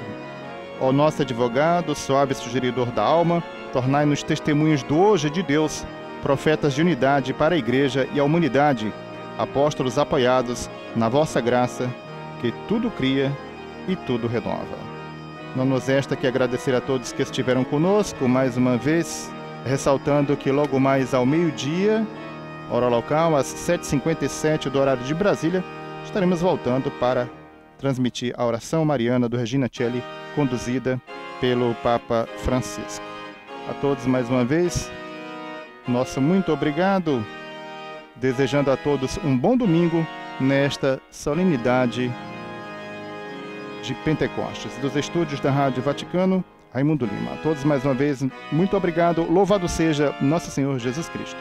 Ó 0.79 0.91
nosso 0.91 1.23
advogado, 1.23 1.95
suave 1.95 2.35
sugeridor 2.35 2.91
da 2.91 3.01
alma, 3.01 3.43
tornai-nos 3.71 4.23
testemunhas 4.23 4.83
do 4.83 4.99
hoje 4.99 5.29
de 5.29 5.41
Deus, 5.41 5.85
profetas 6.21 6.73
de 6.73 6.81
unidade 6.81 7.33
para 7.33 7.55
a 7.55 7.57
Igreja 7.57 8.07
e 8.13 8.19
a 8.19 8.23
humanidade, 8.23 8.93
apóstolos 9.37 9.97
apoiados 9.97 10.69
na 10.95 11.07
vossa 11.07 11.39
graça, 11.39 11.89
que 12.41 12.53
tudo 12.67 12.91
cria 12.91 13.31
e 13.87 13.95
tudo 13.95 14.27
renova. 14.27 14.77
Não 15.55 15.65
nos 15.65 15.87
resta 15.87 16.15
que 16.15 16.27
agradecer 16.27 16.75
a 16.75 16.81
todos 16.81 17.11
que 17.11 17.21
estiveram 17.21 17.63
conosco 17.63 18.27
mais 18.27 18.55
uma 18.57 18.77
vez, 18.77 19.31
ressaltando 19.65 20.37
que 20.37 20.51
logo 20.51 20.79
mais 20.79 21.13
ao 21.13 21.25
meio-dia, 21.25 22.05
hora 22.69 22.87
local, 22.87 23.35
às 23.35 23.47
7h57 23.47 24.69
do 24.69 24.79
horário 24.79 25.03
de 25.03 25.13
Brasília, 25.13 25.63
estaremos 26.03 26.41
voltando 26.41 26.91
para 26.91 27.27
transmitir 27.77 28.33
a 28.37 28.45
oração 28.45 28.85
mariana 28.85 29.27
do 29.27 29.37
Regina 29.37 29.69
Celli, 29.71 30.03
conduzida 30.35 31.01
pelo 31.39 31.73
Papa 31.75 32.27
Francisco. 32.39 33.08
A 33.69 33.73
todos 33.75 34.07
mais 34.07 34.27
uma 34.27 34.43
vez, 34.43 34.91
nosso 35.87 36.19
muito 36.19 36.51
obrigado, 36.51 37.23
desejando 38.15 38.71
a 38.71 38.75
todos 38.75 39.19
um 39.23 39.37
bom 39.37 39.55
domingo 39.55 40.03
nesta 40.39 40.99
solenidade 41.11 42.11
de 43.83 43.93
Pentecostes. 44.03 44.75
Dos 44.77 44.95
estúdios 44.95 45.39
da 45.39 45.51
Rádio 45.51 45.83
Vaticano, 45.83 46.43
Raimundo 46.73 47.05
Lima. 47.05 47.33
A 47.33 47.37
todos 47.37 47.63
mais 47.63 47.85
uma 47.85 47.93
vez, 47.93 48.25
muito 48.51 48.75
obrigado. 48.75 49.21
Louvado 49.31 49.67
seja 49.69 50.15
Nosso 50.19 50.49
Senhor 50.49 50.79
Jesus 50.79 51.07
Cristo. 51.07 51.37